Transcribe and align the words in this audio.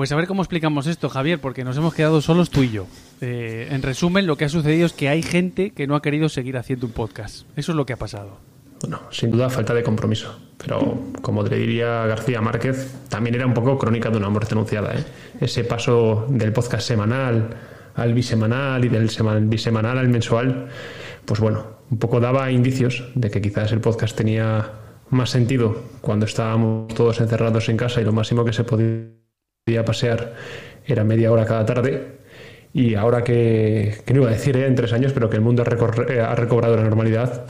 Pues 0.00 0.12
a 0.12 0.16
ver 0.16 0.26
cómo 0.26 0.40
explicamos 0.40 0.86
esto, 0.86 1.10
Javier, 1.10 1.42
porque 1.42 1.62
nos 1.62 1.76
hemos 1.76 1.92
quedado 1.92 2.22
solos 2.22 2.48
tú 2.48 2.62
y 2.62 2.70
yo. 2.70 2.86
Eh, 3.20 3.68
en 3.70 3.82
resumen, 3.82 4.26
lo 4.26 4.38
que 4.38 4.46
ha 4.46 4.48
sucedido 4.48 4.86
es 4.86 4.94
que 4.94 5.10
hay 5.10 5.22
gente 5.22 5.72
que 5.72 5.86
no 5.86 5.94
ha 5.94 6.00
querido 6.00 6.30
seguir 6.30 6.56
haciendo 6.56 6.86
un 6.86 6.92
podcast. 6.92 7.42
Eso 7.54 7.72
es 7.72 7.76
lo 7.76 7.84
que 7.84 7.92
ha 7.92 7.98
pasado. 7.98 8.38
Bueno, 8.80 9.02
sin 9.10 9.30
duda 9.30 9.50
falta 9.50 9.74
de 9.74 9.82
compromiso. 9.82 10.34
Pero 10.56 10.98
como 11.20 11.44
te 11.44 11.56
diría 11.56 12.06
García 12.06 12.40
Márquez, 12.40 12.96
también 13.10 13.34
era 13.34 13.44
un 13.44 13.52
poco 13.52 13.76
crónica 13.76 14.08
de 14.08 14.16
una 14.16 14.30
muerte 14.30 14.54
anunciada. 14.54 14.94
¿eh? 14.94 15.04
Ese 15.38 15.64
paso 15.64 16.24
del 16.30 16.54
podcast 16.54 16.88
semanal 16.88 17.50
al 17.94 18.14
bisemanal 18.14 18.82
y 18.82 18.88
del 18.88 19.10
bisemanal 19.48 19.98
al 19.98 20.08
mensual, 20.08 20.70
pues 21.26 21.40
bueno, 21.40 21.62
un 21.90 21.98
poco 21.98 22.20
daba 22.20 22.50
indicios 22.50 23.04
de 23.14 23.30
que 23.30 23.42
quizás 23.42 23.70
el 23.72 23.82
podcast 23.82 24.16
tenía 24.16 24.66
más 25.10 25.28
sentido 25.28 25.82
cuando 26.00 26.24
estábamos 26.24 26.88
todos 26.94 27.20
encerrados 27.20 27.68
en 27.68 27.76
casa 27.76 28.00
y 28.00 28.04
lo 28.04 28.14
máximo 28.14 28.46
que 28.46 28.54
se 28.54 28.64
podía 28.64 29.19
pasear 29.84 30.34
era 30.86 31.04
media 31.04 31.30
hora 31.32 31.44
cada 31.44 31.64
tarde. 31.64 32.18
Y 32.72 32.94
ahora 32.94 33.24
que, 33.24 33.98
que 34.04 34.14
no 34.14 34.20
iba 34.20 34.30
a 34.30 34.32
decir 34.32 34.56
eh, 34.56 34.66
en 34.66 34.74
tres 34.74 34.92
años, 34.92 35.12
pero 35.12 35.28
que 35.28 35.36
el 35.36 35.42
mundo 35.42 35.64
ha, 35.64 36.12
eh, 36.12 36.20
ha 36.20 36.34
recobrado 36.34 36.76
la 36.76 36.82
normalidad, 36.82 37.46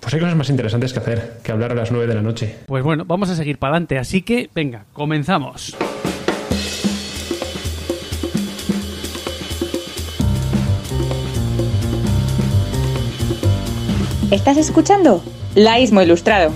pues 0.00 0.14
hay 0.14 0.20
cosas 0.20 0.36
más 0.36 0.50
interesantes 0.50 0.92
que 0.92 0.98
hacer 0.98 1.32
que 1.42 1.52
hablar 1.52 1.72
a 1.72 1.74
las 1.74 1.90
nueve 1.90 2.06
de 2.06 2.14
la 2.14 2.22
noche. 2.22 2.56
Pues 2.66 2.82
bueno, 2.84 3.04
vamos 3.04 3.30
a 3.30 3.36
seguir 3.36 3.58
para 3.58 3.72
adelante, 3.72 3.98
así 3.98 4.22
que 4.22 4.50
venga, 4.54 4.84
comenzamos. 4.92 5.76
¿Estás 14.30 14.56
escuchando? 14.56 15.22
Laísmo 15.54 16.00
Ilustrado. 16.00 16.52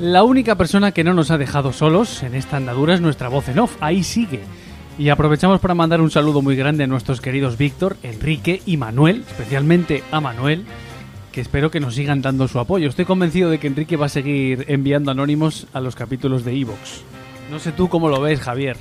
La 0.00 0.22
única 0.22 0.54
persona 0.54 0.92
que 0.92 1.04
no 1.04 1.12
nos 1.12 1.30
ha 1.30 1.36
dejado 1.36 1.74
solos 1.74 2.22
en 2.22 2.34
esta 2.34 2.56
andadura 2.56 2.94
es 2.94 3.02
nuestra 3.02 3.28
voz 3.28 3.50
en 3.50 3.58
off. 3.58 3.76
Ahí 3.80 4.02
sigue. 4.02 4.40
Y 4.98 5.10
aprovechamos 5.10 5.60
para 5.60 5.74
mandar 5.74 6.00
un 6.00 6.10
saludo 6.10 6.40
muy 6.40 6.56
grande 6.56 6.84
a 6.84 6.86
nuestros 6.86 7.20
queridos 7.20 7.58
Víctor, 7.58 7.98
Enrique 8.02 8.62
y 8.64 8.78
Manuel, 8.78 9.24
especialmente 9.28 10.02
a 10.10 10.22
Manuel, 10.22 10.64
que 11.32 11.42
espero 11.42 11.70
que 11.70 11.80
nos 11.80 11.96
sigan 11.96 12.22
dando 12.22 12.48
su 12.48 12.58
apoyo. 12.58 12.88
Estoy 12.88 13.04
convencido 13.04 13.50
de 13.50 13.58
que 13.58 13.66
Enrique 13.66 13.98
va 13.98 14.06
a 14.06 14.08
seguir 14.08 14.64
enviando 14.68 15.10
anónimos 15.10 15.66
a 15.74 15.80
los 15.82 15.96
capítulos 15.96 16.46
de 16.46 16.58
Evox. 16.58 17.02
No 17.50 17.58
sé 17.58 17.70
tú 17.70 17.90
cómo 17.90 18.08
lo 18.08 18.22
ves, 18.22 18.40
Javier. 18.40 18.78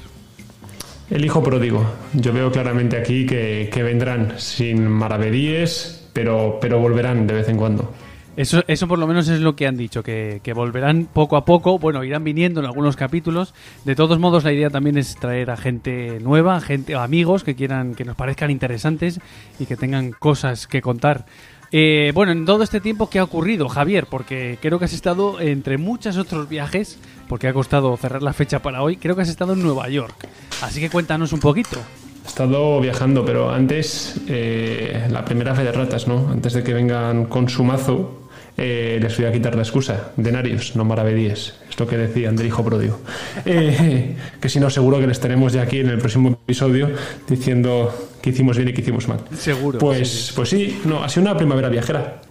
El 1.09 1.25
hijo 1.25 1.43
pródigo. 1.43 1.85
Yo 2.13 2.31
veo 2.31 2.49
claramente 2.49 2.95
aquí 2.95 3.25
que, 3.25 3.69
vendrán 3.83 4.35
sin 4.37 4.87
maravedíes, 4.87 6.07
pero, 6.13 6.59
pero 6.61 6.79
volverán 6.79 7.27
de 7.27 7.33
vez 7.33 7.49
en 7.49 7.57
cuando. 7.57 7.93
Eso, 8.39 8.63
eso 8.67 8.87
por 8.87 8.97
lo 8.99 9.05
menos 9.05 9.27
es 9.27 9.41
lo 9.41 9.57
que 9.57 9.67
han 9.67 9.75
dicho, 9.75 10.01
que, 10.01 10.53
volverán 10.55 11.09
poco 11.11 11.35
a 11.35 11.43
poco, 11.43 11.77
bueno, 11.77 12.05
irán 12.05 12.23
viniendo 12.23 12.61
en 12.61 12.67
algunos 12.67 12.95
capítulos. 12.95 13.53
De 13.83 13.97
todos 13.97 14.17
modos, 14.17 14.45
la 14.45 14.53
idea 14.53 14.69
también 14.69 14.97
es 14.97 15.17
traer 15.17 15.51
a 15.51 15.57
gente 15.57 16.21
nueva, 16.21 16.61
gente, 16.61 16.95
amigos 16.95 17.43
que 17.43 17.55
quieran, 17.55 17.95
que 17.95 18.05
nos 18.05 18.15
parezcan 18.15 18.49
interesantes 18.49 19.19
y 19.59 19.65
que 19.65 19.75
tengan 19.75 20.11
cosas 20.11 20.67
que 20.67 20.81
contar. 20.81 21.25
Eh, 21.73 22.13
bueno, 22.15 22.31
en 22.31 22.45
todo 22.45 22.63
este 22.63 22.79
tiempo, 22.79 23.09
¿qué 23.09 23.19
ha 23.19 23.25
ocurrido, 23.25 23.67
Javier? 23.67 24.05
Porque 24.09 24.57
creo 24.61 24.79
que 24.79 24.85
has 24.85 24.93
estado 24.93 25.41
entre 25.41 25.77
muchos 25.77 26.15
otros 26.15 26.47
viajes, 26.47 26.97
porque 27.27 27.49
ha 27.49 27.53
costado 27.53 27.97
cerrar 27.97 28.23
la 28.23 28.31
fecha 28.31 28.61
para 28.61 28.81
hoy, 28.81 28.95
creo 28.95 29.17
que 29.17 29.23
has 29.23 29.29
estado 29.29 29.51
en 29.51 29.61
Nueva 29.63 29.89
York. 29.89 30.29
Así 30.61 30.79
que 30.79 30.89
cuéntanos 30.89 31.33
un 31.33 31.41
poquito. 31.41 31.77
He 32.23 32.27
estado 32.29 32.79
viajando, 32.79 33.25
pero 33.25 33.51
antes, 33.51 34.21
eh, 34.29 35.09
la 35.11 35.25
primera 35.25 35.53
fe 35.53 35.65
de 35.65 35.73
ratas, 35.73 36.07
¿no? 36.07 36.29
Antes 36.31 36.53
de 36.53 36.63
que 36.63 36.73
vengan 36.73 37.25
con 37.25 37.49
su 37.49 37.65
mazo, 37.65 38.28
eh, 38.61 38.99
les 39.01 39.17
voy 39.17 39.25
a 39.25 39.31
quitar 39.31 39.55
la 39.55 39.61
excusa. 39.61 40.11
Denarios, 40.17 40.75
no 40.75 40.83
maravedíes. 40.83 41.53
Es 41.69 41.79
lo 41.79 41.87
que 41.87 41.97
decía 41.97 42.27
André 42.27 42.47
Hijo 42.47 42.63
Pródigo. 42.63 42.99
Eh, 43.45 44.15
que 44.41 44.49
si 44.49 44.59
no, 44.59 44.69
seguro 44.69 44.99
que 44.99 45.07
les 45.07 45.19
tenemos 45.19 45.53
ya 45.53 45.61
aquí 45.61 45.79
en 45.79 45.87
el 45.87 45.97
próximo 45.97 46.29
episodio 46.29 46.91
diciendo 47.27 48.09
que 48.21 48.31
hicimos 48.31 48.57
bien 48.57 48.69
y 48.69 48.73
que 48.73 48.81
hicimos 48.81 49.07
mal. 49.07 49.19
Seguro. 49.33 49.79
Pues 49.79 50.09
sí, 50.09 50.33
pues 50.35 50.49
sí 50.49 50.81
no, 50.83 51.03
ha 51.03 51.07
sido 51.09 51.21
una 51.21 51.37
primavera 51.37 51.69
viajera. 51.69 52.21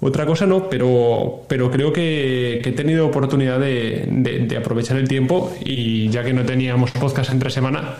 Otra 0.00 0.26
cosa 0.26 0.46
no, 0.46 0.68
pero, 0.68 1.44
pero 1.48 1.70
creo 1.70 1.92
que, 1.92 2.60
he 2.64 2.72
tenido 2.72 3.06
oportunidad 3.06 3.58
de, 3.58 4.54
aprovechar 4.58 4.98
el 4.98 5.08
tiempo 5.08 5.54
y 5.64 6.10
ya 6.10 6.22
que 6.22 6.34
no 6.34 6.44
teníamos 6.44 6.90
podcast 6.90 7.30
entre 7.30 7.50
semana, 7.50 7.94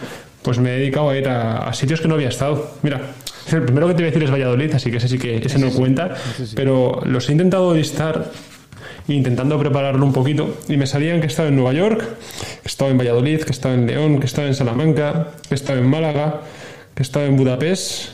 pues 0.47 0.61
me 0.61 0.77
he 0.77 0.79
dedicado 0.79 1.11
a 1.11 1.19
ir 1.19 1.29
a 1.29 1.73
sitios 1.73 2.01
que 2.01 2.07
no 2.07 2.15
había 2.15 2.29
estado. 2.29 2.71
Mira, 2.83 3.01
el 3.51 3.63
primero 3.63 3.89
que 3.89 3.95
te 3.95 4.03
voy 4.03 4.05
a 4.05 4.11
decir 4.13 4.23
es 4.23 4.31
Valladolid, 4.31 4.73
así 4.75 4.93
que 4.93 4.99
ese 4.99 5.09
sí 5.09 5.19
que 5.19 5.39
ese 5.39 5.59
no 5.59 5.73
cuenta. 5.73 6.15
Pero 6.55 7.01
los 7.05 7.29
he 7.29 7.33
intentado 7.33 7.75
listar 7.75 8.31
intentando 9.09 9.59
prepararlo 9.59 10.07
un 10.07 10.13
poquito 10.13 10.57
y 10.69 10.77
me 10.77 10.87
salían 10.87 11.19
que 11.19 11.25
he 11.25 11.29
estado 11.29 11.49
en 11.49 11.57
Nueva 11.57 11.73
York, 11.73 11.99
que 11.99 12.61
he 12.65 12.69
estado 12.69 12.93
en 12.93 12.99
Valladolid, 12.99 13.41
que 13.41 13.49
he 13.49 13.51
estado 13.51 13.75
en 13.75 13.89
León, 13.89 14.19
que 14.19 14.23
he 14.23 14.27
estado 14.27 14.47
en 14.47 14.55
Salamanca, 14.55 15.33
que 15.49 15.55
he 15.55 15.57
estado 15.57 15.81
en 15.81 15.91
Málaga, 15.91 16.43
que 16.95 17.03
he 17.03 17.07
estado 17.07 17.27
en 17.27 17.37
Budapest 17.37 18.11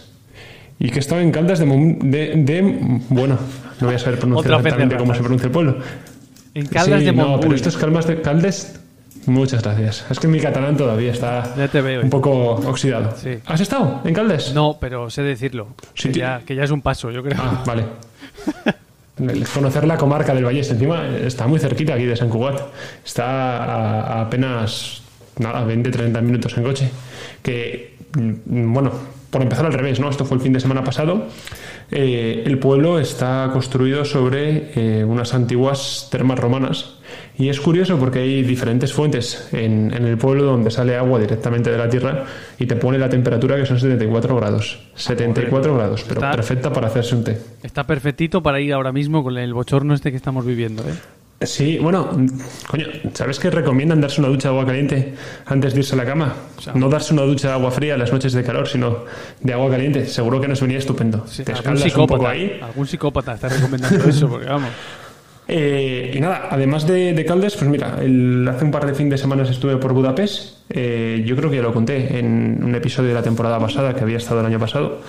y 0.78 0.88
que 0.88 0.97
he 0.97 1.00
estado 1.00 1.20
en 1.20 1.32
Caldas 1.32 1.59
de, 1.59 1.66
de, 1.66 2.62
bueno, 3.10 3.38
no 3.78 3.87
voy 3.88 3.97
a 3.97 3.99
saber 3.99 4.19
pronunciar 4.19 4.54
exactamente 4.54 4.97
cómo 4.97 5.14
se 5.14 5.20
pronuncia 5.20 5.47
el 5.49 5.53
pueblo. 5.53 5.76
En 6.54 6.64
Caldas 6.64 7.04
de 7.04 7.12
No, 7.12 7.38
pero 7.41 7.54
esto 7.54 7.69
es 7.69 7.76
Calmas 7.76 8.06
de 8.06 8.22
Caldes 8.22 8.81
Muchas 9.27 9.62
gracias. 9.62 10.05
Es 10.10 10.19
que 10.19 10.27
mi 10.27 10.41
catalán 10.41 10.77
todavía 10.77 11.12
está 11.12 11.55
un 12.03 12.10
poco 12.10 12.55
oxidado. 12.55 13.15
¿Has 13.47 13.60
estado 13.60 14.00
en 14.05 14.15
Caldes? 14.15 14.53
No, 14.55 14.77
pero 14.81 15.10
sé 15.10 15.22
decirlo. 15.22 15.69
que, 15.94 16.12
ya, 16.12 16.43
es 16.47 16.71
un 16.71 16.83
paso, 16.83 17.10
yo 17.10 17.22
creo. 17.22 17.38
Ah, 17.41 17.62
vale. 17.66 17.84
Conocer 19.55 19.87
la 19.87 19.97
comarca 19.97 20.34
del 20.34 20.44
Valle 20.44 20.61
encima 20.61 21.06
está 21.06 21.47
muy 21.47 21.61
cerquita 21.61 21.94
aquí 21.94 22.05
de 22.05 22.16
San 22.16 22.28
Cugat. 22.28 22.61
Está 23.05 23.65
a, 23.65 24.22
apenas 24.22 25.03
nada, 25.38 25.65
20, 25.65 25.91
30 25.91 26.21
minutos 26.21 26.56
en 26.56 26.65
coche. 26.65 26.91
Que, 27.43 27.97
mm, 28.16 28.72
bueno, 28.72 28.91
por 29.31 29.43
empezar 29.43 29.66
al 29.66 29.72
revés, 29.72 30.00
¿no? 30.00 30.11
Esto 30.11 30.25
fue 30.25 30.38
el 30.38 30.43
fin 30.43 30.53
de 30.53 30.61
semana 30.61 30.82
pasado. 30.82 31.28
Eh, 31.91 32.43
el 32.47 32.59
pueblo 32.59 32.99
está 32.99 33.50
construido 33.53 34.05
sobre 34.05 34.72
eh, 34.75 35.05
unas 35.05 35.34
antiguas 35.34 36.09
termas 36.11 36.38
romanas 36.38 36.97
y 37.38 37.48
es 37.48 37.60
curioso 37.60 37.98
porque 37.98 38.20
hay 38.20 38.43
diferentes 38.43 38.93
fuentes 38.93 39.48
en, 39.53 39.93
el 39.93 40.19
pueblo 40.19 40.44
donde 40.44 40.70
sale 40.70 40.97
agua 40.97 41.19
directamente 41.19 41.70
de 41.70 41.78
la 41.78 41.88
tierra 41.88 42.25
y 42.59 42.66
te 42.66 42.76
pone 42.76 42.98
la 42.98 43.09
temperatura 43.09 43.56
que 43.56 43.66
son 43.66 43.81
74 43.81 44.37
grados. 44.37 44.81
74 44.94 45.75
grados, 45.75 46.04
pero 46.06 46.20
perfecta 46.20 46.72
para 46.72 46.88
hacerse 46.88 47.16
un 47.16 47.25
té. 47.25 47.38
Está 47.62 47.84
perfectito 47.84 48.43
para 48.43 48.60
ir 48.60 48.72
ahora 48.72 48.93
mismo 48.93 49.22
con 49.22 49.38
el 49.38 49.54
bochorno 49.54 49.94
este 49.94 50.10
que 50.10 50.16
estamos 50.16 50.44
viviendo, 50.44 50.82
¿eh? 50.82 50.94
Sí, 51.47 51.78
bueno, 51.78 52.09
coño, 52.69 52.87
¿sabes 53.15 53.41
que 53.41 53.50
recomiendan 53.50 54.00
darse 54.00 54.20
una 54.20 54.28
ducha 54.28 54.49
de 54.49 54.54
agua 54.54 54.66
caliente 54.66 55.14
antes 55.47 55.75
de 55.75 55.81
irse 55.81 55.94
a 55.94 55.99
la 55.99 56.04
cama? 56.04 56.34
no 56.75 56.88
darse 56.88 57.12
una 57.12 57.22
ducha 57.22 57.49
de 57.49 57.54
agua 57.54 57.70
fría 57.70 57.97
las 57.97 58.12
noches 58.12 58.32
de 58.32 58.44
calor, 58.44 58.69
sino 58.69 59.04
de 59.41 59.53
agua 59.53 59.70
caliente. 59.70 60.06
Seguro 60.06 60.41
que 60.41 60.47
nos 60.47 60.60
venía 60.60 60.78
estupendo. 60.78 61.25
Te 61.44 61.53
algún 61.53 61.78
psicópata, 61.78 62.31
ahí. 62.31 62.60
Algún 62.62 62.87
psicópata 62.87 63.34
está 63.34 63.49
recomendando 63.49 64.04
eso, 64.04 64.28
porque 64.28 64.47
vamos. 64.47 64.70
Eh, 65.54 66.12
y 66.14 66.18
nada, 66.18 66.48
además 66.50 66.86
de, 66.86 67.24
Caldes, 67.26 67.56
pues 67.56 67.68
mira, 67.68 67.88
hace 67.96 68.64
un 68.64 68.70
par 68.70 68.86
de 68.86 68.94
fin 68.94 69.10
de 69.10 69.18
semanas 69.18 69.50
estuve 69.50 69.76
por 69.76 69.92
Budapest. 69.92 70.62
Eh, 70.70 71.22
yo 71.26 71.36
creo 71.36 71.50
que 71.50 71.56
ya 71.56 71.62
lo 71.62 71.74
conté 71.74 72.18
en 72.18 72.64
un 72.64 72.74
episodio 72.74 73.10
de 73.10 73.14
la 73.16 73.22
temporada 73.22 73.58
pasada, 73.58 73.94
que 73.94 74.00
había 74.00 74.16
estado 74.16 74.40
el 74.40 74.46
año 74.46 74.58
pasado. 74.58 75.02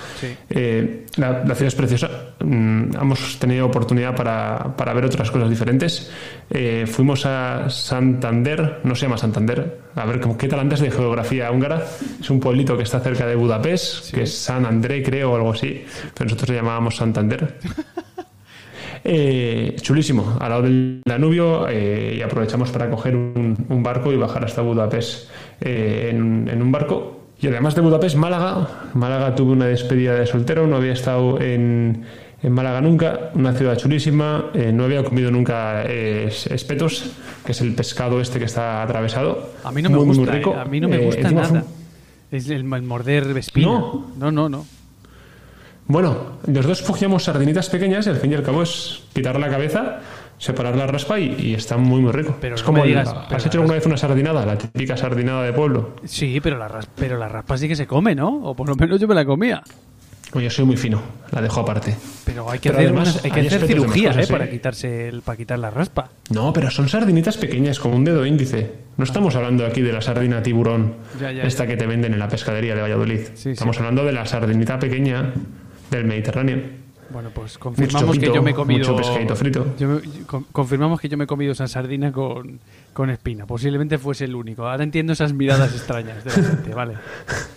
Eh, 0.49 1.05
la, 1.15 1.43
ciudad 1.43 1.67
es 1.67 1.75
preciosa. 1.75 2.09
Mm, 2.43 2.93
hemos 2.99 3.39
tenido 3.39 3.65
oportunidad 3.67 4.17
para, 4.17 4.75
para 4.75 4.93
ver 4.93 5.05
otras 5.05 5.31
cosas 5.31 5.49
diferentes. 5.49 6.11
fuimos 6.87 7.25
a 7.25 7.69
Santander, 7.69 8.81
no 8.83 8.95
se 8.95 9.03
llama 9.03 9.17
Santander, 9.17 9.79
a 9.95 10.05
ver 10.05 10.19
qué 10.37 10.49
tal 10.49 10.59
antes 10.59 10.81
de 10.81 10.91
geografía 10.91 11.49
húngara. 11.51 11.85
Es 12.19 12.29
un 12.29 12.41
pueblito 12.41 12.75
que 12.75 12.83
está 12.83 12.99
cerca 12.99 13.25
de 13.25 13.35
Budapest, 13.35 14.13
que 14.13 14.23
es 14.23 14.37
San 14.37 14.65
André, 14.65 15.01
creo, 15.01 15.31
o 15.31 15.35
algo 15.37 15.53
así. 15.53 15.85
Pero 16.13 16.25
nosotros 16.25 16.49
le 16.49 16.55
llamábamos 16.57 16.97
Santander. 16.97 17.59
Eh, 19.05 19.75
chulísimo, 19.81 20.37
al 20.39 20.49
lado 20.49 20.61
del 20.61 21.01
Danubio 21.05 21.67
eh, 21.67 22.15
y 22.17 22.21
aprovechamos 22.21 22.71
para 22.71 22.89
coger 22.89 23.15
un, 23.15 23.83
barco 23.83 24.13
y 24.13 24.15
bajar 24.15 24.45
hasta 24.45 24.61
Budapest 24.61 25.29
eh, 25.59 26.09
en, 26.11 26.61
un 26.61 26.71
barco. 26.71 27.19
Y 27.41 27.47
además 27.47 27.75
de 27.75 27.81
Budapest, 27.81 28.15
Málaga. 28.15 28.89
Málaga 28.93 29.35
tuve 29.35 29.51
una 29.51 29.65
despedida 29.65 30.15
de 30.15 30.25
soltero, 30.25 30.67
no 30.67 30.77
había 30.77 30.93
estado 30.93 31.41
en, 31.41 32.05
Málaga 32.43 32.81
nunca, 32.81 33.31
una 33.35 33.53
ciudad 33.53 33.77
chulísima, 33.77 34.51
no 34.73 34.83
había 34.83 35.01
comido 35.03 35.31
nunca 35.31 35.83
espetos, 35.83 37.13
que 37.45 37.53
es 37.53 37.61
el 37.61 37.73
pescado 37.73 38.19
este 38.19 38.37
que 38.37 38.45
está 38.45 38.83
atravesado. 38.83 39.49
A 39.63 39.71
mí 39.71 39.81
no 39.81 39.89
me 39.89 39.97
gusta, 39.97 40.31
rico. 40.31 40.53
a 40.53 40.65
mí 40.65 40.81
no 40.81 40.89
me 40.89 40.97
gusta 40.97 41.31
nada. 41.31 41.63
Es 42.31 42.49
el, 42.49 42.63
morder 42.63 43.37
espina. 43.37 43.67
No, 43.67 44.11
no, 44.17 44.31
no. 44.31 44.49
no. 44.49 44.65
Bueno, 45.87 46.37
los 46.47 46.65
dos 46.65 46.81
cogíamos 46.81 47.23
sardinitas 47.25 47.69
pequeñas 47.69 48.07
y 48.07 48.09
al 48.09 48.15
fin 48.17 48.31
y 48.31 48.35
al 48.35 48.43
cabo 48.43 48.63
es 48.63 49.03
quitar 49.13 49.37
la 49.39 49.49
cabeza, 49.49 49.99
separar 50.37 50.75
la 50.75 50.87
raspa 50.87 51.19
y, 51.19 51.35
y 51.37 51.53
está 51.53 51.77
muy, 51.77 52.01
muy 52.01 52.11
rico. 52.11 52.35
Pero 52.39 52.55
es 52.55 52.61
no 52.61 52.65
como 52.65 52.81
me 52.81 52.87
digas, 52.87 53.09
¿Has 53.09 53.25
pero 53.27 53.39
hecho 53.45 53.57
alguna 53.59 53.73
vez 53.75 53.85
una 53.85 53.97
sardinada? 53.97 54.45
La 54.45 54.57
típica 54.57 54.95
sardinada 54.97 55.43
de 55.43 55.53
pueblo. 55.53 55.95
Sí, 56.05 56.39
pero 56.41 56.57
la, 56.57 56.67
ras- 56.67 56.87
pero 56.95 57.17
la 57.17 57.27
raspa 57.27 57.57
sí 57.57 57.67
que 57.67 57.75
se 57.75 57.85
come, 57.85 58.15
¿no? 58.15 58.29
O 58.43 58.55
por 58.55 58.69
lo 58.69 58.75
menos 58.75 58.99
yo 58.99 59.07
me 59.07 59.15
la 59.15 59.25
comía. 59.25 59.61
Oye, 60.35 60.45
yo 60.45 60.49
soy 60.49 60.65
muy 60.65 60.77
fino, 60.77 60.99
la 61.31 61.41
dejo 61.43 61.59
aparte. 61.59 61.95
Pero 62.25 62.49
hay 62.49 62.57
que 62.57 62.69
Pero 62.69 62.79
hacer, 62.79 62.87
además 62.89 63.11
unas- 63.13 63.25
hay 63.25 63.31
que 63.31 63.39
hay 63.41 63.45
hacer 63.47 63.61
aspectos 63.61 63.69
de 63.69 63.85
más 63.87 63.93
cirugía, 63.93 64.09
cosas, 64.13 64.29
¿eh? 64.29 64.33
Para 64.33 64.49
quitarse 64.49 65.07
el, 65.09 65.21
para 65.21 65.37
quitar 65.37 65.59
la 65.59 65.69
raspa. 65.69 66.09
No, 66.31 66.51
pero 66.53 66.71
son 66.71 66.89
sardinitas 66.89 67.37
pequeñas, 67.37 67.79
como 67.79 67.95
un 67.97 68.03
dedo 68.03 68.25
índice. 68.25 68.71
No 68.97 69.03
estamos 69.03 69.35
hablando 69.35 69.63
aquí 69.63 69.81
de 69.81 69.91
la 69.93 70.01
sardina 70.01 70.41
tiburón, 70.41 70.95
Ya, 71.19 71.31
ya, 71.31 71.43
esta 71.43 71.67
que 71.67 71.77
te 71.77 71.85
venden 71.85 72.13
en 72.13 72.19
la 72.19 72.29
pescadería 72.29 72.73
de 72.73 72.81
Valladolid. 72.81 73.19
Sí, 73.35 73.51
estamos 73.51 73.77
hablando 73.77 74.03
de 74.05 74.11
la 74.13 74.25
sardinita 74.25 74.79
pequeña 74.79 75.33
del 75.97 76.05
Mediterráneo. 76.05 76.83
Bueno, 77.09 77.29
pues 77.31 77.57
confirmamos 77.59 78.17
que 78.17 78.27
yo 78.33 78.41
me 78.41 78.51
he 78.51 78.53
comido. 78.55 78.79
mucho 78.79 78.95
pescadito 78.95 79.35
frito. 79.35 79.75
yo 79.77 79.87
me- 79.87 80.01
con- 80.25 80.45
confirmamos 80.45 80.99
que 80.99 81.09
yo 81.09 81.17
me 81.17 81.25
he 81.25 81.27
comido 81.27 81.51
esa 81.51 81.67
sardina 81.67 82.11
con, 82.11 82.59
con 82.91 83.09
espina. 83.11 83.45
Posiblemente 83.45 83.99
fuese 83.99 84.25
el 84.25 84.33
único. 84.33 84.67
Ahora 84.67 84.83
entiendo 84.83 85.13
esas 85.13 85.31
miradas 85.33 85.71
extrañas 85.75 86.23
de 86.23 86.31
la 86.31 86.47
gente, 86.47 86.73
vale. 86.73 86.93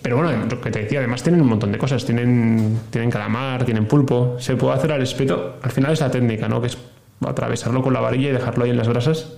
Pero 0.03 0.17
bueno, 0.17 0.45
lo 0.47 0.61
que 0.61 0.69
te 0.69 0.79
decía, 0.83 0.99
además 0.99 1.23
tienen 1.23 1.41
un 1.41 1.47
montón 1.47 1.71
de 1.71 1.77
cosas. 1.79 2.05
Tienen, 2.05 2.77
tienen 2.91 3.09
calamar, 3.09 3.65
tienen 3.65 3.85
pulpo. 3.87 4.35
Se 4.39 4.55
puede 4.57 4.75
hacer 4.75 4.91
al 4.91 5.01
espeto. 5.01 5.57
Al 5.63 5.71
final 5.71 5.93
es 5.93 6.01
la 6.01 6.11
técnica, 6.11 6.47
¿no? 6.47 6.61
Que 6.61 6.67
es 6.67 6.77
atravesarlo 7.25 7.81
con 7.81 7.93
la 7.93 7.99
varilla 7.99 8.29
y 8.29 8.33
dejarlo 8.33 8.65
ahí 8.65 8.69
en 8.69 8.77
las 8.77 8.87
brasas. 8.87 9.37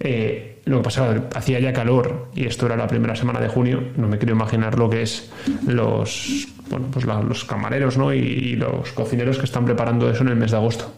Eh, 0.00 0.51
lo 0.64 0.78
que 0.78 0.84
pasa, 0.84 1.28
hacía 1.34 1.58
ya 1.58 1.72
calor 1.72 2.28
y 2.34 2.46
esto 2.46 2.66
era 2.66 2.76
la 2.76 2.86
primera 2.86 3.16
semana 3.16 3.40
de 3.40 3.48
junio. 3.48 3.82
No 3.96 4.06
me 4.06 4.18
quiero 4.18 4.34
imaginar 4.34 4.78
lo 4.78 4.88
que 4.88 5.02
es 5.02 5.30
los, 5.66 6.46
bueno, 6.70 6.86
pues 6.92 7.04
los 7.04 7.44
camareros, 7.44 7.98
¿no? 7.98 8.12
Y, 8.12 8.56
los 8.56 8.92
cocineros 8.92 9.38
que 9.38 9.44
están 9.44 9.64
preparando 9.64 10.08
eso 10.08 10.22
en 10.22 10.28
el 10.28 10.36
mes 10.36 10.52
de 10.52 10.56
agosto. 10.56 10.92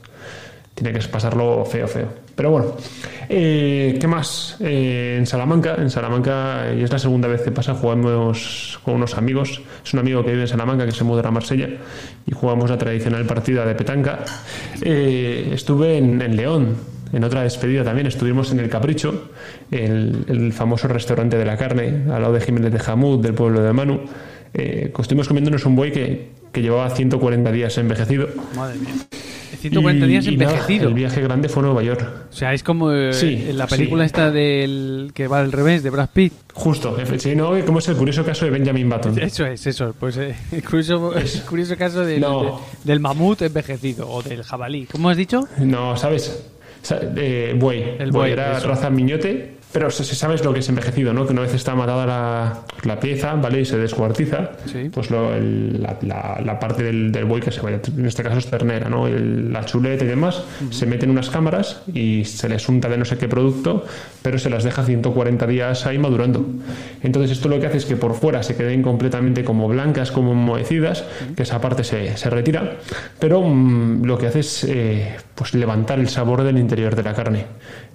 Tiene 0.74 0.92
que 0.92 1.06
pasarlo 1.06 1.64
feo, 1.64 1.86
feo. 1.86 2.08
Pero 2.34 2.50
bueno, 2.50 2.76
eh, 3.28 3.96
¿qué 4.00 4.06
más? 4.08 4.56
Eh, 4.60 5.16
en 5.18 5.24
Salamanca, 5.24 5.76
en 5.78 5.88
Salamanca, 5.88 6.74
y 6.76 6.82
es 6.82 6.90
la 6.90 6.98
segunda 6.98 7.28
vez 7.28 7.42
que 7.42 7.52
pasa, 7.52 7.74
jugamos 7.74 8.80
con 8.82 8.94
unos 8.94 9.16
amigos. 9.16 9.62
Es 9.84 9.94
un 9.94 10.00
amigo 10.00 10.24
que 10.24 10.32
vive 10.32 10.42
en 10.42 10.48
Salamanca 10.48 10.84
que 10.84 10.92
se 10.92 11.04
mudó 11.04 11.26
a 11.26 11.30
Marsella 11.30 11.68
y 12.26 12.32
jugamos 12.32 12.68
la 12.70 12.76
tradicional 12.76 13.24
partida 13.24 13.64
de 13.64 13.74
petanca. 13.76 14.24
Eh, 14.82 15.52
estuve 15.54 15.96
en 15.96 16.36
León, 16.36 16.76
en 17.14 17.24
otra 17.24 17.42
despedida 17.42 17.84
también. 17.84 18.06
Estuvimos 18.06 18.50
en 18.52 18.60
El 18.60 18.68
Capricho, 18.68 19.30
el, 19.70 20.24
el 20.28 20.52
famoso 20.52 20.88
restaurante 20.88 21.38
de 21.38 21.44
la 21.44 21.56
carne, 21.56 22.02
al 22.12 22.20
lado 22.22 22.32
de 22.34 22.40
Jiménez 22.40 22.72
de 22.72 22.78
Jamud, 22.78 23.20
del 23.22 23.34
pueblo 23.34 23.62
de 23.62 23.72
Manu. 23.72 24.00
Eh, 24.52 24.92
estuvimos 24.98 25.26
comiéndonos 25.28 25.64
un 25.66 25.74
buey 25.76 25.90
que, 25.92 26.28
que 26.52 26.62
llevaba 26.62 26.90
140 26.90 27.50
días 27.52 27.76
envejecido. 27.78 28.28
Madre 28.56 28.78
mía. 28.78 28.92
140 29.60 30.04
Y- 30.04 30.08
días 30.10 30.24
nada, 30.26 30.32
envejecido. 30.34 30.88
el 30.88 30.94
viaje 30.94 31.22
grande 31.22 31.48
fue 31.48 31.62
a 31.62 31.66
Nueva 31.66 31.82
York. 31.82 32.06
O 32.30 32.32
sea, 32.32 32.52
es 32.52 32.62
como 32.62 32.92
eh, 32.92 33.12
Sí, 33.14 33.46
en 33.48 33.56
la 33.56 33.66
película 33.66 34.02
sí. 34.04 34.06
esta 34.06 34.30
del 34.30 35.10
que 35.14 35.26
va 35.26 35.40
al 35.40 35.52
revés, 35.52 35.82
de 35.82 35.88
Brad 35.90 36.10
Pitt. 36.12 36.34
Justo, 36.52 36.94
sí, 37.18 37.34
¿no? 37.34 37.52
Como 37.64 37.78
es 37.78 37.88
el 37.88 37.96
curioso 37.96 38.24
caso 38.24 38.44
de 38.44 38.50
Benjamin 38.50 38.88
Button. 38.90 39.18
Eso 39.20 39.46
es, 39.46 39.66
eso. 39.66 39.94
Pues 39.98 40.18
eh, 40.18 40.34
el 40.52 40.62
curioso, 40.62 41.16
el 41.16 41.28
curioso 41.48 41.76
caso 41.78 42.04
del, 42.04 42.20
No. 42.20 42.42
de- 42.42 42.52
del 42.92 43.00
mamut 43.00 43.40
envejecido 43.42 44.08
o 44.10 44.22
del 44.22 44.42
jabalí. 44.42 44.86
¿Cómo 44.92 45.08
has 45.08 45.16
dicho? 45.16 45.48
No, 45.58 45.96
¿sabes? 45.96 46.44
Eh, 46.90 47.54
buey. 47.56 47.96
El 47.98 48.10
buey 48.10 48.12
buey, 48.12 48.32
era 48.32 48.58
eso. 48.58 48.68
raza 48.68 48.90
miñote, 48.90 49.54
pero 49.74 49.90
se 49.90 50.04
sabes 50.04 50.44
lo 50.44 50.52
que 50.52 50.60
es 50.60 50.68
envejecido, 50.68 51.12
¿no? 51.12 51.26
Que 51.26 51.32
una 51.32 51.42
vez 51.42 51.52
está 51.52 51.74
matada 51.74 52.06
la, 52.06 52.60
la 52.84 53.00
pieza, 53.00 53.34
¿vale? 53.34 53.62
Y 53.62 53.64
se 53.64 53.76
descuartiza, 53.76 54.52
Sí. 54.66 54.88
pues 54.94 55.10
lo- 55.10 55.34
el- 55.34 55.82
la, 55.82 55.96
la- 56.02 56.40
la 56.44 56.60
parte 56.60 56.84
del, 56.84 57.10
del 57.10 57.24
buey 57.24 57.42
que 57.42 57.50
se 57.50 57.60
vaya, 57.60 57.80
en 57.96 58.06
este 58.06 58.22
caso 58.22 58.38
es 58.38 58.46
ternera, 58.46 58.88
¿no? 58.88 59.08
El- 59.08 59.52
la 59.52 59.64
chuleta 59.64 60.04
y 60.04 60.06
demás, 60.06 60.44
se 60.70 60.86
meten 60.86 61.10
unas 61.10 61.28
cámaras 61.28 61.82
y 61.92 62.24
se 62.24 62.48
les 62.48 62.68
unta 62.68 62.88
de 62.88 62.96
no 62.98 63.04
sé 63.04 63.18
qué 63.18 63.26
producto, 63.26 63.84
pero 64.22 64.38
se 64.38 64.48
las 64.48 64.62
deja 64.62 64.84
140 64.84 65.44
días 65.48 65.84
ahí 65.86 65.98
madurando. 65.98 66.46
Entonces 67.02 67.32
esto 67.32 67.48
lo 67.48 67.58
que 67.58 67.66
hace 67.66 67.78
es 67.78 67.84
que 67.84 67.96
por 67.96 68.14
fuera 68.14 68.44
se 68.44 68.54
queden 68.54 68.80
completamente 68.80 69.42
como 69.42 69.66
blancas, 69.66 70.12
como 70.12 70.32
enmohecidas, 70.32 71.04
que 71.36 71.42
esa 71.42 71.60
parte 71.60 71.82
se, 71.82 72.16
se 72.16 72.30
retira, 72.30 72.76
pero 73.18 73.42
mm, 73.42 74.04
lo 74.04 74.16
que 74.18 74.28
hace 74.28 74.38
es 74.38 74.64
eh, 74.68 75.16
pues 75.34 75.52
levantar 75.54 75.98
el 75.98 76.08
sabor 76.08 76.44
del 76.44 76.58
interior 76.58 76.94
de 76.94 77.02
la 77.02 77.12
carne. 77.12 77.46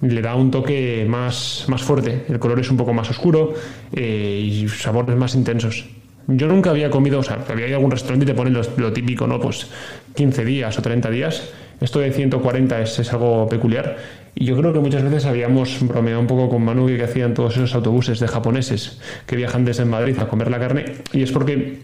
Le 0.02 0.20
da 0.20 0.34
un 0.34 0.50
toque 0.50 1.06
más, 1.08 1.64
más 1.70 1.82
fuerte, 1.82 2.24
el 2.28 2.38
color 2.38 2.60
es 2.60 2.70
un 2.70 2.76
poco 2.76 2.92
más 2.92 3.08
oscuro 3.08 3.54
eh, 3.94 4.40
y 4.44 4.68
sabores 4.68 5.16
más 5.16 5.34
intensos. 5.34 5.86
Yo 6.26 6.46
nunca 6.46 6.70
había 6.70 6.90
comido, 6.90 7.20
o 7.20 7.22
sea, 7.22 7.38
había 7.48 7.66
ido 7.66 7.76
a 7.76 7.78
algún 7.78 7.90
restaurante 7.90 8.24
y 8.24 8.26
te 8.26 8.34
ponen 8.34 8.52
los- 8.52 8.76
lo 8.78 8.92
típico, 8.92 9.26
¿no? 9.26 9.40
Pues 9.40 9.66
15 10.14 10.44
días 10.44 10.78
o 10.78 10.82
30 10.82 11.10
días. 11.10 11.50
Esto 11.80 11.98
de 11.98 12.12
140 12.12 12.80
es, 12.82 12.98
es 12.98 13.12
algo 13.12 13.48
peculiar. 13.48 13.96
Y 14.34 14.44
yo 14.44 14.56
creo 14.56 14.72
que 14.72 14.78
muchas 14.80 15.02
veces 15.02 15.24
habíamos 15.24 15.78
bromeado 15.80 16.20
un 16.20 16.26
poco 16.26 16.48
con 16.50 16.62
Manu 16.62 16.86
que 16.86 17.02
hacían 17.02 17.34
todos 17.34 17.56
esos 17.56 17.74
autobuses 17.74 18.20
de 18.20 18.28
japoneses 18.28 19.00
que 19.26 19.34
viajan 19.34 19.64
desde 19.64 19.84
Madrid 19.86 20.16
a 20.20 20.28
comer 20.28 20.50
la 20.50 20.60
carne. 20.60 20.84
Y 21.12 21.22
es 21.22 21.32
porque 21.32 21.78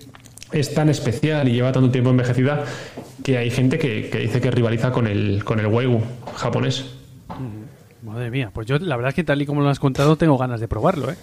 es 0.52 0.72
tan 0.74 0.90
especial 0.90 1.48
y 1.48 1.52
lleva 1.52 1.72
tanto 1.72 1.90
tiempo 1.90 2.10
envejecida 2.10 2.64
que 3.24 3.38
hay 3.38 3.50
gente 3.50 3.78
que, 3.78 4.10
que 4.10 4.18
dice 4.18 4.40
que 4.40 4.50
rivaliza 4.52 4.92
con 4.92 5.06
el, 5.08 5.42
con 5.44 5.58
el 5.58 5.66
wagyu 5.66 6.00
japonés. 6.36 6.84
Madre 8.02 8.30
mía, 8.30 8.50
pues 8.52 8.66
yo 8.68 8.78
la 8.78 8.94
verdad 8.96 9.08
es 9.08 9.14
que 9.16 9.24
tal 9.24 9.40
y 9.42 9.46
como 9.46 9.62
lo 9.62 9.68
has 9.68 9.80
contado 9.80 10.16
tengo 10.16 10.36
ganas 10.38 10.60
de 10.60 10.68
probarlo, 10.68 11.10
¿eh? 11.10 11.16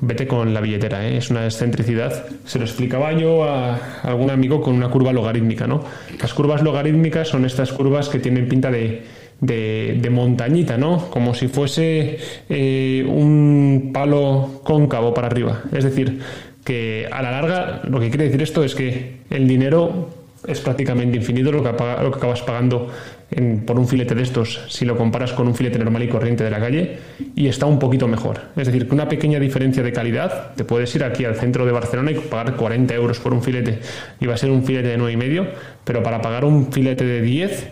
Vete 0.00 0.26
con 0.28 0.54
la 0.54 0.60
billetera, 0.60 1.06
¿eh? 1.08 1.16
es 1.16 1.30
una 1.30 1.44
excentricidad. 1.44 2.26
Se 2.44 2.58
lo 2.58 2.64
explicaba 2.64 3.12
yo 3.12 3.44
a 3.44 3.76
algún 4.02 4.30
amigo 4.30 4.60
con 4.60 4.74
una 4.74 4.88
curva 4.88 5.12
logarítmica. 5.12 5.66
¿no? 5.66 5.82
Las 6.20 6.32
curvas 6.34 6.62
logarítmicas 6.62 7.28
son 7.28 7.44
estas 7.44 7.72
curvas 7.72 8.08
que 8.08 8.20
tienen 8.20 8.48
pinta 8.48 8.70
de, 8.70 9.04
de- 9.40 10.10
montañita, 10.10 10.76
¿no? 10.78 11.10
como 11.10 11.34
si 11.34 11.48
fuese 11.48 12.18
eh, 12.48 13.04
un 13.08 13.90
palo 13.92 14.60
cóncavo 14.62 15.12
para 15.14 15.26
arriba. 15.26 15.62
Es 15.72 15.82
decir, 15.82 16.20
que 16.62 17.08
a 17.10 17.20
la 17.22 17.30
larga 17.32 17.80
lo 17.88 17.98
que 17.98 18.10
quiere 18.10 18.24
decir 18.26 18.42
esto 18.42 18.62
es 18.62 18.74
que 18.76 19.22
el 19.30 19.48
dinero 19.48 20.10
es 20.46 20.60
prácticamente 20.60 21.16
infinito 21.16 21.50
lo 21.50 21.62
que, 21.64 21.72
lo 22.02 22.10
que 22.12 22.18
acabas 22.18 22.42
pagando 22.42 22.88
en- 23.30 23.60
por 23.60 23.78
un 23.78 23.86
filete 23.86 24.14
de 24.14 24.22
estos 24.22 24.60
si 24.68 24.84
lo 24.84 24.96
comparas 24.96 25.32
con 25.32 25.46
un 25.48 25.54
filete 25.54 25.78
normal 25.78 26.02
y 26.02 26.08
corriente 26.08 26.44
de 26.44 26.50
la 26.50 26.58
calle 26.60 26.98
y 27.34 27.46
está 27.48 27.66
un 27.66 27.78
poquito 27.78 28.08
mejor. 28.08 28.40
Es 28.56 28.66
decir, 28.66 28.86
que 28.88 28.94
una 28.94 29.08
pequeña 29.08 29.38
diferencia 29.38 29.82
de 29.82 29.92
calidad, 29.92 30.54
te 30.54 30.64
puedes 30.64 30.94
ir 30.94 31.04
aquí 31.04 31.24
al 31.24 31.34
centro 31.36 31.66
de 31.66 31.72
Barcelona 31.72 32.10
y 32.12 32.14
pagar 32.14 32.56
40 32.56 32.94
euros 32.94 33.18
por 33.18 33.32
un 33.34 33.42
filete 33.42 33.80
y 34.20 34.26
va 34.26 34.34
a 34.34 34.38
ser 34.38 34.50
un 34.50 34.64
filete 34.64 34.88
de 34.88 34.96
9,5, 34.98 35.46
pero 35.84 36.02
para 36.02 36.20
pagar 36.22 36.44
un 36.44 36.72
filete 36.72 37.04
de 37.04 37.20
10 37.22 37.68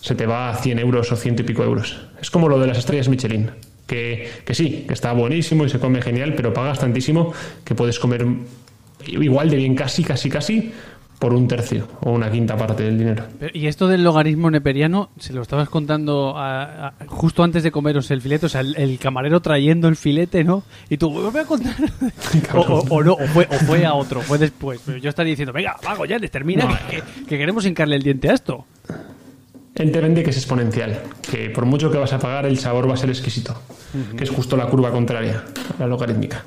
se 0.00 0.14
te 0.14 0.26
va 0.26 0.50
a 0.50 0.54
100 0.56 0.78
euros 0.78 1.10
o 1.12 1.16
ciento 1.16 1.42
y 1.42 1.44
pico 1.44 1.62
euros. 1.62 2.00
Es 2.20 2.30
como 2.30 2.48
lo 2.48 2.58
de 2.58 2.66
las 2.66 2.78
estrellas 2.78 3.08
Michelin. 3.08 3.50
Que, 3.86 4.28
que 4.44 4.54
sí, 4.54 4.84
que 4.86 4.94
está 4.94 5.12
buenísimo 5.12 5.64
y 5.64 5.68
se 5.68 5.80
come 5.80 6.00
genial, 6.00 6.34
pero 6.36 6.52
pagas 6.54 6.78
tantísimo 6.78 7.32
que 7.64 7.74
puedes 7.74 7.98
comer 7.98 8.24
igual 9.08 9.50
de 9.50 9.56
bien 9.56 9.74
casi, 9.74 10.04
casi, 10.04 10.28
casi 10.28 10.72
por 11.20 11.32
un 11.34 11.46
tercio 11.46 11.86
o 12.00 12.10
una 12.10 12.28
quinta 12.32 12.56
parte 12.56 12.82
del 12.82 12.98
dinero. 12.98 13.24
Y 13.54 13.66
esto 13.68 13.86
del 13.86 14.02
logaritmo 14.02 14.50
neperiano, 14.50 15.10
se 15.18 15.32
lo 15.32 15.42
estabas 15.42 15.68
contando 15.68 16.36
a- 16.36 16.88
a- 16.88 16.94
justo 17.06 17.44
antes 17.44 17.62
de 17.62 17.70
comeros 17.70 18.10
el 18.10 18.20
filete, 18.22 18.46
o 18.46 18.48
sea, 18.48 18.62
el, 18.62 18.74
el 18.76 18.98
camarero 18.98 19.40
trayendo 19.40 19.86
el 19.86 19.96
filete, 19.96 20.42
¿no? 20.42 20.64
Y 20.88 20.96
tú, 20.96 21.10
"Me 21.12 21.28
voy 21.30 21.40
a 21.40 21.44
contar. 21.44 21.74
o, 22.54 22.58
o- 22.60 22.86
o 22.88 23.02
no, 23.04 23.12
o 23.12 23.26
fue, 23.28 23.46
o 23.50 23.54
fue 23.66 23.84
a 23.86 23.94
otro, 23.94 24.22
fue 24.22 24.38
después. 24.38 24.80
Pero 24.84 24.98
yo 24.98 25.10
estaría 25.10 25.30
diciendo, 25.30 25.52
venga, 25.52 25.76
vago, 25.84 26.06
ya, 26.06 26.18
termina, 26.18 26.64
No. 26.64 26.76
que, 26.88 27.02
que 27.26 27.38
queremos 27.38 27.64
hincarle 27.66 27.96
el 27.96 28.02
diente 28.02 28.30
a 28.30 28.32
esto. 28.34 28.64
Él 29.74 29.92
te 29.92 30.00
vende 30.00 30.22
que 30.22 30.30
es 30.30 30.36
exponencial, 30.36 31.00
que 31.30 31.48
por 31.50 31.64
mucho 31.64 31.90
que 31.90 31.98
vas 31.98 32.12
a 32.12 32.18
pagar 32.18 32.44
el 32.46 32.58
sabor 32.58 32.88
va 32.88 32.94
a 32.94 32.96
ser 32.96 33.08
exquisito, 33.10 33.60
que 34.16 34.24
es 34.24 34.30
justo 34.30 34.56
la 34.56 34.66
curva 34.66 34.90
contraria, 34.90 35.44
la 35.78 35.86
logarítmica. 35.86 36.44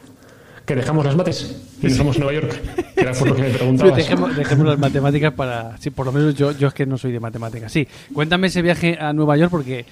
Que 0.65 0.75
dejamos 0.75 1.05
las 1.05 1.15
mates 1.15 1.62
y 1.81 1.88
nos 1.88 1.98
vamos 1.98 2.15
a 2.17 2.19
Nueva 2.19 2.33
York, 2.39 2.62
era 2.95 3.12
por 3.13 3.27
lo 3.29 3.35
que 3.35 3.41
me 3.43 3.50
preguntabas. 3.50 3.95
dejemos, 3.97 4.35
dejemos 4.35 4.67
las 4.67 4.79
matemáticas 4.79 5.33
para... 5.33 5.77
Sí, 5.77 5.89
por 5.89 6.05
lo 6.05 6.12
menos 6.12 6.35
yo, 6.35 6.51
yo 6.51 6.67
es 6.67 6.73
que 6.73 6.85
no 6.85 6.97
soy 6.97 7.12
de 7.12 7.19
matemáticas. 7.19 7.71
Sí, 7.71 7.88
cuéntame 8.13 8.47
ese 8.47 8.62
viaje 8.62 8.97
a 9.00 9.13
Nueva 9.13 9.38
York 9.38 9.51
porque 9.51 9.79
eh, 9.79 9.85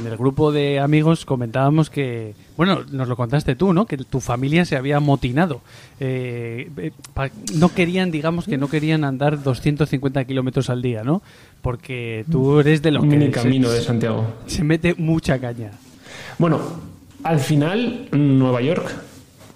en 0.00 0.06
el 0.06 0.16
grupo 0.16 0.52
de 0.52 0.80
amigos 0.80 1.24
comentábamos 1.24 1.90
que... 1.90 2.34
Bueno, 2.56 2.82
nos 2.92 3.08
lo 3.08 3.16
contaste 3.16 3.56
tú, 3.56 3.72
¿no? 3.72 3.86
Que 3.86 3.96
tu 3.96 4.20
familia 4.20 4.64
se 4.64 4.76
había 4.76 4.98
amotinado. 4.98 5.60
Eh, 5.98 6.70
eh, 6.76 6.92
pa- 7.12 7.30
no 7.54 7.70
querían, 7.74 8.10
digamos 8.12 8.44
que 8.46 8.56
no 8.58 8.68
querían 8.68 9.02
andar 9.04 9.42
250 9.42 10.24
kilómetros 10.24 10.70
al 10.70 10.80
día, 10.82 11.02
¿no? 11.02 11.20
Porque 11.62 12.24
tú 12.30 12.60
eres 12.60 12.80
de 12.82 12.92
los 12.92 13.04
que 13.04 13.18
se- 13.18 13.30
camino 13.30 13.70
de 13.70 13.80
Santiago. 13.80 14.24
se 14.46 14.62
mete 14.62 14.94
mucha 14.98 15.38
caña. 15.40 15.72
Bueno, 16.38 16.60
al 17.24 17.40
final, 17.40 18.08
Nueva 18.12 18.60
York, 18.60 18.88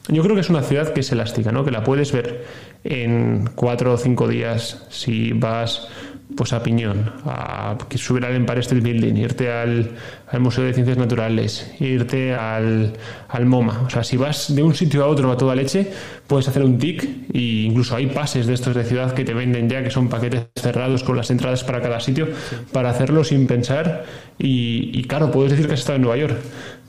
yo 0.08 0.22
creo 0.22 0.34
que 0.34 0.40
es 0.40 0.50
una 0.50 0.62
ciudad 0.62 0.92
que 0.92 1.00
es 1.00 1.12
elástica, 1.12 1.52
¿no? 1.52 1.64
Que 1.64 1.70
la 1.70 1.84
puedes 1.84 2.10
ver 2.12 2.46
en 2.84 3.50
cuatro 3.54 3.92
o 3.92 3.96
cinco 3.96 4.28
días 4.28 4.86
si 4.88 5.32
vas 5.32 5.88
pues 6.36 6.52
a 6.52 6.62
Piñón, 6.62 7.10
a 7.24 7.76
subir 7.96 8.24
al 8.24 8.34
Empire 8.34 8.60
State 8.60 8.82
Building, 8.82 9.14
irte 9.16 9.50
al, 9.50 9.90
Museo 10.38 10.64
de 10.64 10.74
Ciencias 10.74 10.98
Naturales, 10.98 11.72
irte 11.80 12.34
al, 12.34 12.92
al, 13.28 13.46
MoMA. 13.46 13.84
O 13.86 13.90
sea, 13.90 14.04
si 14.04 14.16
vas 14.18 14.54
de 14.54 14.62
un 14.62 14.74
sitio 14.74 15.04
a 15.04 15.06
otro 15.06 15.32
a 15.32 15.36
toda 15.38 15.54
leche, 15.54 15.90
puedes 16.26 16.46
hacer 16.46 16.62
un 16.62 16.78
tic 16.78 17.02
e 17.32 17.38
incluso 17.66 17.96
hay 17.96 18.08
pases 18.08 18.46
de 18.46 18.54
estos 18.54 18.74
de 18.74 18.84
ciudad 18.84 19.14
que 19.14 19.24
te 19.24 19.32
venden 19.32 19.70
ya, 19.70 19.82
que 19.82 19.90
son 19.90 20.08
paquetes 20.08 20.48
cerrados 20.54 21.02
con 21.02 21.16
las 21.16 21.30
entradas 21.30 21.64
para 21.64 21.80
cada 21.80 21.98
sitio, 21.98 22.28
para 22.72 22.90
hacerlo 22.90 23.24
sin 23.24 23.46
pensar. 23.46 24.04
Y, 24.38 24.90
y 24.92 25.04
claro, 25.04 25.30
puedes 25.30 25.52
decir 25.52 25.66
que 25.66 25.74
has 25.74 25.80
estado 25.80 25.96
en 25.96 26.02
Nueva 26.02 26.18
York. 26.18 26.36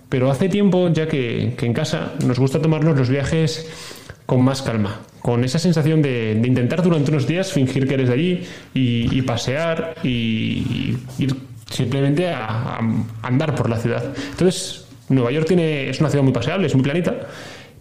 Pero 0.10 0.29
hace 0.31 0.50
tiempo 0.50 0.89
ya 0.89 1.08
que, 1.08 1.53
que 1.55 1.65
en 1.65 1.74
casa 1.74 2.13
nos 2.25 2.39
gusta 2.39 2.60
tomarnos 2.62 2.98
los 2.98 3.10
viajes 3.10 3.69
con 4.30 4.44
más 4.44 4.62
calma, 4.62 5.00
con 5.24 5.44
esa 5.44 5.58
sensación 5.58 6.04
de, 6.04 6.40
intentar 6.46 6.84
durante 6.84 7.10
unos 7.10 7.26
días 7.26 7.52
fingir 7.52 7.88
que 7.88 7.96
eres 7.96 8.10
de 8.10 8.14
allí 8.14 8.44
y, 8.76 9.24
pasear 9.24 9.96
y, 10.04 10.96
ir 11.18 11.36
simplemente 11.68 12.30
a, 12.30 12.78
andar 13.24 13.56
por 13.56 13.72
la 13.72 13.78
ciudad. 13.78 14.04
Entonces, 14.30 14.86
Nueva 15.10 15.32
York 15.32 15.48
tiene, 15.48 15.90
es 15.90 16.00
una 16.00 16.12
ciudad 16.12 16.24
muy 16.24 16.32
paseable, 16.32 16.68
es 16.68 16.76
muy 16.76 16.84
planita, 16.84 17.22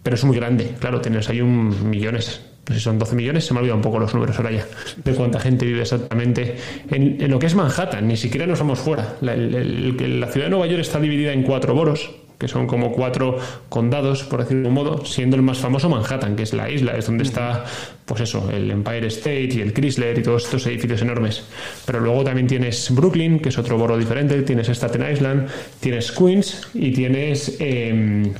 pero 0.01 0.15
es 0.15 0.23
muy 0.23 0.35
grande. 0.35 0.73
Claro, 0.79 1.01
tienes 1.01 1.29
ahí 1.29 1.39
un 1.39 1.87
millones, 1.87 2.41
si 2.67 2.79
son 2.79 2.97
12 2.97 3.15
millones, 3.15 3.45
se 3.45 3.53
me 3.53 3.59
ha 3.59 3.61
olvidado 3.61 3.77
un 3.77 3.83
poco 3.83 3.99
los 3.99 4.11
números 4.15 4.35
ahora 4.37 4.49
ya, 4.49 4.65
de 5.05 5.13
cuánta 5.13 5.39
gente 5.39 5.67
vive 5.67 5.83
exactamente 5.83 6.55
en, 6.89 7.29
lo 7.29 7.37
que 7.37 7.45
es 7.45 7.53
Manhattan, 7.53 8.07
ni 8.07 8.17
siquiera 8.17 8.47
nos 8.47 8.57
vamos 8.57 8.79
fuera. 8.79 9.17
La, 9.21 9.35
la 9.35 10.27
ciudad 10.31 10.47
de 10.47 10.49
Nueva 10.49 10.65
York 10.65 10.81
está 10.81 10.99
dividida 10.99 11.31
en 11.31 11.43
cuatro 11.43 11.75
boros, 11.75 12.09
que 12.39 12.47
son 12.47 12.65
como 12.67 12.93
cuatro 12.93 13.37
condados, 13.67 14.23
por 14.23 14.39
decirlo 14.39 14.63
de 14.63 14.67
un 14.69 14.73
modo, 14.73 15.05
siendo 15.05 15.35
el 15.35 15.41
más 15.41 15.57
famoso 15.57 15.89
Manhattan, 15.89 16.37
que 16.37 16.43
es 16.43 16.53
la 16.53 16.69
isla, 16.69 16.93
es 16.93 17.05
donde 17.05 17.25
está, 17.25 17.65
pues 18.05 18.21
eso, 18.21 18.49
el 18.49 18.71
Empire 18.71 19.07
State 19.07 19.49
y 19.51 19.61
el 19.61 19.73
Chrysler 19.73 20.17
y 20.17 20.23
todos 20.23 20.45
estos 20.45 20.65
edificios 20.65 21.01
enormes. 21.01 21.43
Pero 21.85 21.99
luego 21.99 22.23
también 22.23 22.47
tienes 22.47 22.89
Brooklyn, 22.95 23.39
que 23.39 23.49
es 23.49 23.57
otro 23.57 23.77
boro 23.77 23.97
diferente, 23.97 24.41
tienes 24.43 24.69
Staten 24.69 25.11
Island, 25.11 25.49
tienes 25.81 26.11
Queens 26.11 26.67
y 26.73 26.91
tienes... 26.91 27.57
Em, 27.59 28.33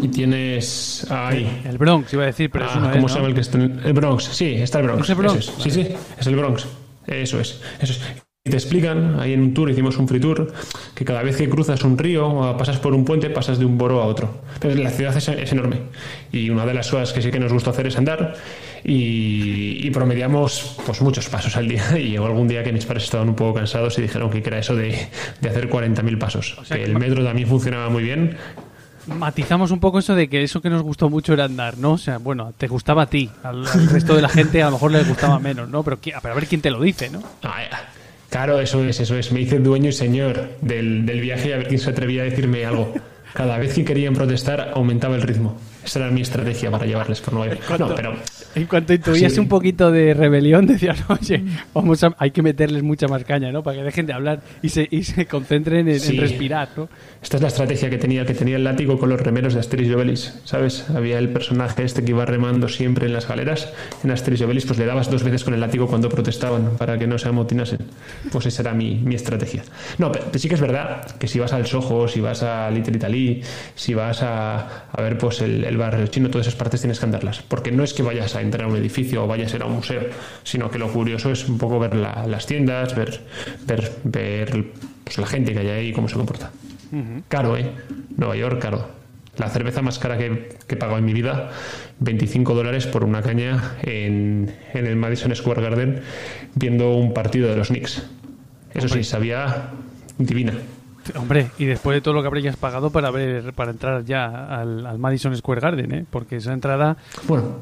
y 0.00 0.08
tienes 0.08 1.06
ahí. 1.10 1.62
El 1.64 1.78
Bronx, 1.78 2.12
iba 2.12 2.22
a 2.22 2.26
decir, 2.26 2.50
pero 2.50 2.66
ah, 2.68 2.90
¿Cómo 2.92 3.08
se 3.08 3.16
llama 3.16 3.28
el 3.28 3.34
que 3.34 3.40
está 3.40 3.58
en 3.58 3.80
el 3.84 3.92
Bronx? 3.92 4.24
Sí, 4.24 4.54
está 4.54 4.78
el 4.78 4.86
Bronx. 4.86 5.16
Bronx? 5.16 5.52
Sí, 5.58 5.70
sí, 5.70 5.88
es 6.18 6.26
el 6.26 6.36
Bronx. 6.36 6.66
Eso 7.06 7.40
es, 7.40 7.60
eso 7.80 7.92
es 7.92 8.27
te 8.48 8.56
explican, 8.56 9.18
ahí 9.20 9.32
en 9.32 9.40
un 9.40 9.54
tour, 9.54 9.70
hicimos 9.70 9.96
un 9.98 10.08
free 10.08 10.20
tour, 10.20 10.52
que 10.94 11.04
cada 11.04 11.22
vez 11.22 11.36
que 11.36 11.48
cruzas 11.48 11.82
un 11.84 11.98
río 11.98 12.28
o 12.28 12.56
pasas 12.56 12.78
por 12.78 12.94
un 12.94 13.04
puente, 13.04 13.30
pasas 13.30 13.58
de 13.58 13.64
un 13.64 13.78
boro 13.78 14.02
a 14.02 14.06
otro. 14.06 14.42
Pero 14.60 14.74
la 14.74 14.90
ciudad 14.90 15.16
es, 15.16 15.52
enorme. 15.52 15.80
Y 16.32 16.50
una 16.50 16.66
de 16.66 16.74
las 16.74 16.90
cosas 16.90 17.12
que 17.12 17.22
sí 17.22 17.30
que 17.30 17.38
nos 17.38 17.52
gusta 17.52 17.70
hacer 17.70 17.86
es 17.86 17.96
andar. 17.96 18.34
Y, 18.84 19.90
promediamos 19.90 20.76
pues 20.86 21.00
muchos 21.00 21.28
pasos 21.28 21.56
al 21.56 21.68
día. 21.68 21.84
Y 21.98 22.10
llegó 22.10 22.26
algún 22.26 22.46
día 22.46 22.62
que 22.62 22.72
mis 22.72 22.84
padres 22.84 23.04
estaban 23.04 23.28
un 23.28 23.34
poco 23.34 23.54
cansados 23.54 23.98
y 23.98 24.02
dijeron 24.02 24.30
que 24.30 24.38
era 24.38 24.58
eso 24.58 24.76
de, 24.76 25.08
de 25.40 25.48
hacer 25.48 25.68
40.000 25.68 26.18
pasos. 26.18 26.56
que, 26.68 26.84
el 26.84 26.98
metro 26.98 27.24
también 27.24 27.48
funcionaba 27.48 27.88
muy 27.88 28.02
bien. 28.02 28.36
Matizamos 29.16 29.70
un 29.70 29.80
poco 29.80 29.98
eso 29.98 30.14
de 30.14 30.28
que 30.28 30.42
eso 30.42 30.60
que 30.60 30.68
nos 30.68 30.82
gustó 30.82 31.08
mucho 31.08 31.32
era 31.32 31.44
andar, 31.44 31.78
¿no? 31.78 31.92
O 31.92 31.98
sea, 31.98 32.18
bueno, 32.18 32.52
te 32.56 32.68
gustaba 32.68 33.02
a 33.02 33.06
ti, 33.06 33.30
al, 33.42 33.66
resto 33.90 34.14
de 34.14 34.22
la 34.22 34.28
gente 34.28 34.62
a 34.62 34.66
lo 34.66 34.72
mejor 34.72 34.92
les 34.92 35.08
gustaba 35.08 35.38
menos, 35.38 35.68
¿no? 35.68 35.82
Pero, 35.82 35.98
a 36.14 36.34
ver 36.34 36.46
quién 36.46 36.60
te 36.60 36.70
lo 36.70 36.80
dice, 36.80 37.08
¿no? 37.08 37.22
Ah, 37.42 37.62
Claro, 38.30 38.60
eso 38.60 38.84
es, 38.84 39.00
eso 39.00 39.16
es. 39.16 39.32
Me 39.32 39.40
hice 39.40 39.58
dueño 39.58 39.88
y 39.88 39.92
señor 39.92 40.48
del, 40.60 41.06
del 41.06 41.20
viaje 41.20 41.48
y 41.48 41.52
a 41.52 41.56
ver 41.58 41.68
quién 41.68 41.80
se 41.80 41.90
atrevía 41.90 42.22
a 42.22 42.24
decirme 42.24 42.64
algo. 42.64 42.92
Cada 43.32 43.58
vez 43.58 43.74
que 43.74 43.84
querían 43.84 44.14
protestar, 44.14 44.72
aumentaba 44.74 45.16
el 45.16 45.22
ritmo. 45.22 45.58
Esa 45.84 46.00
era 46.00 46.10
mi 46.10 46.22
estrategia 46.22 46.70
para 46.70 46.86
llevarles 46.86 47.20
por 47.20 47.34
York. 47.34 47.60
No, 47.78 47.94
pero 47.94 48.14
en 48.54 48.66
cuanto 48.66 48.92
intuías 48.92 49.36
un 49.38 49.48
poquito 49.48 49.90
de 49.90 50.14
rebelión, 50.14 50.66
decías, 50.66 51.04
oye, 51.08 51.42
vamos 51.74 52.02
a, 52.04 52.14
hay 52.18 52.30
que 52.30 52.42
meterles 52.42 52.82
mucha 52.82 53.08
más 53.08 53.24
caña, 53.24 53.52
¿no? 53.52 53.62
Para 53.62 53.78
que 53.78 53.82
dejen 53.84 54.06
de 54.06 54.12
hablar 54.12 54.40
y 54.62 54.70
se, 54.70 54.88
y 54.90 55.04
se 55.04 55.26
concentren 55.26 55.88
en, 55.88 56.16
respirar, 56.18 56.68
¿no? 56.76 56.88
Esta 57.22 57.36
es 57.36 57.42
la 57.42 57.48
estrategia 57.48 57.90
que 57.90 57.98
tenía, 57.98 58.24
que 58.24 58.34
tenía 58.34 58.56
el 58.56 58.64
látigo 58.64 58.98
con 58.98 59.08
los 59.08 59.20
remeros 59.20 59.54
de 59.54 59.60
Asterix 59.60 59.88
y 59.88 59.92
Obelix, 59.92 60.40
¿sabes? 60.44 60.88
Había 60.90 61.18
el 61.18 61.28
personaje 61.30 61.82
este 61.82 62.04
que 62.04 62.10
iba 62.10 62.24
remando 62.24 62.68
siempre 62.68 63.06
en 63.06 63.12
las 63.12 63.28
galeras. 63.28 63.72
En 64.04 64.10
Asterix 64.10 64.40
y 64.40 64.44
Obelix, 64.44 64.66
pues 64.66 64.78
le 64.78 64.86
dabas 64.86 65.10
dos 65.10 65.22
veces 65.22 65.44
con 65.44 65.54
el 65.54 65.60
látigo 65.60 65.86
cuando 65.86 66.08
protestaban 66.08 66.76
para 66.78 66.98
que 66.98 67.06
no 67.06 67.18
se 67.18 67.28
amotinasen. 67.28 67.78
Pues 68.30 68.46
esa 68.46 68.62
era 68.62 68.74
mi, 68.74 68.96
mi 68.96 69.14
estrategia. 69.14 69.62
No, 69.98 70.12
pero 70.12 70.26
sí 70.34 70.48
que 70.48 70.54
es 70.54 70.60
verdad 70.60 71.16
que 71.18 71.28
si 71.28 71.38
vas 71.38 71.52
al 71.52 71.66
Soho, 71.66 72.08
si 72.08 72.20
vas 72.20 72.42
a 72.42 72.70
Little 72.70 72.96
Italy, 72.96 73.42
si 73.74 73.94
vas 73.94 74.22
a, 74.22 74.86
a 74.90 75.02
ver 75.02 75.18
pues 75.18 75.40
el, 75.40 75.64
el 75.64 75.76
barrio 75.76 76.06
chino, 76.06 76.30
todas 76.30 76.46
esas 76.46 76.58
partes 76.58 76.80
tienes 76.80 76.98
que 76.98 77.04
andarlas. 77.04 77.42
Porque 77.46 77.72
no 77.72 77.84
es 77.84 77.94
que 77.94 78.02
vayas 78.02 78.34
a 78.36 78.37
entrar 78.40 78.64
a 78.64 78.68
un 78.68 78.76
edificio 78.76 79.24
o 79.24 79.26
vayas 79.26 79.52
a 79.52 79.56
ir 79.56 79.62
a 79.62 79.66
un 79.66 79.76
museo, 79.76 80.02
sino 80.42 80.70
que 80.70 80.78
lo 80.78 80.92
curioso 80.92 81.30
es 81.30 81.48
un 81.48 81.58
poco 81.58 81.78
ver 81.78 81.94
las 81.94 82.46
tiendas, 82.46 82.94
ver, 82.94 83.20
ver, 83.66 83.92
ver 84.04 84.72
pues, 85.04 85.18
la 85.18 85.26
gente 85.26 85.52
que 85.52 85.60
hay 85.60 85.68
ahí 85.68 85.88
y 85.88 85.92
cómo 85.92 86.08
se 86.08 86.16
comporta. 86.16 86.50
Caro, 87.28 87.56
¿eh? 87.56 87.70
Nueva 88.16 88.36
York, 88.36 88.60
caro. 88.60 88.88
La 89.36 89.48
cerveza 89.50 89.82
más 89.82 89.98
cara 89.98 90.18
que, 90.18 90.56
que 90.66 90.74
he 90.74 90.78
pagado 90.78 90.98
en 90.98 91.04
mi 91.04 91.12
vida, 91.12 91.50
25 92.00 92.54
dólares 92.54 92.86
por 92.86 93.04
una 93.04 93.22
caña 93.22 93.76
en, 93.82 94.52
en 94.74 94.86
el 94.86 94.96
Madison 94.96 95.34
Square 95.34 95.62
Garden 95.62 96.00
viendo 96.54 96.94
un 96.94 97.14
partido 97.14 97.48
de 97.48 97.56
los 97.56 97.68
Knicks. 97.68 98.02
Eso 98.74 98.88
sí, 98.88 99.04
sabía 99.04 99.70
divina. 100.18 100.54
Hombre, 101.16 101.50
y 101.58 101.64
después 101.64 101.94
de 101.94 102.00
todo 102.00 102.14
lo 102.14 102.22
que 102.22 102.26
habrías 102.26 102.56
pagado 102.56 102.90
para 102.90 103.10
ver 103.10 103.52
para 103.54 103.70
entrar 103.70 104.04
ya 104.04 104.46
al, 104.46 104.84
al 104.86 104.98
Madison 104.98 105.34
Square 105.36 105.60
Garden, 105.60 105.92
¿eh? 105.92 106.04
porque 106.10 106.36
esa 106.36 106.52
entrada... 106.52 106.96
Bueno, 107.26 107.58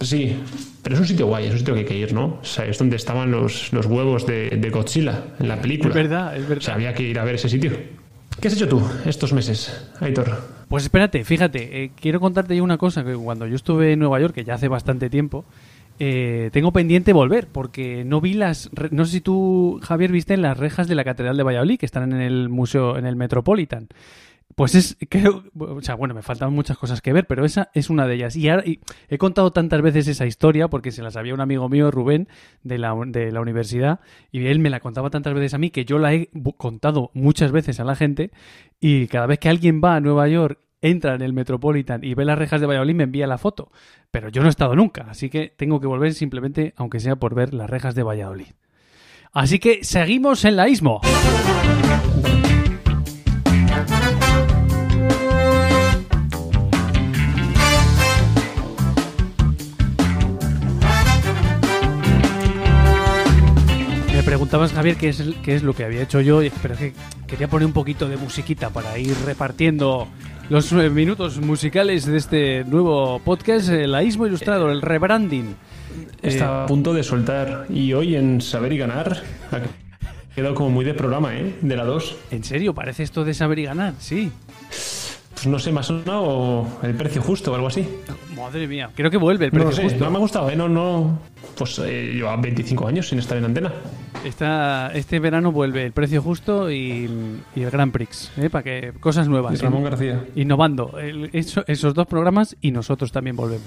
Sí, 0.00 0.36
pero 0.82 0.94
es 0.94 1.00
un 1.00 1.06
sitio 1.06 1.26
guay, 1.26 1.46
es 1.46 1.52
un 1.52 1.58
sitio 1.58 1.74
que 1.74 1.80
hay 1.80 1.86
que 1.86 1.96
ir, 1.96 2.12
¿no? 2.12 2.38
O 2.40 2.44
sea, 2.44 2.64
es 2.66 2.78
donde 2.78 2.96
estaban 2.96 3.30
los, 3.30 3.72
los 3.72 3.86
huevos 3.86 4.26
de, 4.26 4.50
de, 4.50 4.70
Godzilla 4.70 5.24
en 5.38 5.48
la 5.48 5.60
película. 5.60 5.90
Es 5.90 5.94
verdad, 5.94 6.36
es 6.36 6.42
verdad. 6.42 6.58
O 6.58 6.64
sea, 6.64 6.74
había 6.74 6.94
que 6.94 7.02
ir 7.02 7.18
a 7.18 7.24
ver 7.24 7.34
ese 7.34 7.48
sitio. 7.48 7.72
¿Qué 8.40 8.48
has 8.48 8.54
hecho 8.54 8.68
tú 8.68 8.80
estos 9.04 9.32
meses, 9.32 9.90
Aitor? 10.00 10.58
Pues 10.68 10.84
espérate, 10.84 11.24
fíjate, 11.24 11.84
eh, 11.84 11.90
quiero 12.00 12.20
contarte 12.20 12.54
yo 12.54 12.62
una 12.62 12.78
cosa, 12.78 13.04
que 13.04 13.14
cuando 13.14 13.46
yo 13.46 13.56
estuve 13.56 13.92
en 13.92 13.98
Nueva 13.98 14.20
York, 14.20 14.34
que 14.34 14.44
ya 14.44 14.54
hace 14.54 14.68
bastante 14.68 15.10
tiempo, 15.10 15.44
eh, 15.98 16.50
tengo 16.52 16.72
pendiente 16.72 17.12
volver, 17.12 17.48
porque 17.48 18.04
no 18.04 18.20
vi 18.20 18.34
las... 18.34 18.70
No 18.90 19.04
sé 19.04 19.12
si 19.12 19.20
tú, 19.20 19.80
Javier, 19.82 20.12
viste 20.12 20.36
las 20.36 20.56
rejas 20.56 20.86
de 20.86 20.94
la 20.94 21.04
Catedral 21.04 21.36
de 21.36 21.42
Valladolid, 21.42 21.78
que 21.78 21.86
están 21.86 22.12
en 22.12 22.20
el 22.20 22.48
museo, 22.48 22.96
en 22.96 23.06
el 23.06 23.16
Metropolitan. 23.16 23.88
Pues 24.54 24.74
es, 24.74 24.96
creo, 25.08 25.44
o 25.56 25.80
sea, 25.82 25.94
bueno, 25.94 26.14
me 26.14 26.22
faltan 26.22 26.52
muchas 26.52 26.78
cosas 26.78 27.00
que 27.00 27.12
ver, 27.12 27.26
pero 27.26 27.44
esa 27.44 27.70
es 27.74 27.90
una 27.90 28.06
de 28.06 28.14
ellas. 28.14 28.34
Y, 28.34 28.48
ahora, 28.48 28.64
he 29.08 29.18
contado 29.18 29.52
tantas 29.52 29.82
veces 29.82 30.08
esa 30.08 30.26
historia 30.26 30.68
porque 30.68 30.90
se 30.90 31.02
la 31.02 31.10
sabía 31.10 31.34
un 31.34 31.40
amigo 31.40 31.68
mío, 31.68 31.90
Rubén, 31.90 32.28
de 32.62 32.78
la, 32.78 32.94
de 33.06 33.30
la 33.30 33.40
universidad, 33.40 34.00
y 34.32 34.46
él 34.46 34.58
me 34.58 34.70
la 34.70 34.80
contaba 34.80 35.10
tantas 35.10 35.34
veces 35.34 35.54
a 35.54 35.58
mí 35.58 35.70
que 35.70 35.84
yo 35.84 35.98
la 35.98 36.12
he 36.14 36.30
contado 36.56 37.10
muchas 37.14 37.52
veces 37.52 37.78
a 37.78 37.84
la 37.84 37.94
gente, 37.94 38.32
y 38.80 39.06
cada 39.06 39.26
vez 39.26 39.38
que 39.38 39.48
alguien 39.48 39.80
va 39.82 39.96
a 39.96 40.00
Nueva 40.00 40.26
York 40.28 40.58
entra 40.80 41.14
en 41.14 41.22
el 41.22 41.32
Metropolitan 41.32 42.04
y 42.04 42.14
ve 42.14 42.24
las 42.24 42.38
rejas 42.38 42.60
de 42.60 42.66
Valladolid, 42.66 42.94
me 42.94 43.04
envía 43.04 43.26
la 43.26 43.38
foto. 43.38 43.70
Pero 44.10 44.28
yo 44.28 44.42
no 44.42 44.48
he 44.48 44.50
estado 44.50 44.74
nunca, 44.74 45.06
así 45.08 45.28
que 45.28 45.52
tengo 45.56 45.80
que 45.80 45.86
volver 45.86 46.14
simplemente, 46.14 46.74
aunque 46.76 47.00
sea 47.00 47.16
por 47.16 47.34
ver 47.34 47.54
las 47.54 47.68
rejas 47.68 47.94
de 47.94 48.02
Valladolid. 48.02 48.46
Así 49.32 49.58
que 49.58 49.84
seguimos 49.84 50.44
en 50.44 50.56
la 50.56 50.68
ISMO. 50.68 51.00
Preguntabas, 64.28 64.74
Javier, 64.74 64.96
qué 64.96 65.08
es, 65.08 65.24
qué 65.42 65.54
es 65.54 65.62
lo 65.62 65.72
que 65.72 65.84
había 65.84 66.02
hecho 66.02 66.20
yo, 66.20 66.42
pero 66.60 66.74
es 66.74 66.80
que 66.80 66.92
quería 67.26 67.48
poner 67.48 67.64
un 67.64 67.72
poquito 67.72 68.10
de 68.10 68.18
musiquita 68.18 68.68
para 68.68 68.98
ir 68.98 69.16
repartiendo 69.24 70.06
los 70.50 70.70
minutos 70.70 71.40
musicales 71.40 72.04
de 72.04 72.18
este 72.18 72.64
nuevo 72.64 73.20
podcast, 73.20 73.70
el 73.70 73.94
Aísmo 73.94 74.26
Ilustrado, 74.26 74.70
el 74.70 74.82
rebranding. 74.82 75.56
Está 76.20 76.64
a 76.64 76.66
punto 76.66 76.92
de 76.92 77.04
soltar 77.04 77.68
y 77.70 77.94
hoy 77.94 78.16
en 78.16 78.42
Saber 78.42 78.74
y 78.74 78.76
Ganar 78.76 79.22
ha 79.50 80.34
quedado 80.34 80.54
como 80.54 80.68
muy 80.68 80.84
de 80.84 80.92
programa, 80.92 81.34
¿eh? 81.34 81.56
De 81.62 81.74
la 81.74 81.84
2. 81.84 82.16
¿En 82.30 82.44
serio? 82.44 82.74
¿Parece 82.74 83.04
esto 83.04 83.24
de 83.24 83.32
Saber 83.32 83.60
y 83.60 83.64
Ganar? 83.64 83.94
Sí. 83.98 84.30
Pues 85.38 85.46
no 85.46 85.58
sé, 85.58 85.72
más 85.72 85.88
o 85.90 86.68
el 86.82 86.94
precio 86.94 87.22
justo 87.22 87.52
o 87.52 87.54
algo 87.54 87.68
así. 87.68 87.88
Madre 88.36 88.66
mía, 88.66 88.90
creo 88.94 89.10
que 89.10 89.16
vuelve 89.16 89.46
el 89.46 89.52
precio 89.52 89.70
no, 89.70 89.88
justo. 89.88 90.04
No 90.04 90.10
me 90.10 90.16
ha 90.16 90.20
gustado, 90.20 90.50
¿eh? 90.50 90.56
No, 90.56 90.68
no. 90.68 91.18
Pues 91.56 91.78
eh, 91.78 92.12
lleva 92.14 92.36
25 92.36 92.88
años 92.88 93.08
sin 93.08 93.20
estar 93.20 93.38
en 93.38 93.44
antena. 93.44 93.72
Está, 94.28 94.90
este 94.92 95.20
verano 95.20 95.52
vuelve 95.52 95.86
el 95.86 95.92
precio 95.92 96.20
justo 96.20 96.70
y, 96.70 97.08
el 97.56 97.70
Grand 97.70 97.90
Prix, 97.90 98.30
¿eh? 98.36 98.50
para 98.50 98.62
que 98.62 98.92
cosas 99.00 99.26
nuevas. 99.26 99.58
Ramón 99.60 99.84
García. 99.84 100.22
Innovando. 100.34 100.98
esos 101.32 101.94
dos 101.94 102.06
programas 102.06 102.54
y 102.60 102.70
nosotros 102.70 103.10
también 103.10 103.36
volvemos. 103.36 103.66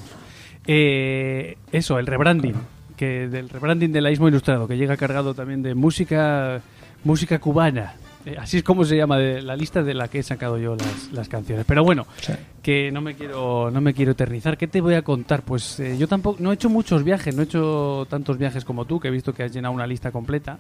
Eh, 0.68 1.58
eso, 1.72 1.98
el 1.98 2.06
rebranding. 2.06 2.53
Que 2.96 3.27
del 3.27 3.50
rebranding 3.50 3.91
del 3.91 4.06
Aismo 4.06 4.27
Ilustrado, 4.27 4.68
que 4.68 4.77
llega 4.77 4.96
cargado 4.98 5.34
también 5.34 5.63
de 5.63 5.74
música, 5.74 6.62
música 7.03 7.39
cubana 7.39 7.96
Eh, 8.25 8.35
así 8.39 8.57
es 8.57 8.63
como 8.63 8.83
se 8.85 8.95
llama 8.97 9.17
de 9.17 9.41
la 9.41 9.55
lista 9.55 9.81
de 9.83 9.93
la 9.93 10.07
que 10.07 10.19
he 10.19 10.23
sacado 10.23 10.57
yo 10.57 10.75
las, 10.75 11.11
las 11.11 11.27
canciones. 11.29 11.65
Pero 11.67 11.83
bueno, 11.83 12.05
Sí. 12.21 12.33
que 12.61 12.91
no 12.91 13.01
me 13.01 13.15
quiero 13.15 13.71
no 13.71 13.81
me 13.81 13.93
quiero 13.93 14.11
eternizar. 14.11 14.57
¿Qué 14.57 14.67
te 14.67 14.81
voy 14.81 14.93
a 14.93 15.01
contar? 15.01 15.41
Pues 15.43 15.79
eh, 15.79 15.97
yo 15.97 16.07
tampoco 16.07 16.37
no 16.41 16.51
he 16.51 16.55
hecho 16.55 16.69
muchos 16.69 17.03
viajes, 17.03 17.35
no 17.35 17.41
he 17.41 17.45
hecho 17.45 18.05
tantos 18.09 18.37
viajes 18.37 18.63
como 18.65 18.85
tú, 18.85 18.99
que 18.99 19.07
he 19.07 19.11
visto 19.11 19.33
que 19.33 19.43
has 19.43 19.51
llenado 19.53 19.73
una 19.73 19.87
lista 19.87 20.11
completa. 20.11 20.59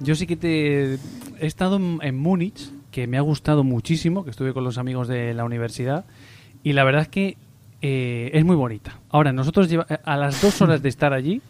Yo 0.00 0.14
sí 0.14 0.26
que 0.26 0.36
te 0.36 0.94
he 0.94 0.98
estado 1.40 1.76
en, 1.76 1.98
en 2.02 2.16
Múnich, 2.18 2.70
que 2.90 3.06
me 3.06 3.16
ha 3.18 3.20
gustado 3.20 3.62
muchísimo, 3.64 4.24
que 4.24 4.30
estuve 4.30 4.52
con 4.52 4.64
los 4.64 4.78
amigos 4.78 5.06
de 5.08 5.34
la 5.34 5.44
universidad 5.44 6.04
y 6.62 6.72
la 6.72 6.84
verdad 6.84 7.02
es 7.02 7.08
que 7.08 7.36
eh, 7.82 8.30
es 8.32 8.44
muy 8.44 8.56
bonita. 8.56 8.98
Ahora 9.10 9.32
nosotros 9.32 9.68
lleva- 9.68 9.86
a 10.04 10.16
las 10.16 10.40
dos 10.40 10.60
horas 10.62 10.82
de 10.82 10.88
estar 10.88 11.12
allí 11.12 11.42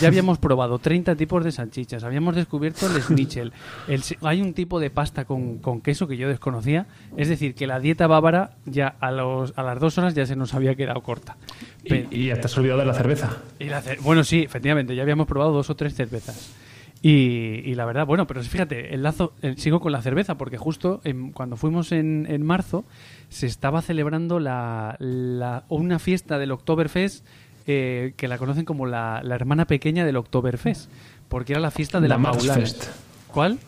ya 0.00 0.08
habíamos 0.08 0.38
probado 0.38 0.78
30 0.78 1.16
tipos 1.16 1.44
de 1.44 1.52
salchichas, 1.52 2.04
habíamos 2.04 2.34
descubierto 2.36 2.86
el 2.86 3.00
schnitzel, 3.02 3.52
el 3.88 4.02
hay 4.22 4.40
un 4.42 4.54
tipo 4.54 4.80
de 4.80 4.90
pasta 4.90 5.24
con, 5.24 5.58
con 5.58 5.80
queso 5.80 6.06
que 6.06 6.16
yo 6.16 6.28
desconocía, 6.28 6.86
es 7.16 7.28
decir, 7.28 7.54
que 7.54 7.66
la 7.66 7.80
dieta 7.80 8.06
bávara 8.06 8.56
ya 8.66 8.94
a, 9.00 9.10
los, 9.10 9.52
a 9.56 9.62
las 9.62 9.80
dos 9.80 9.96
horas 9.98 10.14
ya 10.14 10.26
se 10.26 10.36
nos 10.36 10.54
había 10.54 10.74
quedado 10.74 11.02
corta. 11.02 11.36
Y, 11.84 12.06
y 12.10 12.26
ya 12.28 12.34
te 12.40 12.46
has 12.46 12.56
olvidado 12.58 12.80
de 12.80 12.86
la 12.86 12.94
cerveza. 12.94 13.38
y 13.58 13.64
la 13.64 13.82
cer- 13.82 14.00
bueno, 14.02 14.24
sí, 14.24 14.42
efectivamente, 14.42 14.94
ya 14.94 15.02
habíamos 15.02 15.26
probado 15.26 15.52
dos 15.52 15.70
o 15.70 15.76
tres 15.76 15.94
cervezas. 15.94 16.54
Y, 17.00 17.62
y 17.64 17.76
la 17.76 17.84
verdad, 17.84 18.06
bueno, 18.06 18.26
pero 18.26 18.42
fíjate, 18.42 18.92
el 18.92 19.04
lazo, 19.04 19.32
eh, 19.42 19.54
sigo 19.56 19.78
con 19.78 19.92
la 19.92 20.02
cerveza, 20.02 20.36
porque 20.36 20.58
justo 20.58 21.00
en- 21.04 21.30
cuando 21.30 21.56
fuimos 21.56 21.92
en, 21.92 22.26
en 22.28 22.44
marzo 22.44 22.84
se 23.28 23.46
estaba 23.46 23.82
celebrando 23.82 24.40
la, 24.40 24.96
la- 24.98 25.62
una 25.68 26.00
fiesta 26.00 26.38
del 26.38 26.50
Oktoberfest 26.50 27.24
eh, 27.68 28.14
que 28.16 28.26
la 28.26 28.38
conocen 28.38 28.64
como 28.64 28.86
la, 28.86 29.20
la 29.22 29.34
hermana 29.36 29.66
pequeña 29.66 30.04
del 30.04 30.16
Oktoberfest, 30.16 30.90
porque 31.28 31.52
era 31.52 31.60
la 31.60 31.70
fiesta 31.70 32.00
de 32.00 32.08
la, 32.08 32.14
La. 32.16 32.18
Marchfest. 32.18 32.84
¿Cuál? 33.28 33.58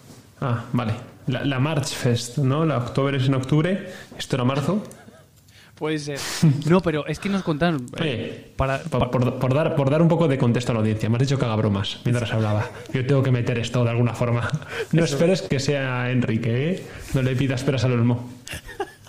Ah, 0.40 0.64
vale. 0.72 0.94
La, 1.26 1.44
la 1.44 1.60
Marchfest, 1.60 2.38
¿no? 2.38 2.64
La 2.64 2.78
octubre 2.78 3.16
es 3.16 3.26
en 3.28 3.34
octubre, 3.34 3.88
esto 4.18 4.36
era 4.36 4.44
marzo. 4.44 4.82
Puede 5.74 5.98
ser. 5.98 6.18
No, 6.66 6.80
pero 6.80 7.06
es 7.06 7.18
que 7.18 7.28
nos 7.28 7.42
contaron. 7.42 7.86
eh, 7.98 8.02
Oye, 8.02 8.52
para, 8.56 8.78
por, 8.80 9.10
por- 9.38 9.54
dar, 9.54 9.74
por 9.76 9.88
dar 9.90 10.02
un 10.02 10.08
poco 10.08 10.28
de 10.28 10.36
contexto 10.38 10.72
a 10.72 10.74
la 10.74 10.80
audiencia, 10.80 11.08
me 11.08 11.16
has 11.16 11.20
dicho 11.20 11.38
que 11.38 11.44
haga 11.44 11.56
bromas 11.56 12.00
mientras 12.04 12.32
hablaba. 12.32 12.68
Yo 12.92 13.06
tengo 13.06 13.22
que 13.22 13.30
meter 13.30 13.58
esto 13.58 13.84
de 13.84 13.90
alguna 13.90 14.12
forma. 14.14 14.48
No 14.92 15.04
esperes 15.04 15.42
que 15.42 15.58
sea 15.60 16.10
Enrique, 16.10 16.70
¿eh? 16.72 16.86
No 17.14 17.22
le 17.22 17.34
pidas 17.36 17.62
peras 17.64 17.84
al 17.84 17.92
olmo. 17.92 18.28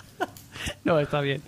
No, 0.84 0.98
está 0.98 1.20
bien. 1.20 1.40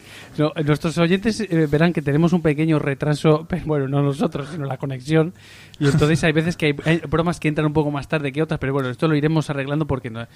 Nuestros 0.64 0.96
oyentes 0.98 1.40
eh, 1.40 1.66
verán 1.68 1.92
que 1.92 2.02
tenemos 2.02 2.32
un 2.32 2.40
pequeño 2.40 2.78
retraso, 2.78 3.48
bueno, 3.66 3.88
no 3.88 4.00
nosotros, 4.02 4.48
sino 4.52 4.64
la 4.64 4.76
conexión. 4.76 5.34
Y 5.80 5.86
entonces 5.86 6.22
hay 6.22 6.32
veces 6.32 6.56
que 6.56 6.66
hay, 6.66 6.74
hay 6.84 6.98
bromas 7.08 7.40
que 7.40 7.48
entran 7.48 7.66
un 7.66 7.72
poco 7.72 7.90
más 7.90 8.06
tarde 8.06 8.30
que 8.30 8.42
otras, 8.42 8.60
pero 8.60 8.72
bueno, 8.72 8.90
esto 8.90 9.08
lo 9.08 9.16
iremos 9.16 9.50
arreglando 9.50 9.86
porque 9.86 10.08
no- 10.10 10.22
eh, 10.22 10.26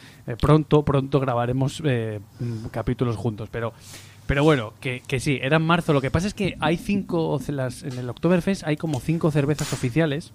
pronto, 0.40 0.84
pronto 0.84 1.20
grabaremos 1.20 1.80
eh, 1.84 2.18
mm, 2.40 2.66
capítulos 2.72 3.16
juntos. 3.16 3.48
Pero, 3.52 3.72
pero 4.26 4.42
bueno, 4.42 4.72
que, 4.80 5.00
que 5.06 5.20
sí, 5.20 5.38
era 5.40 5.58
en 5.58 5.62
marzo. 5.62 5.92
Lo 5.92 6.00
que 6.00 6.10
pasa 6.10 6.26
es 6.26 6.34
que 6.34 6.56
hay 6.58 6.76
cinco, 6.76 7.40
las, 7.48 7.84
en 7.84 7.96
el 7.98 8.10
Oktoberfest 8.10 8.64
hay 8.66 8.76
como 8.76 8.98
cinco 8.98 9.30
cervezas 9.30 9.72
oficiales 9.72 10.32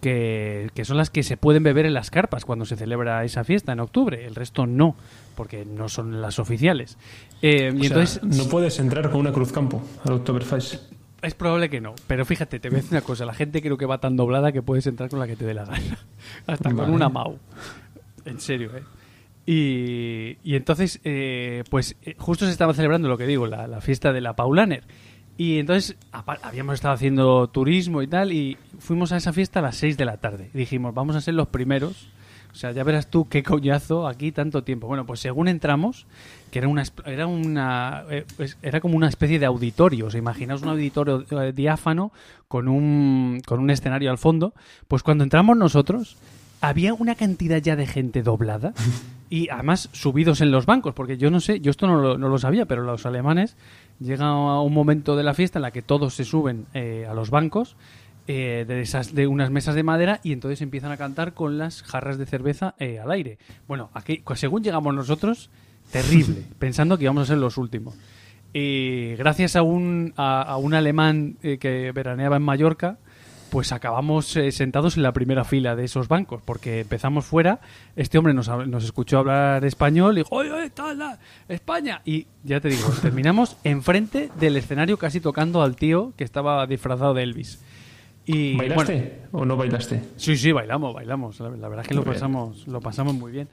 que, 0.00 0.70
que 0.74 0.84
son 0.84 0.96
las 0.96 1.10
que 1.10 1.22
se 1.22 1.36
pueden 1.36 1.62
beber 1.62 1.86
en 1.86 1.94
las 1.94 2.10
carpas 2.10 2.44
cuando 2.44 2.64
se 2.64 2.76
celebra 2.76 3.24
esa 3.24 3.44
fiesta 3.44 3.72
en 3.72 3.80
octubre. 3.80 4.26
El 4.26 4.34
resto 4.34 4.66
no, 4.66 4.96
porque 5.34 5.64
no 5.64 5.88
son 5.88 6.20
las 6.20 6.38
oficiales. 6.38 6.98
Eh, 7.42 7.72
y 7.74 7.76
O 7.76 7.78
sea, 7.80 7.86
entonces 7.88 8.22
no 8.22 8.48
puedes 8.48 8.78
entrar 8.78 9.10
con 9.10 9.20
una 9.20 9.32
cruz 9.32 9.52
campo 9.52 9.82
al 10.04 10.14
Oktoberfest. 10.14 10.92
es 11.22 11.34
probable 11.34 11.70
que 11.70 11.80
no. 11.80 11.94
Pero 12.06 12.24
fíjate, 12.24 12.60
te 12.60 12.68
voy 12.68 12.76
a 12.78 12.82
decir 12.82 12.92
una 12.92 13.02
cosa. 13.02 13.24
La 13.24 13.34
gente 13.34 13.62
creo 13.62 13.76
que 13.76 13.86
va 13.86 13.98
tan 13.98 14.16
doblada 14.16 14.52
que 14.52 14.62
puedes 14.62 14.86
entrar 14.86 15.08
con 15.10 15.18
la 15.18 15.26
que 15.26 15.36
te 15.36 15.44
dé 15.44 15.54
la 15.54 15.64
gana. 15.64 15.98
Hasta 16.46 16.72
con 16.72 16.90
una 16.92 17.08
Mau. 17.08 17.38
En 18.24 18.40
serio, 18.40 18.70
¿eh? 18.76 18.82
Y, 19.48 20.38
y 20.42 20.56
entonces, 20.56 21.00
eh, 21.04 21.62
pues 21.70 21.96
eh, 22.02 22.16
justo 22.18 22.46
se 22.46 22.50
estaba 22.50 22.74
celebrando 22.74 23.08
lo 23.08 23.16
que 23.16 23.26
digo, 23.26 23.46
la, 23.46 23.68
la 23.68 23.80
fiesta 23.80 24.12
de 24.12 24.20
la 24.20 24.34
Paulaner. 24.34 24.82
Y 25.38 25.58
entonces 25.58 25.96
habíamos 26.12 26.74
estado 26.74 26.94
haciendo 26.94 27.48
turismo 27.48 28.02
y 28.02 28.06
tal, 28.06 28.32
y 28.32 28.56
fuimos 28.78 29.12
a 29.12 29.18
esa 29.18 29.32
fiesta 29.32 29.58
a 29.60 29.62
las 29.62 29.76
6 29.76 29.96
de 29.96 30.04
la 30.06 30.16
tarde. 30.16 30.50
Dijimos, 30.54 30.94
vamos 30.94 31.14
a 31.16 31.20
ser 31.20 31.34
los 31.34 31.48
primeros. 31.48 32.08
O 32.52 32.58
sea, 32.58 32.72
ya 32.72 32.84
verás 32.84 33.10
tú 33.10 33.28
qué 33.28 33.42
coñazo 33.42 34.08
aquí 34.08 34.32
tanto 34.32 34.64
tiempo. 34.64 34.86
Bueno, 34.86 35.04
pues 35.04 35.20
según 35.20 35.46
entramos, 35.46 36.06
que 36.50 36.60
era 36.60 36.68
una 36.68 36.84
era 37.04 37.26
una 37.26 38.04
eh, 38.08 38.24
era 38.62 38.80
como 38.80 38.96
una 38.96 39.08
especie 39.08 39.38
de 39.38 39.44
auditorio. 39.44 40.06
O 40.06 40.10
sea, 40.10 40.18
imaginaos 40.18 40.62
un 40.62 40.70
auditorio 40.70 41.26
eh, 41.30 41.52
diáfano 41.52 42.12
con 42.48 42.68
un 42.68 43.42
con 43.44 43.60
un 43.60 43.68
escenario 43.68 44.10
al 44.10 44.16
fondo. 44.16 44.54
Pues 44.88 45.02
cuando 45.02 45.22
entramos 45.22 45.54
nosotros 45.54 46.16
había 46.62 46.94
una 46.94 47.14
cantidad 47.14 47.58
ya 47.58 47.76
de 47.76 47.86
gente 47.86 48.22
doblada 48.22 48.72
y 49.28 49.50
además 49.50 49.90
subidos 49.92 50.40
en 50.40 50.50
los 50.50 50.64
bancos, 50.64 50.94
porque 50.94 51.18
yo 51.18 51.30
no 51.30 51.40
sé, 51.40 51.60
yo 51.60 51.70
esto 51.70 51.86
no 51.86 52.00
lo, 52.00 52.16
no 52.16 52.30
lo 52.30 52.38
sabía, 52.38 52.64
pero 52.64 52.82
los 52.82 53.04
alemanes 53.04 53.56
llega 54.00 54.60
un 54.60 54.74
momento 54.74 55.16
de 55.16 55.22
la 55.22 55.34
fiesta 55.34 55.58
en 55.58 55.62
la 55.62 55.70
que 55.70 55.82
todos 55.82 56.14
se 56.14 56.24
suben 56.24 56.66
eh, 56.74 57.06
a 57.08 57.14
los 57.14 57.30
bancos 57.30 57.76
eh, 58.26 58.64
de 58.66 58.80
esas 58.80 59.14
de 59.14 59.26
unas 59.26 59.50
mesas 59.50 59.74
de 59.74 59.82
madera 59.82 60.20
y 60.22 60.32
entonces 60.32 60.60
empiezan 60.60 60.90
a 60.90 60.96
cantar 60.96 61.34
con 61.34 61.58
las 61.58 61.82
jarras 61.82 62.18
de 62.18 62.26
cerveza 62.26 62.74
eh, 62.78 62.98
al 62.98 63.10
aire. 63.10 63.38
Bueno, 63.68 63.90
aquí 63.94 64.22
pues, 64.24 64.40
según 64.40 64.62
llegamos 64.62 64.94
nosotros, 64.94 65.50
terrible, 65.90 66.42
pensando 66.58 66.98
que 66.98 67.04
íbamos 67.04 67.24
a 67.24 67.26
ser 67.26 67.38
los 67.38 67.58
últimos. 67.58 67.94
Gracias 68.54 69.54
a 69.54 69.60
un, 69.60 70.14
a, 70.16 70.40
a 70.40 70.56
un 70.56 70.72
alemán 70.72 71.36
que 71.42 71.92
veraneaba 71.94 72.36
en 72.36 72.42
Mallorca, 72.42 72.96
pues 73.50 73.72
acabamos 73.72 74.36
eh, 74.36 74.52
sentados 74.52 74.96
en 74.96 75.02
la 75.02 75.12
primera 75.12 75.44
fila 75.44 75.76
de 75.76 75.84
esos 75.84 76.08
bancos, 76.08 76.42
porque 76.44 76.80
empezamos 76.80 77.24
fuera, 77.24 77.60
este 77.96 78.18
hombre 78.18 78.34
nos, 78.34 78.48
nos 78.48 78.84
escuchó 78.84 79.18
hablar 79.18 79.64
español 79.64 80.14
y 80.14 80.20
dijo, 80.22 80.34
oye, 80.34 80.50
oye, 80.50 80.66
está 80.66 80.94
la 80.94 81.18
España! 81.48 82.02
Y 82.04 82.26
ya 82.44 82.60
te 82.60 82.68
digo, 82.68 82.88
terminamos 83.02 83.56
enfrente 83.64 84.30
del 84.38 84.56
escenario 84.56 84.98
casi 84.98 85.20
tocando 85.20 85.62
al 85.62 85.76
tío 85.76 86.12
que 86.16 86.24
estaba 86.24 86.66
disfrazado 86.66 87.14
de 87.14 87.22
Elvis. 87.22 87.60
Y, 88.26 88.56
¿Bailaste 88.56 89.22
bueno, 89.30 89.44
o 89.44 89.46
no 89.46 89.56
bailaste? 89.56 90.02
Sí, 90.16 90.36
sí, 90.36 90.50
bailamos, 90.50 90.92
bailamos. 90.92 91.38
La, 91.38 91.50
la 91.50 91.68
verdad 91.68 91.82
es 91.82 91.88
que 91.88 91.94
lo 91.94 92.02
bien. 92.02 92.14
pasamos, 92.14 92.66
lo 92.66 92.80
pasamos 92.80 93.14
muy 93.14 93.30
bien. 93.30 93.48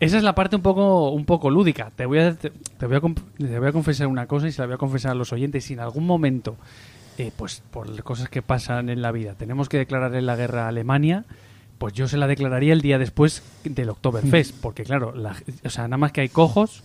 Esa 0.00 0.16
es 0.18 0.22
la 0.22 0.34
parte 0.34 0.54
un 0.54 0.62
poco, 0.62 1.10
un 1.10 1.24
poco 1.24 1.50
lúdica. 1.50 1.90
Te 1.96 2.06
voy, 2.06 2.18
a, 2.20 2.34
te, 2.34 2.50
te 2.50 2.86
voy 2.86 2.96
a, 2.96 3.00
te 3.00 3.58
voy 3.58 3.68
a 3.68 3.72
confesar 3.72 4.06
una 4.06 4.26
cosa 4.26 4.46
y 4.46 4.52
se 4.52 4.60
la 4.60 4.66
voy 4.66 4.74
a 4.74 4.78
confesar 4.78 5.12
a 5.12 5.14
los 5.14 5.32
oyentes. 5.32 5.64
Si 5.64 5.72
en 5.72 5.80
algún 5.80 6.06
momento, 6.06 6.56
eh, 7.18 7.30
pues 7.36 7.62
por 7.70 8.02
cosas 8.02 8.28
que 8.28 8.40
pasan 8.42 8.88
en 8.88 9.02
la 9.02 9.12
vida, 9.12 9.34
tenemos 9.34 9.68
que 9.68 9.76
declararle 9.78 10.22
la 10.22 10.36
guerra 10.36 10.64
a 10.64 10.68
Alemania, 10.68 11.24
pues 11.78 11.92
yo 11.94 12.08
se 12.08 12.16
la 12.16 12.26
declararía 12.26 12.72
el 12.72 12.80
día 12.80 12.98
después 12.98 13.42
del 13.64 13.90
Oktoberfest. 13.90 14.56
Porque 14.60 14.82
claro, 14.84 15.14
la- 15.14 15.36
o 15.64 15.70
sea, 15.70 15.84
nada 15.84 15.96
más 15.98 16.10
que 16.12 16.22
hay 16.22 16.28
cojos, 16.28 16.82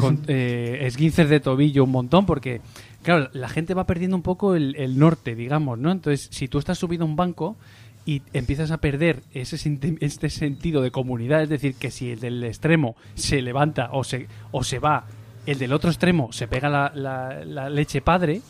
con, 0.00 0.20
eh, 0.28 0.78
esguinces 0.82 1.28
de 1.28 1.38
tobillo 1.40 1.84
un 1.84 1.90
montón, 1.90 2.26
porque 2.26 2.60
claro, 3.02 3.28
la 3.34 3.48
gente 3.48 3.74
va 3.74 3.86
perdiendo 3.86 4.16
un 4.16 4.22
poco 4.22 4.54
el, 4.56 4.74
el 4.76 4.98
norte, 4.98 5.34
digamos, 5.36 5.78
¿no? 5.78 5.92
Entonces, 5.92 6.28
si 6.32 6.48
tú 6.48 6.58
estás 6.58 6.78
subido 6.78 7.04
a 7.04 7.06
un 7.06 7.14
banco 7.16 7.56
y 8.04 8.22
empiezas 8.32 8.72
a 8.72 8.78
perder 8.78 9.22
ese 9.32 9.56
este 10.00 10.28
sentido 10.28 10.82
de 10.82 10.90
comunidad, 10.90 11.42
es 11.44 11.48
decir, 11.48 11.74
que 11.76 11.92
si 11.92 12.10
el 12.10 12.18
del 12.18 12.42
extremo 12.42 12.96
se 13.14 13.42
levanta 13.42 13.90
o 13.92 14.02
se, 14.02 14.26
o 14.50 14.64
se 14.64 14.80
va, 14.80 15.04
el 15.46 15.58
del 15.58 15.72
otro 15.72 15.88
extremo 15.90 16.32
se 16.32 16.48
pega 16.48 16.68
la, 16.68 16.90
la- 16.96 17.44
la 17.44 17.70
leche 17.70 18.00
padre, 18.00 18.40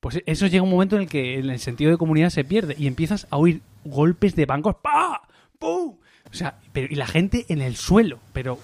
pues 0.00 0.22
eso 0.26 0.46
llega 0.46 0.62
un 0.62 0.70
momento 0.70 0.96
en 0.96 1.02
el 1.02 1.08
que 1.08 1.38
el 1.38 1.58
sentido 1.58 1.90
de 1.90 1.96
comunidad 1.96 2.30
se 2.30 2.44
pierde 2.44 2.76
y 2.78 2.86
empiezas 2.86 3.26
a 3.30 3.36
oír 3.36 3.62
golpes 3.84 4.36
de 4.36 4.46
bancos, 4.46 4.76
¡pa! 4.76 5.22
¡pum! 5.58 5.96
O 6.30 6.34
sea, 6.34 6.58
pero, 6.72 6.88
y 6.90 6.94
la 6.94 7.06
gente 7.06 7.46
en 7.48 7.62
el 7.62 7.76
suelo, 7.76 8.18
pero 8.32 8.58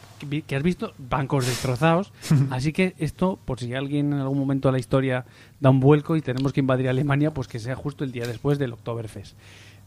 que 0.47 0.55
has 0.55 0.63
visto 0.63 0.93
bancos 0.99 1.47
destrozados. 1.47 2.13
Así 2.51 2.73
que 2.73 2.95
esto, 2.99 3.39
por 3.45 3.59
si 3.59 3.75
alguien 3.75 4.13
en 4.13 4.21
algún 4.21 4.39
momento 4.39 4.69
de 4.69 4.73
la 4.73 4.79
historia 4.79 5.25
da 5.61 5.71
un 5.71 5.81
vuelco 5.81 6.17
y 6.17 6.21
tenemos 6.21 6.53
que 6.53 6.61
invadir 6.61 6.89
Alemania, 6.89 7.33
pues 7.33 7.49
que 7.49 7.59
sea 7.59 7.75
justo 7.75 8.05
el 8.05 8.13
día 8.13 8.27
después 8.27 8.59
del 8.59 8.75
Oktoberfest. 8.75 9.37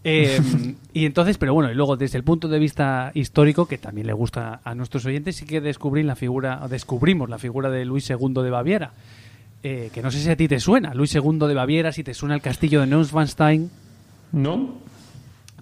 Eh, 0.03 0.39
y 0.93 1.05
entonces, 1.05 1.37
pero 1.37 1.53
bueno, 1.53 1.71
y 1.71 1.75
luego 1.75 1.97
desde 1.97 2.17
el 2.17 2.23
punto 2.23 2.47
de 2.47 2.57
vista 2.57 3.11
histórico, 3.13 3.67
que 3.67 3.77
también 3.77 4.07
le 4.07 4.13
gusta 4.13 4.59
a 4.63 4.73
nuestros 4.73 5.05
oyentes, 5.05 5.35
sí 5.35 5.45
que 5.45 5.61
descubrí 5.61 6.01
la 6.01 6.15
figura, 6.15 6.67
descubrimos 6.67 7.29
la 7.29 7.37
figura 7.37 7.69
de 7.69 7.85
Luis 7.85 8.09
II 8.09 8.33
de 8.43 8.49
Baviera. 8.49 8.93
Eh, 9.63 9.89
que 9.93 10.01
no 10.01 10.11
sé 10.11 10.19
si 10.19 10.29
a 10.29 10.35
ti 10.37 10.47
te 10.47 10.59
suena, 10.59 10.93
Luis 10.93 11.13
II 11.15 11.39
de 11.39 11.53
Baviera, 11.53 11.91
si 11.91 12.03
te 12.03 12.13
suena 12.13 12.35
el 12.35 12.41
castillo 12.41 12.81
de 12.81 12.87
Neuschwanstein. 12.87 13.69
¿No? 14.31 14.75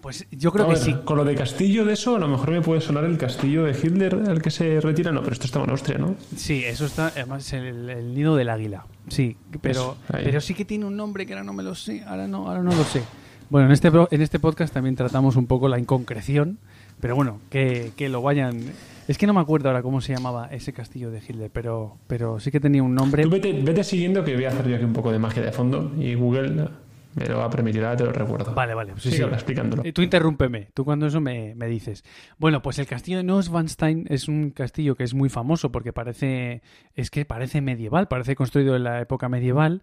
Pues 0.02 0.28
yo 0.30 0.52
creo 0.52 0.68
que 0.68 0.74
ver, 0.74 0.82
sí. 0.82 0.96
Con 1.04 1.18
lo 1.18 1.26
de 1.26 1.34
castillo 1.34 1.84
de 1.84 1.94
eso, 1.94 2.16
a 2.16 2.20
lo 2.20 2.28
mejor 2.28 2.52
me 2.52 2.62
puede 2.62 2.80
sonar 2.80 3.06
el 3.06 3.18
castillo 3.18 3.64
de 3.64 3.72
Hitler 3.72 4.14
al 4.28 4.40
que 4.40 4.52
se 4.52 4.80
retira. 4.80 5.12
No, 5.12 5.22
pero 5.22 5.34
esto 5.34 5.48
estaba 5.48 5.66
en 5.66 5.72
Austria, 5.72 5.98
¿no? 5.98 6.16
Sí, 6.36 6.64
eso 6.64 6.86
está, 6.86 7.08
además 7.08 7.48
es 7.48 7.54
el, 7.54 7.90
el 7.90 8.14
nido 8.14 8.36
del 8.36 8.50
águila. 8.50 8.86
Sí, 9.08 9.36
pero, 9.62 9.98
pero 10.12 10.42
sí 10.42 10.54
que 10.54 10.66
tiene 10.66 10.86
un 10.86 10.96
nombre 10.96 11.26
que 11.26 11.34
ahora 11.34 11.44
no 11.44 11.54
me 11.54 11.64
lo 11.64 11.74
sé, 11.74 12.04
ahora 12.06 12.28
no, 12.28 12.48
ahora 12.48 12.62
no 12.62 12.76
lo 12.76 12.84
sé. 12.84 13.02
Bueno, 13.50 13.68
en 13.68 13.74
este, 13.74 13.88
en 13.88 14.22
este 14.22 14.40
podcast 14.40 14.74
también 14.74 14.96
tratamos 14.96 15.36
un 15.36 15.48
poco 15.48 15.70
la 15.70 15.80
inconcreción, 15.80 16.60
pero 17.00 17.16
bueno, 17.16 17.40
que, 17.50 17.92
que 17.96 18.10
lo 18.10 18.22
vayan... 18.22 18.62
Es 19.08 19.18
que 19.18 19.28
no 19.28 19.34
me 19.34 19.40
acuerdo 19.40 19.70
ahora 19.70 19.84
cómo 19.84 20.02
se 20.02 20.14
llamaba 20.16 20.48
ese 20.52 20.74
castillo 20.74 21.12
de 21.12 21.20
Hitler, 21.20 21.52
pero, 21.52 21.98
pero 22.08 22.40
sí 22.40 22.50
que 22.52 22.60
tenía 22.60 22.82
un 22.82 22.96
nombre. 22.96 23.24
Tú 23.24 23.30
vete, 23.30 23.54
vete 23.54 23.84
siguiendo 23.84 24.24
que 24.24 24.34
voy 24.36 24.46
a 24.46 24.50
hacer 24.50 24.68
yo 24.68 24.76
aquí 24.76 24.86
un 24.86 24.94
poco 24.94 25.12
de 25.12 25.20
magia 25.20 25.44
de 25.44 25.52
fondo 25.52 25.92
y 26.00 26.16
Google 26.16 26.70
me 27.16 27.26
lo 27.28 27.38
va 27.38 27.46
a 27.46 27.50
permitir, 27.50 27.82
ahora 27.84 27.96
te 27.96 28.04
lo 28.04 28.12
recuerdo. 28.12 28.54
Vale, 28.54 28.74
vale. 28.74 28.94
Sí, 28.98 29.10
Sigue 29.12 29.24
sí. 29.24 29.30
explicándolo. 29.32 29.84
Eh, 29.86 29.94
Tú 29.94 30.02
interrúmpeme, 30.02 30.68
tú 30.74 30.84
cuando 30.84 31.06
eso 31.06 31.22
me, 31.22 31.56
me 31.56 31.68
dices. 31.68 32.04
Bueno, 32.38 32.62
pues 32.62 32.78
el 32.78 32.88
castillo 32.88 33.18
de 33.18 33.24
Neuschwanstein 33.24 34.06
es 34.10 34.28
un 34.28 34.50
castillo 34.50 34.96
que 34.96 35.04
es 35.06 35.14
muy 35.14 35.30
famoso 35.30 35.72
porque 35.72 35.94
parece, 35.94 36.62
es 36.94 37.10
que 37.10 37.24
parece 37.24 37.62
medieval, 37.62 38.08
parece 38.10 38.36
construido 38.36 38.76
en 38.76 38.84
la 38.84 39.00
época 39.00 39.30
medieval, 39.30 39.82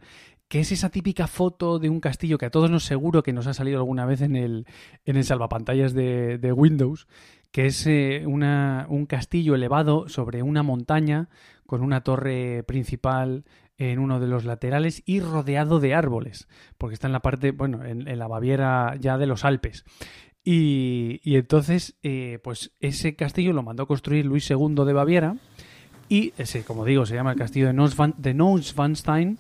que 0.53 0.61
es 0.61 0.71
esa 0.71 0.91
típica 0.91 1.29
foto 1.29 1.79
de 1.79 1.89
un 1.89 1.99
castillo 1.99 2.37
que 2.37 2.45
a 2.45 2.51
todos 2.51 2.71
nos 2.71 2.85
seguro 2.85 3.23
que 3.23 3.33
nos 3.33 3.47
ha 3.47 3.55
salido 3.55 3.79
alguna 3.79 4.05
vez 4.05 4.21
en 4.21 4.37
el, 4.37 4.67
en 5.07 5.17
el 5.17 5.25
salvapantallas 5.25 5.95
de, 5.95 6.37
de 6.37 6.53
Windows, 6.53 7.09
que 7.53 7.65
es 7.65 7.87
eh, 7.87 8.25
una, 8.27 8.85
un 8.91 9.07
castillo 9.07 9.55
elevado 9.55 10.11
sobre 10.11 10.43
una 10.43 10.63
montaña 10.63 11.31
con 11.65 11.81
una 11.81 12.03
torre 12.03 12.65
principal 12.65 13.47
en 13.79 13.99
uno 13.99 14.21
de 14.21 14.27
los 14.27 14.45
laterales 14.45 15.03
y 15.07 15.21
rodeado 15.21 15.81
de 15.81 15.95
árboles, 15.95 16.49
porque 16.77 16.93
está 16.93 17.07
en 17.07 17.15
la 17.15 17.21
parte, 17.21 17.53
bueno, 17.53 17.83
en, 17.83 18.19
la 18.19 18.29
Baviera 18.29 18.97
ya 19.01 19.17
de 19.17 19.25
los 19.25 19.47
Alpes. 19.47 19.87
Y, 20.45 21.23
y 21.25 21.37
entonces, 21.37 21.97
eh, 22.03 22.41
pues 22.45 22.73
ese 22.81 23.17
castillo 23.17 23.55
lo 23.55 23.63
mandó 23.63 23.87
construir 23.87 24.27
Luis 24.27 24.51
II 24.51 24.85
de 24.85 24.93
Baviera 24.93 25.37
y 26.11 26.35
ese, 26.37 26.63
como 26.63 26.85
digo, 26.85 27.07
se 27.07 27.15
llama 27.15 27.33
el 27.33 27.39
castillo 27.39 27.73
de 27.73 28.35
Neuschwanstein. 28.35 29.39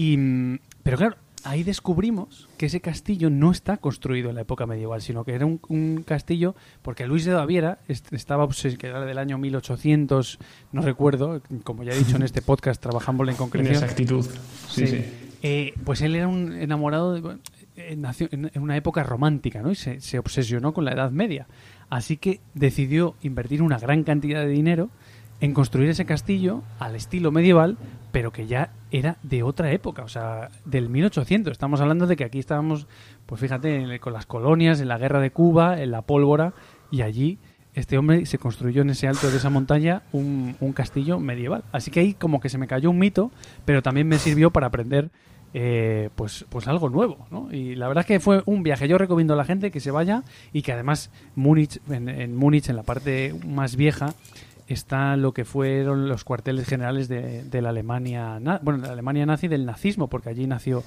Y, 0.00 0.58
pero 0.82 0.96
claro, 0.96 1.16
ahí 1.44 1.62
descubrimos 1.62 2.48
que 2.56 2.66
ese 2.66 2.80
castillo 2.80 3.28
no 3.28 3.50
está 3.50 3.76
construido 3.76 4.30
en 4.30 4.36
la 4.36 4.42
época 4.42 4.66
medieval, 4.66 5.02
sino 5.02 5.24
que 5.24 5.34
era 5.34 5.44
un, 5.46 5.60
un 5.68 6.02
castillo, 6.06 6.54
porque 6.82 7.06
Luis 7.06 7.24
de 7.26 7.34
Baviera 7.34 7.78
est- 7.88 8.12
estaba 8.12 8.48
que 8.78 8.86
era 8.86 9.04
del 9.04 9.18
año 9.18 9.36
1800, 9.38 10.38
no 10.72 10.82
recuerdo, 10.82 11.42
como 11.64 11.82
ya 11.82 11.92
he 11.92 11.98
dicho 11.98 12.16
en 12.16 12.22
este 12.22 12.40
podcast, 12.42 12.80
trabajamos 12.80 13.26
en 13.26 13.32
En 13.32 13.36
concreción. 13.36 13.74
esa 13.76 13.86
actitud. 13.86 14.24
Sí, 14.68 14.86
sí. 14.86 15.04
Eh, 15.42 15.74
pues 15.84 16.00
él 16.02 16.14
era 16.14 16.28
un 16.28 16.52
enamorado 16.52 17.14
de, 17.14 17.36
eh, 17.76 17.96
nació 17.96 18.28
en 18.30 18.50
en 18.54 18.62
una 18.62 18.76
época 18.76 19.02
romántica, 19.02 19.62
¿no? 19.62 19.70
Y 19.70 19.74
se, 19.74 20.00
se 20.00 20.18
obsesionó 20.18 20.72
con 20.74 20.84
la 20.84 20.92
Edad 20.92 21.10
Media. 21.10 21.46
Así 21.88 22.16
que 22.18 22.40
decidió 22.54 23.16
invertir 23.22 23.62
una 23.62 23.78
gran 23.78 24.04
cantidad 24.04 24.40
de 24.40 24.48
dinero 24.48 24.90
en 25.40 25.54
construir 25.54 25.88
ese 25.88 26.04
castillo 26.04 26.62
al 26.78 26.94
estilo 26.94 27.32
medieval, 27.32 27.78
pero 28.12 28.32
que 28.32 28.46
ya 28.46 28.70
era 28.90 29.16
de 29.22 29.42
otra 29.42 29.72
época, 29.72 30.02
o 30.02 30.08
sea, 30.08 30.50
del 30.64 30.88
1800. 30.88 31.52
Estamos 31.52 31.80
hablando 31.80 32.06
de 32.06 32.16
que 32.16 32.24
aquí 32.24 32.38
estábamos, 32.38 32.86
pues 33.26 33.40
fíjate, 33.40 33.98
con 34.00 34.12
las 34.12 34.26
colonias, 34.26 34.80
en 34.80 34.88
la 34.88 34.98
guerra 34.98 35.20
de 35.20 35.30
Cuba, 35.30 35.80
en 35.80 35.90
la 35.90 36.02
pólvora, 36.02 36.52
y 36.90 37.02
allí 37.02 37.38
este 37.74 37.96
hombre 37.96 38.26
se 38.26 38.38
construyó 38.38 38.82
en 38.82 38.90
ese 38.90 39.06
alto 39.06 39.30
de 39.30 39.36
esa 39.36 39.48
montaña 39.48 40.02
un, 40.12 40.56
un 40.60 40.72
castillo 40.72 41.20
medieval. 41.20 41.64
Así 41.72 41.90
que 41.90 42.00
ahí 42.00 42.14
como 42.14 42.40
que 42.40 42.48
se 42.48 42.58
me 42.58 42.66
cayó 42.66 42.90
un 42.90 42.98
mito, 42.98 43.30
pero 43.64 43.82
también 43.82 44.08
me 44.08 44.18
sirvió 44.18 44.50
para 44.50 44.66
aprender 44.66 45.10
eh, 45.52 46.10
pues, 46.14 46.44
pues 46.48 46.68
algo 46.68 46.90
nuevo, 46.90 47.26
¿no? 47.30 47.48
Y 47.52 47.74
la 47.74 47.88
verdad 47.88 48.02
es 48.02 48.06
que 48.06 48.20
fue 48.20 48.42
un 48.46 48.62
viaje. 48.62 48.86
Yo 48.88 48.98
recomiendo 48.98 49.34
a 49.34 49.36
la 49.36 49.44
gente 49.44 49.70
que 49.70 49.80
se 49.80 49.90
vaya 49.90 50.22
y 50.52 50.62
que 50.62 50.72
además 50.72 51.10
Múnich, 51.34 51.80
en, 51.88 52.08
en 52.08 52.36
Múnich, 52.36 52.68
en 52.68 52.76
la 52.76 52.82
parte 52.82 53.34
más 53.46 53.76
vieja, 53.76 54.14
está 54.72 55.16
lo 55.16 55.32
que 55.32 55.44
fueron 55.44 56.08
los 56.08 56.24
cuarteles 56.24 56.66
generales 56.66 57.08
de, 57.08 57.44
de 57.44 57.62
la 57.62 57.70
Alemania, 57.70 58.38
bueno, 58.62 58.80
de 58.80 58.86
la 58.86 58.92
Alemania 58.92 59.26
nazi 59.26 59.48
del 59.48 59.66
nazismo, 59.66 60.08
porque 60.08 60.28
allí 60.30 60.46
nació 60.46 60.82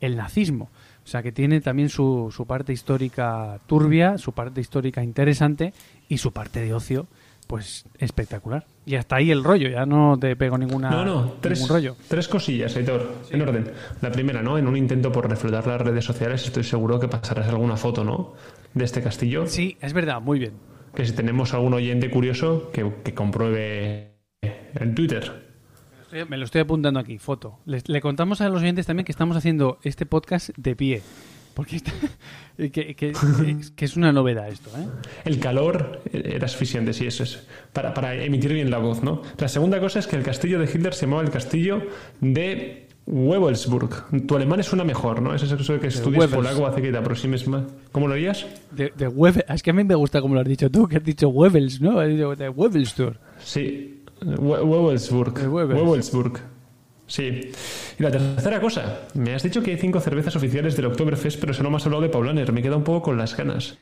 el 0.00 0.16
nazismo. 0.16 0.70
O 1.04 1.06
sea 1.06 1.22
que 1.22 1.32
tiene 1.32 1.60
también 1.60 1.88
su, 1.88 2.32
su 2.34 2.46
parte 2.46 2.72
histórica 2.72 3.60
turbia, 3.66 4.18
su 4.18 4.32
parte 4.32 4.60
histórica 4.60 5.02
interesante 5.02 5.72
y 6.08 6.18
su 6.18 6.32
parte 6.32 6.60
de 6.60 6.72
ocio, 6.74 7.06
pues 7.46 7.84
espectacular. 7.98 8.66
Y 8.86 8.96
hasta 8.96 9.16
ahí 9.16 9.30
el 9.30 9.44
rollo, 9.44 9.68
ya 9.68 9.84
no 9.86 10.18
te 10.18 10.34
pego 10.36 10.56
ninguna, 10.58 10.90
No, 10.90 11.04
no, 11.04 11.32
tres, 11.40 11.60
ningún 11.60 11.74
rollo. 11.76 11.96
tres 12.08 12.28
cosillas, 12.28 12.76
Aitor, 12.76 13.14
en 13.30 13.42
orden. 13.42 13.70
La 14.00 14.10
primera, 14.10 14.42
¿no? 14.42 14.56
En 14.58 14.66
un 14.66 14.76
intento 14.76 15.10
por 15.12 15.28
reflotar 15.28 15.66
las 15.66 15.80
redes 15.80 16.04
sociales, 16.04 16.44
estoy 16.44 16.64
seguro 16.64 16.98
que 17.00 17.08
pasarás 17.08 17.48
alguna 17.48 17.76
foto, 17.76 18.04
¿no? 18.04 18.32
De 18.74 18.84
este 18.84 19.02
castillo. 19.02 19.46
Sí, 19.46 19.76
es 19.80 19.92
verdad, 19.92 20.20
muy 20.20 20.38
bien. 20.38 20.52
Que 20.94 21.04
si 21.04 21.12
tenemos 21.12 21.54
algún 21.54 21.74
oyente 21.74 22.08
curioso, 22.10 22.70
que, 22.72 22.88
que 23.02 23.14
compruebe 23.14 24.14
en 24.42 24.94
Twitter. 24.94 25.44
Me 26.28 26.36
lo 26.36 26.44
estoy 26.44 26.60
apuntando 26.60 27.00
aquí, 27.00 27.18
foto. 27.18 27.58
Le, 27.66 27.82
le 27.86 28.00
contamos 28.00 28.40
a 28.40 28.48
los 28.48 28.62
oyentes 28.62 28.86
también 28.86 29.04
que 29.04 29.10
estamos 29.12 29.36
haciendo 29.36 29.78
este 29.82 30.06
podcast 30.06 30.50
de 30.56 30.76
pie. 30.76 31.02
Porque 31.54 31.76
está- 31.76 31.92
que, 32.56 32.94
que- 32.96 33.84
es 33.84 33.96
una 33.96 34.12
novedad 34.12 34.48
esto, 34.48 34.70
¿eh? 34.78 34.86
El 35.24 35.40
calor 35.40 36.02
era 36.12 36.46
asfixiante, 36.46 36.92
sí, 36.92 37.06
eso 37.06 37.24
es. 37.24 37.46
Para, 37.72 37.92
para 37.94 38.14
emitir 38.14 38.52
bien 38.52 38.70
la 38.70 38.78
voz, 38.78 39.02
¿no? 39.02 39.22
La 39.38 39.48
segunda 39.48 39.80
cosa 39.80 39.98
es 39.98 40.06
que 40.06 40.14
el 40.14 40.22
castillo 40.22 40.60
de 40.60 40.66
Hitler 40.66 40.94
se 40.94 41.06
llamaba 41.06 41.22
el 41.22 41.30
castillo 41.30 41.82
de 42.20 42.88
Wewelsburg. 43.06 43.90
Tu 44.26 44.36
alemán 44.36 44.62
suena 44.62 44.84
mejor, 44.84 45.20
¿no? 45.20 45.34
Es 45.34 45.42
eso 45.42 45.56
que 45.56 45.86
estudias 45.88 46.26
polaco 46.30 46.66
hace 46.66 46.80
que 46.82 46.90
te 46.90 46.96
aproximes 46.98 47.46
más. 47.46 47.64
¿Cómo 47.92 48.08
lo 48.08 48.14
harías? 48.14 48.46
De, 48.70 48.92
de 48.96 49.08
Webel- 49.08 49.44
Es 49.48 49.62
que 49.62 49.70
a 49.70 49.72
mí 49.74 49.84
me 49.84 49.94
gusta 49.94 50.20
como 50.20 50.34
lo 50.34 50.40
has 50.40 50.46
dicho 50.48 50.70
tú, 50.70 50.88
que 50.88 50.96
has 50.96 51.04
dicho 51.04 51.28
Webels, 51.28 51.80
¿no? 51.80 52.00
Has 52.00 52.08
dicho 52.08 52.34
de 52.34 52.48
Webelstur. 52.48 53.18
Sí, 53.42 54.02
We- 54.24 54.62
Wewelsburg. 54.62 55.34
De 55.34 55.48
Wewels. 55.48 55.80
Wewelsburg. 55.82 56.40
Sí. 57.06 57.50
Y 57.98 58.02
la 58.02 58.10
tercera 58.10 58.58
cosa, 58.60 59.00
me 59.14 59.34
has 59.34 59.42
dicho 59.42 59.62
que 59.62 59.72
hay 59.72 59.76
cinco 59.76 60.00
cervezas 60.00 60.34
oficiales 60.36 60.74
del 60.74 60.86
Oktoberfest, 60.86 61.38
pero 61.38 61.52
solo 61.52 61.68
me 61.70 61.76
has 61.76 61.84
hablado 61.84 62.02
de 62.02 62.08
Paulaner. 62.08 62.50
Me 62.52 62.62
queda 62.62 62.76
un 62.76 62.84
poco 62.84 63.02
con 63.02 63.18
las 63.18 63.36
ganas. 63.36 63.76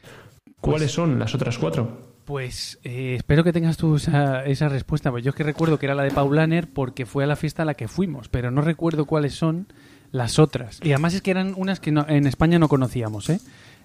¿Cuáles 0.61 0.91
son 0.91 1.19
las 1.21 1.33
otras 1.35 1.59
cuatro? 1.59 2.12
Pues 2.25 2.79
eh, 2.85 3.15
espero 3.17 3.43
que 3.43 3.53
tengas 3.53 3.77
tú 3.77 3.97
esa, 3.97 4.45
esa 4.45 4.69
respuesta. 4.69 5.11
Pues 5.11 5.25
yo 5.25 5.31
es 5.31 5.35
que 5.37 5.43
recuerdo 5.43 5.79
que 5.79 5.87
era 5.87 5.95
la 5.95 6.05
de 6.05 6.11
Paulaner 6.13 6.69
porque 6.69 7.05
fue 7.05 7.25
a 7.25 7.27
la 7.27 7.37
fiesta 7.37 7.63
a 7.63 7.67
la 7.67 7.75
que 7.75 7.89
fuimos, 7.89 8.29
pero 8.29 8.51
no 8.51 8.63
recuerdo 8.63 9.07
cuáles 9.07 9.35
son 9.35 9.67
las 10.13 10.39
otras. 10.39 10.79
Y 10.83 10.93
además 10.93 11.15
es 11.15 11.23
que 11.23 11.33
eran 11.33 11.55
unas 11.57 11.81
que 11.81 11.91
no- 11.91 12.07
en 12.09 12.27
España 12.27 12.59
no 12.59 12.69
conocíamos, 12.69 13.29
¿eh? 13.31 13.41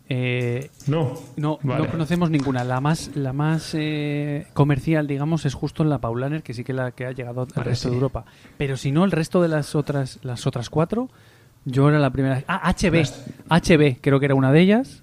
Eh, 0.10 0.70
No. 0.88 1.16
no, 1.36 1.60
Vale. 1.64 1.84
no 1.86 1.92
conocemos 1.92 2.30
ninguna. 2.30 2.64
La 2.64 2.80
más, 2.80 3.12
la 3.16 3.34
más 3.34 3.72
eh, 3.74 4.46
comercial, 4.54 5.08
digamos, 5.08 5.46
es 5.46 5.54
justo 5.54 5.84
la 5.84 6.00
Paulaner, 6.00 6.44
que 6.44 6.54
sí 6.54 6.64
que 6.64 6.74
la 6.74 6.92
que 6.92 7.06
ha 7.06 7.12
llegado 7.12 7.42
al 7.42 7.48
Vale, 7.48 7.70
resto 7.72 7.88
sí. 7.88 7.90
de 7.90 7.96
Europa. 7.96 8.24
Pero 8.58 8.78
si 8.78 8.92
no, 8.92 9.04
el 9.04 9.12
resto 9.12 9.42
de 9.42 9.48
las 9.50 9.76
otras, 9.76 10.20
las 10.24 10.46
otras 10.48 10.70
cuatro, 10.70 11.10
yo 11.66 11.90
era 11.90 12.00
la 12.00 12.12
primera. 12.12 12.44
Ah, 12.48 12.72
HB. 12.74 12.94
Las- 13.00 13.26
HB, 13.50 13.98
creo 14.00 14.20
que 14.20 14.26
era 14.28 14.36
una 14.36 14.52
de 14.52 14.62
ellas. 14.62 15.02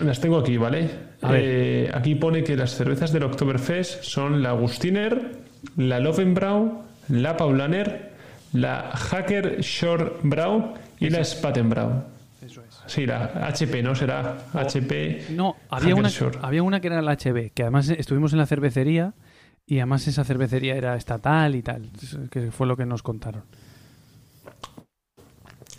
Las 0.00 0.20
tengo 0.20 0.38
aquí, 0.38 0.56
¿vale? 0.58 1.09
Eh, 1.22 1.90
aquí 1.92 2.14
pone 2.14 2.42
que 2.42 2.56
las 2.56 2.74
cervezas 2.74 3.12
del 3.12 3.24
Oktoberfest 3.24 4.02
son 4.02 4.42
la 4.42 4.50
Agustiner, 4.50 5.38
la 5.76 6.00
Lovenbrau, 6.00 6.82
la 7.08 7.36
Paulaner, 7.36 8.12
la 8.52 8.90
Hacker 8.94 9.60
Shore 9.60 10.12
Brau 10.22 10.74
y 10.98 11.10
la 11.10 11.22
Spatenbrau. 11.24 12.04
Eso 12.44 12.62
es. 12.62 12.80
Sí, 12.86 13.06
la 13.06 13.46
HP, 13.46 13.82
¿no? 13.82 13.94
Será 13.94 14.46
HP. 14.54 15.26
No, 15.30 15.56
había 15.68 15.94
una, 15.94 16.10
había 16.40 16.62
una 16.62 16.80
que 16.80 16.86
era 16.86 17.02
la 17.02 17.16
HB, 17.16 17.52
que 17.52 17.62
además 17.62 17.90
estuvimos 17.90 18.32
en 18.32 18.38
la 18.38 18.46
cervecería 18.46 19.12
y 19.66 19.78
además 19.78 20.08
esa 20.08 20.24
cervecería 20.24 20.74
era 20.74 20.96
estatal 20.96 21.54
y 21.54 21.62
tal, 21.62 21.90
que 22.30 22.50
fue 22.50 22.66
lo 22.66 22.76
que 22.76 22.86
nos 22.86 23.02
contaron. 23.02 23.42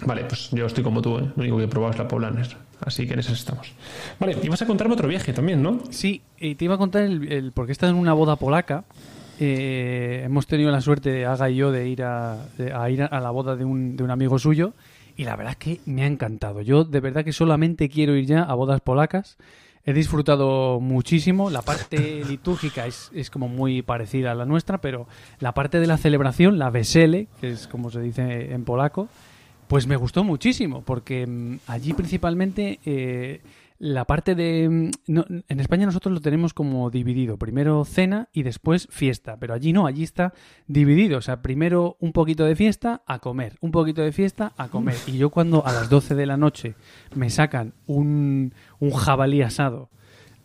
Vale, 0.05 0.23
pues 0.25 0.49
yo 0.51 0.65
estoy 0.65 0.83
como 0.83 1.01
tú, 1.01 1.17
¿eh? 1.17 1.31
Lo 1.35 1.41
único 1.41 1.57
que 1.57 1.63
he 1.63 1.67
probado 1.67 1.93
es 1.93 1.99
la 1.99 2.07
Paulaner. 2.07 2.57
Así 2.85 3.05
que 3.07 3.13
en 3.13 3.19
esas 3.19 3.37
estamos. 3.39 3.73
Vale, 4.19 4.35
y 4.41 4.49
vas 4.49 4.61
a 4.61 4.65
contarme 4.65 4.93
otro 4.95 5.07
viaje 5.07 5.33
también, 5.33 5.61
¿no? 5.61 5.79
Sí, 5.91 6.21
y 6.39 6.55
te 6.55 6.65
iba 6.65 6.75
a 6.75 6.77
contar 6.77 7.03
el, 7.03 7.31
el- 7.31 7.51
porque 7.51 7.71
he 7.71 7.73
estado 7.73 7.91
en 7.91 7.97
una 7.99 8.13
boda 8.13 8.35
polaca. 8.37 8.83
eh, 9.39 10.21
hemos 10.25 10.45
tenido 10.47 10.71
la 10.71 10.81
suerte, 10.81 11.25
Aga 11.25 11.49
y 11.49 11.55
yo, 11.55 11.71
de 11.71 11.87
ir 11.89 12.03
a, 12.03 12.37
de- 12.57 12.73
a 12.73 12.89
ir 12.89 13.03
a 13.03 13.19
la 13.19 13.31
boda 13.31 13.55
de 13.55 13.65
un, 13.65 13.95
de 13.97 14.03
un 14.03 14.11
amigo 14.11 14.37
suyo. 14.39 14.73
Y 15.17 15.23
la 15.25 15.35
verdad 15.35 15.51
es 15.53 15.57
que 15.57 15.79
me 15.85 16.03
ha 16.03 16.07
encantado. 16.07 16.61
Yo 16.61 16.83
de 16.83 16.99
verdad 16.99 17.23
que 17.25 17.33
solamente 17.33 17.89
quiero 17.89 18.15
ir 18.15 18.25
ya 18.25 18.43
a 18.43 18.53
bodas 18.53 18.81
polacas. 18.81 19.37
He 19.85 19.93
disfrutado 19.93 20.79
muchísimo. 20.79 21.49
La 21.49 21.61
parte 21.63 22.23
litúrgica 22.27 22.85
es, 22.87 23.11
es 23.13 23.29
como 23.29 23.47
muy 23.47 23.81
parecida 23.81 24.31
a 24.31 24.35
la 24.35 24.45
nuestra, 24.45 24.79
pero 24.79 25.07
la 25.39 25.53
parte 25.53 25.79
de 25.79 25.87
la 25.87 25.97
celebración, 25.97 26.59
la 26.59 26.69
vesele, 26.69 27.27
que 27.41 27.51
es 27.51 27.67
como 27.67 27.89
se 27.91 27.99
dice 28.01 28.53
en 28.53 28.63
polaco, 28.63 29.07
pues 29.71 29.87
me 29.87 29.95
gustó 29.95 30.25
muchísimo, 30.25 30.81
porque 30.81 31.25
mm, 31.25 31.59
allí 31.67 31.93
principalmente 31.93 32.81
eh, 32.83 33.39
la 33.79 34.03
parte 34.03 34.35
de... 34.35 34.67
mm, 34.67 34.91
no, 35.07 35.25
en 35.29 35.59
España 35.61 35.85
nosotros 35.85 36.13
lo 36.13 36.19
tenemos 36.19 36.53
como 36.53 36.89
dividido, 36.89 37.37
primero 37.37 37.85
cena 37.85 38.27
y 38.33 38.43
después 38.43 38.89
fiesta, 38.91 39.37
pero 39.39 39.53
allí 39.53 39.71
no, 39.71 39.87
allí 39.87 40.03
está 40.03 40.33
dividido, 40.67 41.19
o 41.19 41.21
sea, 41.21 41.41
primero 41.41 41.95
un 42.01 42.11
poquito 42.11 42.43
de 42.43 42.57
fiesta 42.57 43.01
a 43.05 43.19
comer, 43.19 43.55
un 43.61 43.71
poquito 43.71 44.01
de 44.01 44.11
fiesta 44.11 44.51
a 44.57 44.67
comer. 44.67 44.97
Y 45.07 45.13
yo 45.13 45.29
cuando 45.29 45.65
a 45.65 45.71
las 45.71 45.89
12 45.89 46.15
de 46.15 46.25
la 46.25 46.35
noche 46.35 46.75
me 47.15 47.29
sacan 47.29 47.73
un, 47.87 48.53
un 48.79 48.91
jabalí 48.91 49.41
asado, 49.41 49.89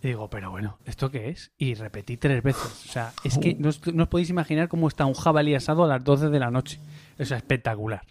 digo, 0.04 0.30
pero 0.30 0.52
bueno, 0.52 0.78
¿esto 0.84 1.10
qué 1.10 1.30
es? 1.30 1.50
Y 1.58 1.74
repetí 1.74 2.16
tres 2.16 2.44
veces. 2.44 2.84
O 2.88 2.92
sea, 2.92 3.12
es 3.24 3.38
que 3.38 3.56
no 3.56 3.70
os, 3.70 3.84
no 3.92 4.04
os 4.04 4.08
podéis 4.08 4.30
imaginar 4.30 4.68
cómo 4.68 4.86
está 4.86 5.04
un 5.04 5.14
jabalí 5.14 5.56
asado 5.56 5.82
a 5.82 5.88
las 5.88 6.04
12 6.04 6.28
de 6.28 6.38
la 6.38 6.52
noche. 6.52 6.78
O 7.18 7.24
sea, 7.24 7.38
espectacular. 7.38 8.02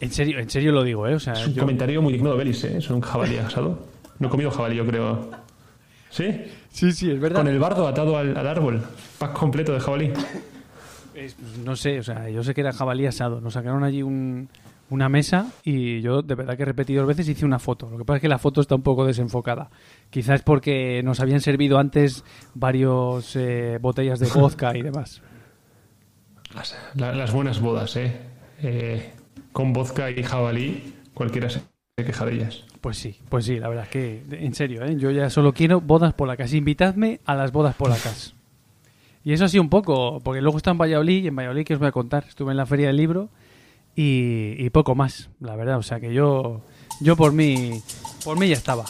En 0.00 0.10
serio, 0.12 0.38
en 0.38 0.48
serio 0.48 0.72
lo 0.72 0.82
digo, 0.84 1.06
¿eh? 1.08 1.14
O 1.14 1.20
sea, 1.20 1.32
Es 1.34 1.46
un 1.46 1.54
yo- 1.54 1.60
comentario 1.62 2.00
muy 2.02 2.12
digno 2.12 2.30
de 2.30 2.36
Belis, 2.36 2.62
¿eh? 2.64 2.76
Es 2.78 2.88
un 2.90 3.00
jabalí 3.00 3.36
asado. 3.38 3.86
No 4.18 4.28
he 4.28 4.30
comido 4.30 4.50
jabalí, 4.50 4.76
yo 4.76 4.86
creo. 4.86 5.30
¿Sí? 6.10 6.42
Sí, 6.70 6.92
sí, 6.92 7.10
es 7.10 7.20
verdad. 7.20 7.38
Con 7.38 7.48
el 7.48 7.58
bardo 7.58 7.86
atado 7.88 8.16
al, 8.16 8.36
al 8.36 8.46
árbol. 8.46 8.82
Pack 9.18 9.32
completo 9.32 9.72
de 9.72 9.80
jabalí. 9.80 10.12
Es- 11.14 11.36
no 11.64 11.74
sé, 11.76 11.98
o 11.98 12.02
sea, 12.02 12.28
yo 12.30 12.42
sé 12.44 12.54
que 12.54 12.60
era 12.60 12.72
jabalí 12.72 13.06
asado. 13.06 13.40
Nos 13.40 13.54
sacaron 13.54 13.82
allí 13.82 14.02
un, 14.02 14.48
una 14.90 15.08
mesa 15.08 15.48
y 15.64 16.00
yo 16.00 16.22
de 16.22 16.34
verdad 16.36 16.56
que 16.56 16.62
he 16.62 16.66
repetido 16.66 17.02
dos 17.02 17.08
veces 17.08 17.28
hice 17.28 17.44
una 17.44 17.58
foto. 17.58 17.90
Lo 17.90 17.98
que 17.98 18.04
pasa 18.04 18.16
es 18.16 18.22
que 18.22 18.28
la 18.28 18.38
foto 18.38 18.60
está 18.60 18.76
un 18.76 18.82
poco 18.82 19.04
desenfocada. 19.04 19.68
Quizás 20.10 20.42
porque 20.42 21.02
nos 21.04 21.18
habían 21.20 21.40
servido 21.40 21.78
antes 21.78 22.24
varios 22.54 23.34
eh, 23.36 23.78
botellas 23.80 24.20
de 24.20 24.28
vodka 24.28 24.76
y 24.76 24.82
demás. 24.82 25.20
Las, 26.54 26.76
la- 26.94 27.14
las 27.14 27.32
buenas 27.32 27.60
bodas, 27.60 27.96
¿eh? 27.96 28.16
Eh, 28.62 29.12
Con 29.52 29.72
vodka 29.72 30.10
y 30.10 30.22
jabalí, 30.22 30.94
cualquiera 31.14 31.50
se 31.50 31.62
queja 31.96 32.24
de 32.26 32.34
ellas. 32.34 32.64
Pues 32.80 32.96
sí, 32.98 33.18
pues 33.28 33.44
sí, 33.44 33.58
la 33.58 33.68
verdad 33.68 33.84
es 33.84 33.90
que, 33.90 34.22
en 34.30 34.54
serio, 34.54 34.84
¿eh? 34.84 34.96
yo 34.96 35.10
ya 35.10 35.30
solo 35.30 35.52
quiero 35.52 35.80
bodas 35.80 36.14
polacas. 36.14 36.52
Invitadme 36.54 37.20
a 37.24 37.34
las 37.34 37.52
bodas 37.52 37.74
polacas. 37.74 38.34
Y 39.24 39.32
eso 39.34 39.46
sí 39.46 39.58
un 39.58 39.68
poco, 39.68 40.20
porque 40.20 40.40
luego 40.40 40.56
está 40.56 40.70
en 40.70 40.78
Valladolid, 40.78 41.24
y 41.24 41.26
en 41.26 41.36
Valladolid 41.36 41.66
que 41.66 41.74
os 41.74 41.80
voy 41.80 41.88
a 41.88 41.92
contar, 41.92 42.24
estuve 42.28 42.52
en 42.52 42.56
la 42.56 42.64
feria 42.64 42.86
del 42.86 42.96
libro 42.96 43.28
y, 43.94 44.54
y 44.56 44.70
poco 44.70 44.94
más, 44.94 45.28
la 45.40 45.54
verdad. 45.54 45.76
O 45.76 45.82
sea 45.82 46.00
que 46.00 46.14
yo, 46.14 46.62
yo 47.00 47.14
por 47.14 47.32
mí, 47.32 47.82
por 48.24 48.38
mí 48.38 48.48
ya 48.48 48.54
estaba. 48.54 48.84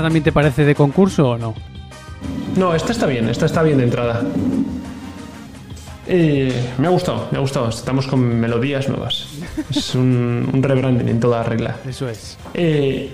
¿Esta 0.00 0.06
también 0.06 0.24
te 0.24 0.32
parece 0.32 0.64
de 0.64 0.74
concurso 0.74 1.28
o 1.32 1.36
no? 1.36 1.54
No, 2.56 2.74
esta 2.74 2.90
está 2.90 3.04
bien, 3.04 3.28
esta 3.28 3.44
está 3.44 3.62
bien 3.62 3.76
de 3.76 3.84
entrada. 3.84 4.22
Eh, 6.08 6.50
me 6.78 6.86
ha 6.86 6.90
gustado, 6.90 7.28
me 7.30 7.36
ha 7.36 7.40
gustado. 7.42 7.68
Estamos 7.68 8.06
con 8.06 8.40
melodías 8.40 8.88
nuevas. 8.88 9.28
Es 9.68 9.94
un, 9.94 10.48
un 10.54 10.62
rebranding 10.62 11.06
en 11.06 11.20
toda 11.20 11.42
regla. 11.42 11.76
Eso 11.86 12.08
es. 12.08 12.38
Eh, 12.54 13.10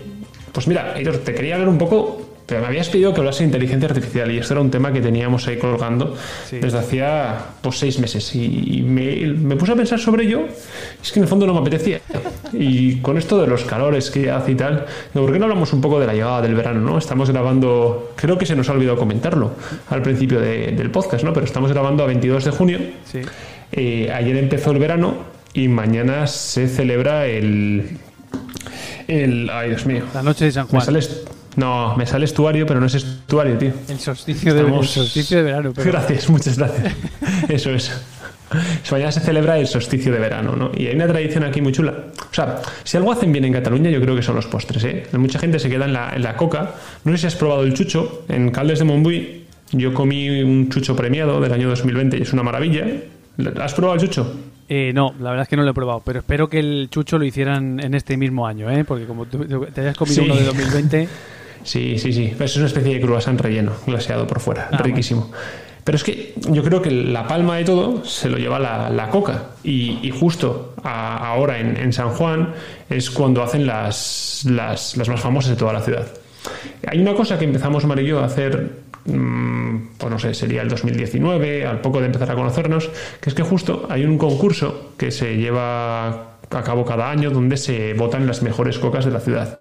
pues 0.52 0.68
mira, 0.68 0.92
Aitor, 0.94 1.18
te 1.18 1.34
quería 1.34 1.54
hablar 1.56 1.70
un 1.70 1.78
poco, 1.78 2.22
pero 2.46 2.60
me 2.60 2.68
habías 2.68 2.88
pedido 2.88 3.12
que 3.12 3.18
hablase 3.18 3.40
de 3.40 3.46
inteligencia 3.46 3.88
artificial 3.88 4.30
y 4.30 4.38
esto 4.38 4.54
era 4.54 4.60
un 4.60 4.70
tema 4.70 4.92
que 4.92 5.00
teníamos 5.00 5.48
ahí 5.48 5.58
colgando 5.58 6.14
Sí. 6.48 6.60
desde 6.60 6.78
hacía 6.78 7.36
pues 7.62 7.80
seis 7.80 7.98
meses 7.98 8.32
y, 8.36 8.80
me 8.86 9.56
puse 9.56 9.72
a 9.72 9.74
pensar 9.74 9.98
sobre 9.98 10.24
ello. 10.24 10.46
Es 11.02 11.10
que 11.10 11.18
en 11.18 11.24
el 11.24 11.28
fondo 11.28 11.48
no 11.48 11.54
me 11.54 11.60
apetecía. 11.62 12.00
Y 12.52 12.96
con 13.00 13.18
esto 13.18 13.40
de 13.40 13.46
los 13.46 13.64
calores 13.64 14.10
que 14.10 14.30
hace 14.30 14.52
y 14.52 14.54
tal, 14.54 14.86
¿por 15.12 15.32
qué 15.32 15.38
no 15.38 15.44
hablamos 15.46 15.72
un 15.72 15.80
poco 15.80 15.98
de 16.00 16.06
la 16.06 16.12
llegada 16.14 16.42
del 16.42 16.54
verano? 16.54 16.80
¿no? 16.80 16.98
Estamos 16.98 17.30
grabando, 17.30 18.12
creo 18.16 18.38
que 18.38 18.46
se 18.46 18.54
nos 18.56 18.68
ha 18.68 18.72
olvidado 18.72 18.96
comentarlo 18.96 19.52
al 19.90 20.02
principio 20.02 20.40
de- 20.40 20.72
del 20.72 20.90
podcast, 20.90 21.24
¿no? 21.24 21.32
pero 21.32 21.46
estamos 21.46 21.70
grabando 21.72 22.02
a 22.04 22.06
22 22.06 22.44
de 22.44 22.50
junio. 22.50 22.78
Sí. 23.10 23.20
Eh, 23.72 24.10
ayer 24.14 24.36
empezó 24.36 24.70
el 24.70 24.78
verano 24.78 25.14
y 25.54 25.68
mañana 25.68 26.26
se 26.26 26.68
celebra 26.68 27.26
el. 27.26 27.98
el 29.08 29.50
ay, 29.52 29.70
Dios 29.70 29.86
mío. 29.86 30.02
La 30.14 30.22
noche 30.22 30.44
de 30.46 30.52
San 30.52 30.66
Juan. 30.66 30.86
no, 31.56 31.96
me 31.96 32.06
sale 32.06 32.24
estuario, 32.26 32.66
pero 32.66 32.80
no 32.80 32.86
es 32.86 32.94
estuario, 32.94 33.56
tío. 33.58 33.72
El 33.88 33.98
solsticio, 33.98 34.52
de, 34.54 34.60
el 34.60 34.66
Estamos- 34.66 34.90
solsticio 34.90 35.38
de 35.38 35.42
verano. 35.42 35.72
Pero... 35.74 35.90
Gracias, 35.92 36.28
muchas 36.28 36.58
gracias. 36.58 36.92
Eso 37.48 37.70
es. 37.70 37.90
Mañana 38.90 39.12
se 39.12 39.20
celebra 39.20 39.58
el 39.58 39.66
solsticio 39.66 40.12
de 40.12 40.18
verano, 40.18 40.54
¿no? 40.56 40.70
Y 40.76 40.86
hay 40.86 40.94
una 40.94 41.06
tradición 41.08 41.44
aquí 41.44 41.60
muy 41.60 41.72
chula. 41.72 41.92
O 42.30 42.34
sea, 42.34 42.60
si 42.84 42.96
algo 42.96 43.10
hacen 43.12 43.32
bien 43.32 43.44
en 43.44 43.52
Cataluña, 43.52 43.90
yo 43.90 44.00
creo 44.00 44.14
que 44.14 44.22
son 44.22 44.36
los 44.36 44.46
postres, 44.46 44.84
¿eh? 44.84 45.06
Mucha 45.12 45.38
gente 45.38 45.58
se 45.58 45.68
queda 45.68 45.84
en 45.86 45.92
la, 45.92 46.12
en 46.14 46.22
la 46.22 46.36
coca. 46.36 46.74
No 47.04 47.12
sé 47.12 47.18
si 47.18 47.26
has 47.26 47.34
probado 47.36 47.62
el 47.64 47.74
chucho. 47.74 48.24
En 48.28 48.50
Caldes 48.50 48.78
de 48.78 48.84
Montbui 48.84 49.44
yo 49.72 49.92
comí 49.92 50.28
un 50.42 50.68
chucho 50.68 50.94
premiado 50.94 51.40
del 51.40 51.52
año 51.52 51.68
2020 51.68 52.18
y 52.18 52.22
es 52.22 52.32
una 52.32 52.42
maravilla. 52.44 52.86
¿Has 53.60 53.74
probado 53.74 53.94
el 53.96 54.00
chucho? 54.02 54.32
Eh, 54.68 54.92
no, 54.94 55.14
la 55.20 55.30
verdad 55.30 55.42
es 55.42 55.48
que 55.48 55.56
no 55.56 55.62
lo 55.64 55.70
he 55.70 55.74
probado, 55.74 56.02
pero 56.04 56.20
espero 56.20 56.48
que 56.48 56.58
el 56.58 56.88
chucho 56.90 57.18
lo 57.18 57.24
hicieran 57.24 57.78
en 57.80 57.94
este 57.94 58.16
mismo 58.16 58.46
año, 58.46 58.70
¿eh? 58.70 58.84
Porque 58.84 59.04
como 59.06 59.26
tú- 59.26 59.44
te 59.72 59.80
hayas 59.80 59.96
comido 59.96 60.16
Sí. 60.16 60.20
uno 60.24 60.36
de 60.36 60.44
2020, 60.44 61.08
Sí, 61.62 61.98
sí, 61.98 62.12
sí. 62.12 62.32
Es 62.38 62.56
una 62.56 62.66
especie 62.66 62.94
de 62.94 63.00
croissant 63.00 63.40
relleno, 63.40 63.72
glaseado 63.84 64.24
por 64.24 64.38
fuera. 64.38 64.68
Ah, 64.70 64.78
Riquísimo. 64.78 65.32
Pero 65.86 65.94
es 65.94 66.02
que 66.02 66.34
yo 66.50 66.64
creo 66.64 66.82
que 66.82 66.90
la 66.90 67.28
palma 67.28 67.58
de 67.58 67.64
todo 67.64 68.04
se 68.04 68.28
lo 68.28 68.38
lleva 68.38 68.58
la, 68.58 68.90
la 68.90 69.08
coca. 69.08 69.50
Y, 69.62 70.10
justo 70.10 70.74
ahora 70.82 71.60
en, 71.60 71.76
en 71.76 71.92
San 71.92 72.10
Juan 72.10 72.54
es 72.90 73.08
cuando 73.08 73.40
hacen 73.40 73.68
las, 73.68 74.44
las, 74.50 74.96
las 74.96 75.08
más 75.08 75.20
famosas 75.20 75.52
de 75.52 75.56
toda 75.56 75.72
la 75.72 75.80
ciudad. 75.80 76.08
Hay 76.88 76.98
una 76.98 77.14
cosa 77.14 77.38
que 77.38 77.44
empezamos 77.44 77.84
Mar 77.86 78.00
y 78.00 78.04
yo 78.06 78.18
a 78.18 78.24
hacer, 78.24 78.68
mm, 79.04 79.90
pues 79.96 80.10
no 80.10 80.18
sé, 80.18 80.34
sería 80.34 80.62
el 80.62 80.68
2019, 80.68 81.64
al 81.64 81.80
poco 81.80 82.00
de 82.00 82.06
empezar 82.06 82.32
a 82.32 82.34
conocernos, 82.34 82.90
que 83.20 83.30
es 83.30 83.36
que 83.36 83.44
justo 83.44 83.86
hay 83.88 84.04
un 84.04 84.18
concurso 84.18 84.90
que 84.96 85.12
se 85.12 85.36
lleva 85.36 86.08
a 86.08 86.62
cabo 86.64 86.84
cada 86.84 87.08
año 87.08 87.30
donde 87.30 87.56
se 87.56 87.94
votan 87.94 88.26
las 88.26 88.42
mejores 88.42 88.80
cocas 88.80 89.04
de 89.04 89.12
la 89.12 89.20
ciudad 89.20 89.60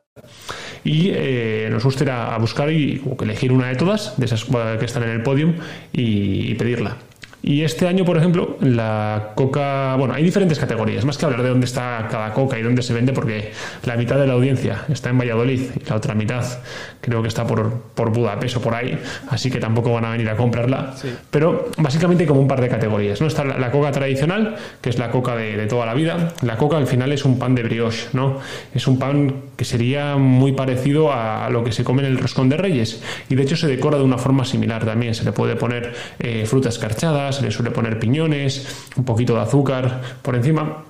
y 0.85 1.09
eh, 1.13 1.67
nos 1.69 1.83
gusta 1.83 2.05
ir 2.05 2.11
a, 2.11 2.33
a 2.33 2.37
buscar 2.37 2.71
y 2.71 3.01
elegir 3.19 3.51
una 3.51 3.67
de 3.67 3.75
todas, 3.75 4.17
de 4.17 4.25
esas 4.25 4.45
que 4.45 4.85
están 4.85 5.03
en 5.03 5.09
el 5.09 5.23
podium, 5.23 5.55
y, 5.91 6.51
y 6.51 6.55
pedirla. 6.55 6.95
Y 7.47 7.61
este 7.61 7.87
año, 7.87 8.05
por 8.05 8.17
ejemplo, 8.17 8.57
la 8.59 9.33
coca. 9.35 9.95
Bueno, 9.97 10.15
hay 10.15 10.23
diferentes 10.23 10.57
categorías, 10.57 11.05
más 11.05 11.15
que 11.15 11.25
hablar 11.25 11.43
de 11.43 11.49
dónde 11.49 11.65
está 11.65 12.07
cada 12.09 12.33
coca 12.33 12.57
y 12.57 12.63
dónde 12.63 12.81
se 12.81 12.91
vende, 12.91 13.13
porque 13.13 13.51
la 13.83 13.95
mitad 13.97 14.17
de 14.17 14.25
la 14.25 14.33
audiencia 14.33 14.85
está 14.89 15.11
en 15.11 15.19
Valladolid 15.19 15.61
y 15.75 15.87
la 15.87 15.95
otra 15.95 16.15
mitad 16.15 16.43
creo 17.01 17.21
que 17.21 17.27
está 17.27 17.45
por, 17.45 17.81
por 17.93 18.11
Budapest 18.11 18.57
o 18.57 18.61
por 18.61 18.73
ahí, 18.73 18.97
así 19.29 19.51
que 19.51 19.59
tampoco 19.59 19.93
van 19.93 20.05
a 20.05 20.09
venir 20.09 20.27
a 20.27 20.35
comprarla. 20.35 20.95
Sí. 20.95 21.13
Pero 21.29 21.69
básicamente 21.77 22.23
hay 22.23 22.27
como 22.27 22.41
un 22.41 22.47
par 22.47 22.61
de 22.61 22.67
categorías. 22.67 23.21
¿no? 23.21 23.27
Está 23.27 23.43
la, 23.43 23.59
la 23.59 23.69
coca 23.69 23.91
tradicional, 23.91 24.55
que 24.81 24.89
es 24.89 24.97
la 24.97 25.11
coca 25.11 25.35
de, 25.35 25.55
de 25.55 25.67
toda 25.67 25.85
la 25.85 25.93
vida. 25.93 26.33
La 26.41 26.57
coca 26.57 26.77
al 26.77 26.87
final 26.87 27.11
es 27.11 27.25
un 27.25 27.37
pan 27.37 27.53
de 27.53 27.61
brioche, 27.61 28.07
¿no? 28.13 28.39
Es 28.73 28.87
un 28.87 28.97
pan 28.97 29.35
que 29.55 29.65
sería 29.65 30.17
muy 30.17 30.51
parecido 30.51 31.11
a, 31.11 31.49
lo 31.49 31.63
que 31.63 31.71
se 31.71 31.83
come 31.83 32.01
en 32.01 32.09
el 32.09 32.17
roscón 32.17 32.49
de 32.49 32.57
Reyes. 32.57 33.01
Y 33.29 33.35
de 33.35 33.43
hecho 33.43 33.55
se 33.55 33.67
decora 33.67 33.97
de 33.97 34.03
una 34.03 34.17
forma 34.17 34.45
similar 34.45 34.85
también. 34.85 35.15
Se 35.15 35.23
le 35.23 35.31
puede 35.31 35.55
poner 35.55 35.93
eh, 36.19 36.45
frutas 36.45 36.75
escarchadas, 36.75 37.37
se 37.37 37.43
le 37.43 37.51
suele 37.51 37.71
poner 37.71 37.99
piñones, 37.99 38.87
un 38.95 39.05
poquito 39.05 39.35
de 39.35 39.41
azúcar 39.41 40.01
por 40.21 40.35
encima. 40.35 40.83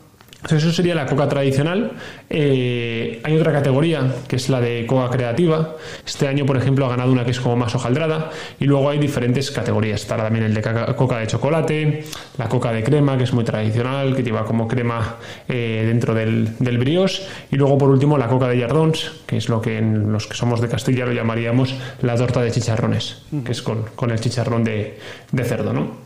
Entonces, 0.46 0.68
eso 0.68 0.76
sería 0.76 0.94
la 0.94 1.08
coca 1.08 1.28
tradicional. 1.28 1.94
Eh, 2.30 3.20
hay 3.24 3.36
otra 3.36 3.52
categoría 3.52 4.14
que 4.28 4.36
es 4.36 4.48
la 4.48 4.62
de 4.62 4.86
coca 4.86 5.10
creativa. 5.10 5.76
Este 6.06 6.28
año, 6.28 6.46
por 6.46 6.56
ejemplo, 6.56 6.86
ha 6.86 6.90
ganado 6.90 7.12
una 7.12 7.26
que 7.26 7.32
es 7.32 7.40
como 7.40 7.56
más 7.56 7.74
hojaldrada. 7.74 8.30
Y 8.60 8.66
luego 8.66 8.92
hay 8.92 9.00
diferentes 9.00 9.50
categorías. 9.50 10.02
Está 10.02 10.18
también 10.18 10.46
el 10.46 10.54
de 10.54 10.62
coca 10.96 11.18
de 11.18 11.26
chocolate, 11.26 12.04
la 12.38 12.48
coca 12.48 12.72
de 12.72 12.84
crema, 12.84 13.18
que 13.18 13.24
es 13.24 13.34
muy 13.34 13.44
tradicional, 13.44 14.16
que 14.16 14.22
lleva 14.22 14.46
como 14.46 14.68
crema 14.68 15.16
eh, 15.48 15.84
dentro 15.88 16.14
del, 16.14 16.56
del 16.60 16.78
brioche. 16.78 17.24
Y 17.50 17.56
luego, 17.56 17.80
por 17.80 17.90
último, 17.90 18.16
la 18.16 18.28
coca 18.28 18.48
de 18.48 18.60
Yardons, 18.60 19.14
que 19.26 19.38
es 19.38 19.50
lo 19.50 19.60
que 19.60 19.80
en 19.80 20.12
los 20.12 20.28
que 20.28 20.36
somos 20.36 20.62
de 20.62 20.68
Castilla 20.68 21.08
lo 21.08 21.14
llamaríamos 21.14 21.74
la 22.04 22.16
torta 22.18 22.42
de 22.42 22.52
chicharrones, 22.52 23.24
que 23.44 23.52
es 23.52 23.64
con, 23.64 23.86
con 23.96 24.12
el 24.12 24.20
chicharrón 24.20 24.64
de, 24.64 25.00
de 25.32 25.44
cerdo, 25.44 25.74
¿no? 25.74 26.06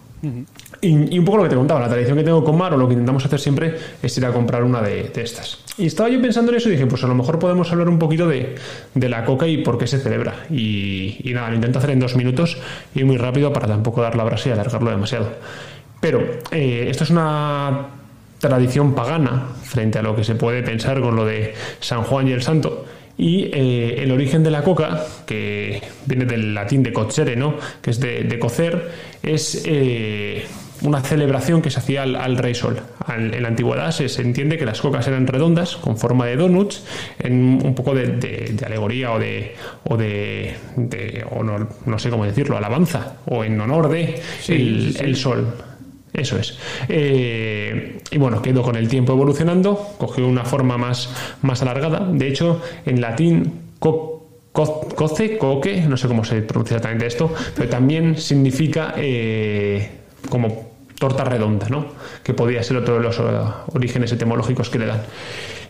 Y, 0.81 1.19
un 1.19 1.25
poco 1.25 1.37
lo 1.37 1.43
que 1.43 1.49
te 1.49 1.55
contaba, 1.55 1.81
la 1.81 1.89
tradición 1.89 2.17
que 2.17 2.23
tengo 2.23 2.43
con 2.43 2.57
Mar, 2.57 2.73
o 2.73 2.77
lo 2.77 2.87
que 2.87 2.93
intentamos 2.93 3.25
hacer 3.25 3.39
siempre, 3.39 3.75
es 4.01 4.17
ir 4.17 4.25
a 4.25 4.31
comprar 4.31 4.63
una 4.63 4.81
de, 4.81 5.11
estas. 5.15 5.59
Y 5.77 5.87
estaba 5.87 6.09
yo 6.09 6.21
pensando 6.21 6.51
en 6.51 6.57
eso 6.57 6.69
y 6.69 6.73
dije, 6.73 6.85
pues 6.85 7.03
a 7.03 7.07
lo 7.07 7.15
mejor 7.15 7.37
podemos 7.37 7.69
hablar 7.71 7.89
un 7.89 7.99
poquito 7.99 8.27
de, 8.27 8.55
de 8.93 9.09
la 9.09 9.25
coca 9.25 9.45
y 9.47 9.57
por 9.57 9.77
qué 9.77 9.87
se 9.87 9.99
celebra. 9.99 10.45
Y, 10.49 11.19
nada, 11.33 11.49
lo 11.49 11.55
intento 11.55 11.79
hacer 11.79 11.91
en 11.91 11.99
dos 11.99 12.15
minutos 12.15 12.57
y 12.95 13.03
muy 13.03 13.17
rápido 13.17 13.51
para 13.51 13.67
tampoco 13.67 14.01
dar 14.01 14.15
la 14.15 14.23
brasa 14.23 14.49
y 14.49 14.51
alargarlo 14.53 14.89
demasiado. 14.89 15.27
Pero 15.99 16.21
eh, 16.51 16.87
esto 16.89 17.03
es 17.03 17.09
una 17.09 17.87
tradición 18.39 18.95
pagana 18.95 19.47
frente 19.63 19.99
a 19.99 20.01
lo 20.01 20.15
que 20.15 20.23
se 20.23 20.35
puede 20.35 20.63
pensar 20.63 21.01
con 21.01 21.17
lo 21.17 21.25
de 21.25 21.53
San 21.81 22.03
Juan 22.03 22.27
y 22.29 22.31
el 22.31 22.41
Santo. 22.41 22.85
Y 23.17 23.49
eh, 23.51 24.01
el 24.01 24.13
origen 24.13 24.43
de 24.43 24.51
la 24.51 24.63
coca, 24.63 25.03
que 25.25 25.81
viene 26.05 26.23
del 26.23 26.53
latín 26.53 26.83
de 26.83 26.93
cocere, 26.93 27.35
¿no? 27.35 27.55
que 27.81 27.91
es 27.91 27.99
de, 27.99 28.23
de 28.23 28.39
cocer, 28.39 28.91
es 29.21 29.63
eh, 29.65 30.45
una 30.81 31.01
celebración 31.01 31.61
que 31.61 31.69
se 31.69 31.79
hacía 31.79 32.03
al, 32.03 32.15
al 32.15 32.37
rey 32.37 32.55
sol. 32.55 32.79
Al- 33.05 33.33
en 33.33 33.41
la 33.41 33.49
antigüedad 33.49 33.91
se, 33.91 34.07
se 34.09 34.21
entiende 34.21 34.57
que 34.57 34.65
las 34.65 34.81
cocas 34.81 35.07
eran 35.07 35.27
redondas, 35.27 35.75
con 35.77 35.97
forma 35.97 36.25
de 36.25 36.35
donuts, 36.35 36.83
en 37.19 37.59
un 37.63 37.75
poco 37.75 37.93
de, 37.95 38.07
de- 38.07 38.51
de 38.53 38.65
alegoría 38.65 39.11
o 39.11 39.19
de, 39.19 39.55
o 39.85 39.97
de, 39.97 40.55
de- 40.77 41.25
o 41.31 41.43
no, 41.43 41.67
no 41.85 41.99
sé 41.99 42.09
cómo 42.09 42.25
decirlo, 42.25 42.57
alabanza, 42.57 43.17
o 43.25 43.43
en 43.43 43.59
honor 43.59 43.89
de 43.89 44.21
Sí, 44.41 44.53
el, 44.53 44.87
sí, 44.91 44.93
sí. 44.99 45.03
el 45.05 45.15
sol. 45.15 45.47
Eso 46.11 46.37
es. 46.39 46.57
Eh, 46.87 47.99
y 48.11 48.17
bueno, 48.17 48.41
quedó 48.41 48.63
con 48.63 48.75
el 48.75 48.87
tiempo 48.87 49.13
evolucionando, 49.13 49.93
cogió 49.97 50.27
una 50.27 50.43
forma 50.43 50.77
más, 50.77 51.09
más 51.43 51.61
alargada. 51.61 52.07
De 52.11 52.27
hecho, 52.27 52.61
en 52.85 52.99
latín, 52.99 53.53
co- 53.79 54.27
co- 54.51 54.87
coce, 54.95 55.37
coque, 55.37 55.81
no 55.81 55.97
sé 55.97 56.07
cómo 56.07 56.23
se 56.23 56.41
pronuncia 56.41 56.77
exactamente 56.77 57.05
esto, 57.05 57.31
pero 57.55 57.69
también 57.69 58.17
significa 58.17 58.95
eh, 58.97 59.87
como 60.29 60.68
torta 60.99 61.23
redonda, 61.23 61.67
¿no? 61.69 61.87
Que 62.23 62.33
podía 62.33 62.61
ser 62.61 62.77
otro 62.77 62.95
de 62.95 63.01
los 63.01 63.17
eh, 63.19 63.23
orígenes 63.73 64.11
etimológicos 64.11 64.69
que 64.69 64.79
le 64.79 64.85
dan. 64.85 65.01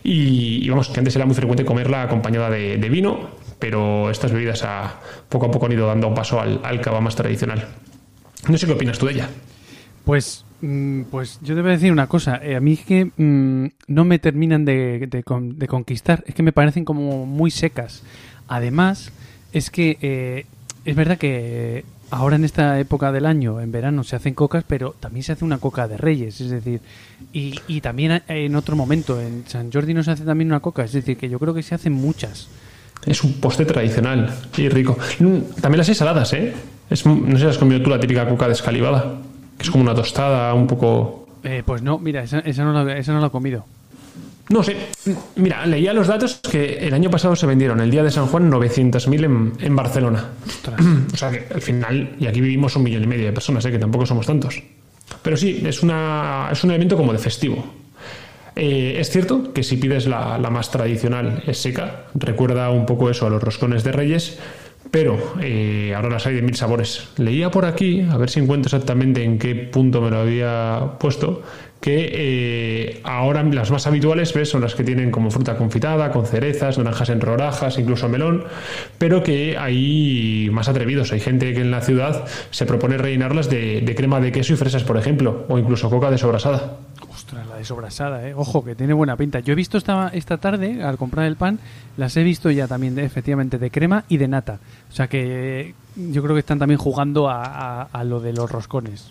Y, 0.02 0.68
vamos, 0.68 0.88
que 0.88 0.98
antes 0.98 1.14
era 1.16 1.26
muy 1.26 1.34
frecuente 1.34 1.64
comerla 1.64 2.02
acompañada 2.02 2.50
de, 2.50 2.88
vino, 2.88 3.30
pero 3.58 4.10
estas 4.10 4.32
bebidas 4.32 4.62
a, 4.64 5.00
poco 5.28 5.46
a 5.46 5.50
poco 5.50 5.66
han 5.66 5.72
ido 5.72 5.86
dando 5.86 6.12
paso 6.14 6.40
al, 6.40 6.60
al 6.64 6.80
cava 6.80 7.00
más 7.00 7.16
tradicional. 7.16 7.66
No 8.48 8.56
sé 8.58 8.66
qué 8.66 8.72
opinas 8.72 8.98
tú 8.98 9.06
de 9.06 9.12
ella. 9.12 9.28
Pues 10.04 10.44
Mm, 10.62 11.04
Pues 11.10 11.38
yo 11.42 11.54
te 11.54 11.62
voy 11.62 11.70
a 11.70 11.74
decir 11.74 11.92
una 11.92 12.06
cosa. 12.06 12.40
eh, 12.42 12.56
a 12.56 12.60
mí 12.60 12.74
es 12.74 12.84
que 12.84 13.06
mm, 13.16 13.66
no 13.88 14.04
me 14.04 14.18
terminan 14.18 14.64
de 14.64 15.24
conquistar. 15.68 16.24
Es 16.26 16.34
que 16.34 16.42
me 16.42 16.52
parecen 16.52 16.84
como 16.84 17.26
muy 17.26 17.50
secas. 17.50 18.02
Además, 18.48 19.12
es 19.52 19.70
que 19.70 19.98
eh, 20.02 20.46
es 20.84 20.96
verdad 20.96 21.18
que 21.18 21.84
ahora 22.10 22.36
en 22.36 22.44
esta 22.44 22.78
época 22.80 23.12
del 23.12 23.26
año, 23.26 23.60
en 23.60 23.72
verano, 23.72 24.04
se 24.04 24.16
hacen 24.16 24.34
cocas, 24.34 24.64
pero 24.66 24.94
también 24.98 25.22
se 25.22 25.32
hace 25.32 25.44
una 25.44 25.58
coca 25.58 25.88
de 25.88 25.96
reyes. 25.96 26.40
Es 26.40 26.50
decir, 26.50 26.80
y, 27.32 27.54
y 27.68 27.80
también 27.80 28.22
en 28.28 28.56
otro 28.56 28.76
momento, 28.76 29.20
en 29.20 29.44
San 29.46 29.72
Jordi 29.72 29.94
no 29.94 30.02
se 30.02 30.10
hace 30.12 30.24
también 30.24 30.48
una 30.48 30.60
coca. 30.60 30.84
Es 30.84 30.92
decir, 30.92 31.16
que 31.16 31.28
yo 31.28 31.38
creo 31.38 31.54
que 31.54 31.62
se 31.62 31.74
hacen 31.74 31.92
muchas. 31.92 32.48
Es 33.06 33.24
un 33.24 33.34
postre 33.34 33.64
tradicional 33.64 34.34
y 34.56 34.68
rico. 34.68 34.98
Mm, 35.20 35.60
También 35.60 35.78
las 35.78 35.88
hay 35.88 35.94
saladas, 35.94 36.32
¿eh? 36.34 36.52
Es, 36.90 37.06
no 37.06 37.32
sé 37.38 37.44
si 37.44 37.46
has 37.46 37.58
comido 37.58 37.80
tú 37.82 37.88
la 37.90 37.98
típica 38.00 38.28
coca 38.28 38.48
descalivada, 38.48 39.20
que 39.56 39.62
es 39.62 39.70
como 39.70 39.84
una 39.84 39.94
tostada, 39.94 40.52
un 40.54 40.66
poco... 40.66 41.28
Eh, 41.42 41.62
pues 41.64 41.80
no, 41.80 41.98
mira, 41.98 42.22
esa, 42.22 42.40
esa 42.40 42.64
no 42.64 42.72
la, 42.72 42.98
esa 42.98 43.12
no 43.12 43.20
la 43.20 43.28
he 43.28 43.30
comido. 43.30 43.64
No 44.50 44.64
sé. 44.64 44.76
Mira, 45.36 45.64
leía 45.64 45.92
los 45.92 46.08
datos 46.08 46.40
que 46.50 46.78
el 46.78 46.92
año 46.92 47.08
pasado 47.08 47.36
se 47.36 47.46
vendieron 47.46 47.80
el 47.80 47.90
día 47.90 48.02
de 48.02 48.10
San 48.10 48.26
Juan 48.26 48.50
900.000 48.50 49.24
en, 49.24 49.52
en 49.60 49.76
Barcelona. 49.76 50.30
Ostras. 50.46 50.80
O 51.14 51.16
sea 51.16 51.30
que 51.30 51.46
al 51.54 51.62
final, 51.62 52.16
y 52.18 52.26
aquí 52.26 52.40
vivimos 52.40 52.74
un 52.76 52.82
millón 52.82 53.04
y 53.04 53.06
medio 53.06 53.26
de 53.26 53.32
personas, 53.32 53.64
¿eh? 53.64 53.70
que 53.70 53.78
tampoco 53.78 54.06
somos 54.06 54.26
tantos. 54.26 54.60
Pero 55.22 55.36
sí, 55.36 55.62
es, 55.64 55.82
una, 55.82 56.48
es 56.50 56.64
un 56.64 56.72
evento 56.72 56.96
como 56.96 57.12
de 57.12 57.18
festivo. 57.18 57.64
Eh, 58.56 58.96
es 58.98 59.10
cierto 59.10 59.52
que 59.52 59.62
si 59.62 59.76
pides 59.76 60.06
la, 60.06 60.36
la 60.38 60.50
más 60.50 60.70
tradicional 60.70 61.42
es 61.46 61.58
seca, 61.58 62.06
recuerda 62.14 62.70
un 62.70 62.86
poco 62.86 63.08
eso 63.08 63.26
a 63.26 63.30
los 63.30 63.42
roscones 63.42 63.84
de 63.84 63.92
Reyes, 63.92 64.38
pero 64.90 65.16
eh, 65.40 65.92
ahora 65.94 66.10
las 66.10 66.26
hay 66.26 66.34
de 66.34 66.42
mil 66.42 66.56
sabores. 66.56 67.08
Leía 67.16 67.50
por 67.50 67.64
aquí, 67.64 68.00
a 68.00 68.16
ver 68.16 68.30
si 68.30 68.40
encuentro 68.40 68.68
exactamente 68.68 69.22
en 69.22 69.38
qué 69.38 69.54
punto 69.54 70.00
me 70.00 70.10
lo 70.10 70.18
había 70.18 70.94
puesto, 70.98 71.42
que 71.80 72.10
eh, 72.12 73.00
ahora 73.04 73.42
las 73.42 73.70
más 73.70 73.86
habituales 73.86 74.34
¿ves? 74.34 74.50
son 74.50 74.60
las 74.60 74.74
que 74.74 74.84
tienen 74.84 75.10
como 75.10 75.30
fruta 75.30 75.56
confitada, 75.56 76.10
con 76.12 76.26
cerezas, 76.26 76.76
naranjas 76.76 77.08
en 77.08 77.20
rodajas, 77.22 77.78
incluso 77.78 78.08
melón, 78.08 78.44
pero 78.98 79.22
que 79.22 79.56
hay 79.56 80.48
más 80.52 80.68
atrevidos. 80.68 81.12
Hay 81.12 81.20
gente 81.20 81.54
que 81.54 81.62
en 81.62 81.70
la 81.70 81.80
ciudad 81.80 82.26
se 82.50 82.66
propone 82.66 82.98
rellenarlas 82.98 83.48
de, 83.48 83.80
de 83.80 83.94
crema 83.94 84.20
de 84.20 84.30
queso 84.30 84.52
y 84.52 84.56
fresas, 84.56 84.84
por 84.84 84.98
ejemplo, 84.98 85.46
o 85.48 85.58
incluso 85.58 85.88
coca 85.88 86.10
desobrasada. 86.10 86.76
Ostras, 87.10 87.46
la 87.46 87.56
desobrasada, 87.56 88.28
¿eh? 88.28 88.34
Ojo, 88.34 88.62
que 88.64 88.74
tiene 88.74 88.92
buena 88.92 89.16
pinta. 89.16 89.40
Yo 89.40 89.52
he 89.52 89.56
visto 89.56 89.78
esta, 89.78 90.08
esta 90.12 90.36
tarde, 90.38 90.82
al 90.82 90.98
comprar 90.98 91.26
el 91.26 91.36
pan, 91.36 91.58
las 91.96 92.14
he 92.16 92.22
visto 92.22 92.50
ya 92.50 92.68
también, 92.68 92.94
de- 92.94 93.04
efectivamente, 93.04 93.58
de 93.58 93.70
crema 93.70 94.04
y 94.08 94.18
de 94.18 94.28
nata. 94.28 94.58
O 94.90 94.92
sea 94.94 95.08
que 95.08 95.74
yo 95.96 96.22
creo 96.22 96.34
que 96.34 96.40
están 96.40 96.58
también 96.58 96.78
jugando 96.78 97.28
a, 97.30 97.42
a- 97.44 97.82
a 97.90 98.04
lo 98.04 98.20
de 98.20 98.32
los 98.34 98.50
roscones. 98.50 99.10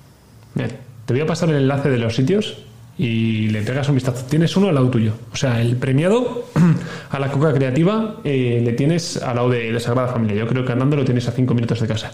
Bien, 0.55 0.71
te 1.09 1.13
voy 1.13 1.21
a 1.21 1.25
pasar 1.25 1.49
el 1.49 1.55
enlace 1.55 1.89
de 1.89 1.97
los 1.97 2.15
sitios 2.15 2.59
y 2.95 3.47
le 3.47 3.63
pegas 3.63 3.89
un 3.89 3.95
vistazo. 3.95 4.27
Tienes 4.29 4.55
uno 4.55 4.67
al 4.67 4.75
lado 4.75 4.91
tuyo. 4.91 5.13
O 5.33 5.35
sea, 5.35 5.59
el 5.59 5.75
premiado 5.75 6.45
a 7.09 7.17
la 7.17 7.31
coca 7.31 7.51
creativa 7.51 8.17
eh, 8.23 8.61
le 8.63 8.73
tienes 8.73 9.17
al 9.17 9.37
lado 9.37 9.49
de, 9.49 9.71
de 9.71 9.79
Sagrada 9.79 10.09
Familia. 10.09 10.35
Yo 10.35 10.45
creo 10.45 10.63
que 10.63 10.71
andando 10.71 10.95
lo 10.95 11.05
tienes 11.05 11.27
a 11.27 11.31
cinco 11.31 11.55
minutos 11.55 11.79
de 11.79 11.87
casa. 11.87 12.11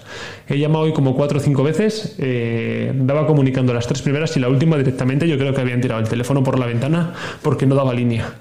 He 0.47 0.58
llamado 0.58 0.86
hoy 0.86 0.93
como 0.93 1.13
cuatro 1.13 1.39
o 1.39 1.41
cinco 1.41 1.62
veces, 1.62 2.15
eh, 2.19 2.93
daba 2.95 3.27
comunicando 3.27 3.73
las 3.73 3.86
tres 3.86 4.01
primeras 4.01 4.38
y 4.38 4.39
la 4.39 4.47
última 4.47 4.77
directamente 4.77 5.27
yo 5.27 5.38
creo 5.38 5.53
que 5.53 5.60
habían 5.60 5.81
tirado 5.81 5.99
el 5.99 6.08
teléfono 6.08 6.41
por 6.41 6.58
la 6.58 6.65
ventana 6.65 7.15
porque 7.41 7.65
no 7.65 7.75
daba 7.75 7.93
línea. 7.93 8.31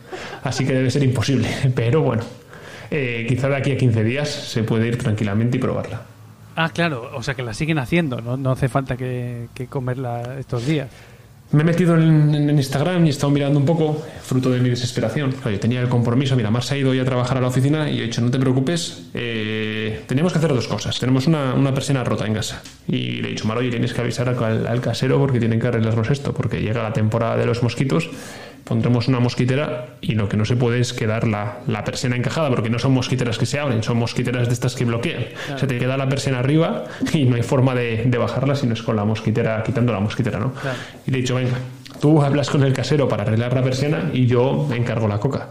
Así 0.45 0.65
que 0.65 0.73
debe 0.73 0.89
ser 0.93 1.03
imposible. 1.03 1.49
Pero 1.75 2.03
bueno, 2.03 2.23
eh, 2.93 3.27
quizá 3.29 3.49
de 3.49 3.57
aquí 3.57 3.73
a 3.73 3.77
15 3.77 4.05
días 4.05 4.29
se 4.29 4.63
puede 4.63 4.87
ir 4.87 4.99
tranquilamente 4.99 5.57
y 5.57 5.61
probarla. 5.61 6.14
Ah, 6.57 6.71
claro, 6.71 7.11
o 7.15 7.23
sea 7.23 7.35
que 7.35 7.43
la 7.43 7.55
siguen 7.55 7.79
haciendo, 7.79 8.21
no, 8.21 8.37
no 8.37 8.53
hace 8.53 8.69
falta 8.69 8.97
que, 8.97 9.49
comerla 9.69 10.39
estos 10.39 10.67
días. 10.67 10.89
Me 11.53 11.63
he 11.63 11.65
metido 11.65 11.95
en, 11.97 12.35
en 12.35 12.51
Instagram 12.51 13.05
y 13.05 13.09
he 13.09 13.11
estado 13.11 13.31
mirando 13.31 13.61
un 13.61 13.67
poco, 13.67 14.03
fruto 14.23 14.51
de 14.51 14.61
mi 14.61 14.71
desesperación. 14.71 15.31
Claro, 15.33 15.51
yo 15.51 15.61
tenía 15.61 15.81
el 15.81 15.89
compromiso, 15.89 16.35
mira, 16.35 16.51
Mar 16.51 16.65
se 16.65 16.75
ha 16.75 16.79
ido 16.79 16.91
hoy 16.91 16.99
a 16.99 17.05
trabajar 17.05 17.39
a 17.39 17.41
la 17.41 17.49
oficina 17.49 17.89
y 17.91 18.01
he 18.01 18.05
dicho, 18.05 18.21
no 18.23 18.31
te 18.31 18.39
preocupes, 18.39 19.11
eh, 19.15 20.03
teníamos 20.07 20.33
que 20.33 20.39
hacer 20.39 20.53
dos 20.53 20.67
cosas. 20.67 20.99
Tenemos 20.99 21.27
una, 21.27 21.55
una 21.55 21.73
persiana 21.73 22.03
rota 22.03 22.27
en 22.27 22.35
casa. 22.35 22.63
Y 22.89 23.21
le 23.21 23.29
he 23.29 23.31
dicho, 23.33 23.47
Mar, 23.47 23.59
oye, 23.59 23.71
tienes 23.71 23.93
que 23.93 24.01
avisar 24.01 24.29
al, 24.29 24.67
al 24.67 24.81
casero 24.81 25.19
porque 25.19 25.39
tienen 25.39 25.61
que 25.61 25.69
arreglarnos 25.69 26.11
esto, 26.11 26.33
porque 26.33 26.61
llega 26.61 26.83
la 26.83 26.93
temporada 26.93 27.37
de 27.37 27.47
los 27.47 27.63
mosquitos, 27.63 28.11
pondremos 28.65 29.09
una 29.09 29.21
mosquitera 29.21 29.97
y 30.01 30.15
lo 30.15 30.29
que 30.29 30.37
no 30.37 30.45
se 30.45 30.57
puede 30.57 30.81
es 30.81 30.93
quedar 30.93 31.27
la, 31.29 31.59
la 31.67 31.85
persiana 31.85 32.17
encajada, 32.17 32.51
porque 32.51 32.71
no 32.71 32.79
son 32.79 32.93
mosquiteras 32.93 33.39
que 33.39 33.47
se 33.47 33.61
abren, 33.61 33.83
son 33.83 33.99
mosquiteras 33.99 34.49
de 34.49 34.55
estas 34.55 34.75
que 34.75 34.85
bloquean. 34.85 35.25
Se 35.57 35.67
te 35.67 35.79
queda 35.79 35.97
la 35.97 36.09
persiana 36.09 36.39
arriba 36.39 36.85
y 37.13 37.25
no 37.25 37.37
hay 37.37 37.43
forma 37.43 37.75
de, 37.75 38.05
de 38.07 38.19
bajarla 38.19 38.55
si 38.55 38.67
no 38.67 38.75
es 38.75 38.83
con 38.83 38.97
la 38.97 39.05
mosquitera, 39.05 39.63
quitando 39.63 39.93
la 39.93 40.01
mosquitera, 40.01 40.39
¿no? 40.39 40.53
Claro. 40.53 40.79
Y 41.07 41.11
le 41.11 41.19
he 41.19 41.21
dicho, 41.21 41.35
venga, 41.35 41.59
tú 42.01 42.23
hablas 42.23 42.51
con 42.51 42.63
el 42.63 42.73
casero 42.73 43.09
para 43.09 43.23
arreglar 43.23 43.55
la 43.55 43.63
persiana 43.63 44.11
y 44.13 44.27
yo 44.27 44.67
me 44.69 44.77
encargo 44.77 45.09
la 45.09 45.19
coca. 45.19 45.51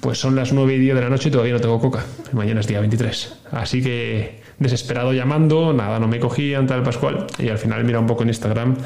Pues 0.00 0.18
son 0.18 0.34
las 0.34 0.52
9 0.52 0.74
y 0.74 0.78
10 0.78 0.96
de 0.96 1.00
la 1.00 1.10
noche 1.10 1.28
y 1.28 1.32
todavía 1.32 1.52
no 1.54 1.60
tengo 1.60 1.80
coca. 1.80 2.04
Mañana 2.32 2.60
es 2.60 2.66
día 2.66 2.80
23. 2.80 3.34
Así 3.52 3.82
que 3.82 4.41
desesperado 4.62 5.12
llamando, 5.12 5.72
nada, 5.72 5.98
no 5.98 6.08
me 6.08 6.18
cogían, 6.18 6.66
tal 6.66 6.82
Pascual. 6.82 7.26
Y 7.38 7.48
al 7.48 7.58
final 7.58 7.84
mira 7.84 7.98
un 8.00 8.06
poco 8.06 8.22
en 8.22 8.28
Instagram 8.28 8.76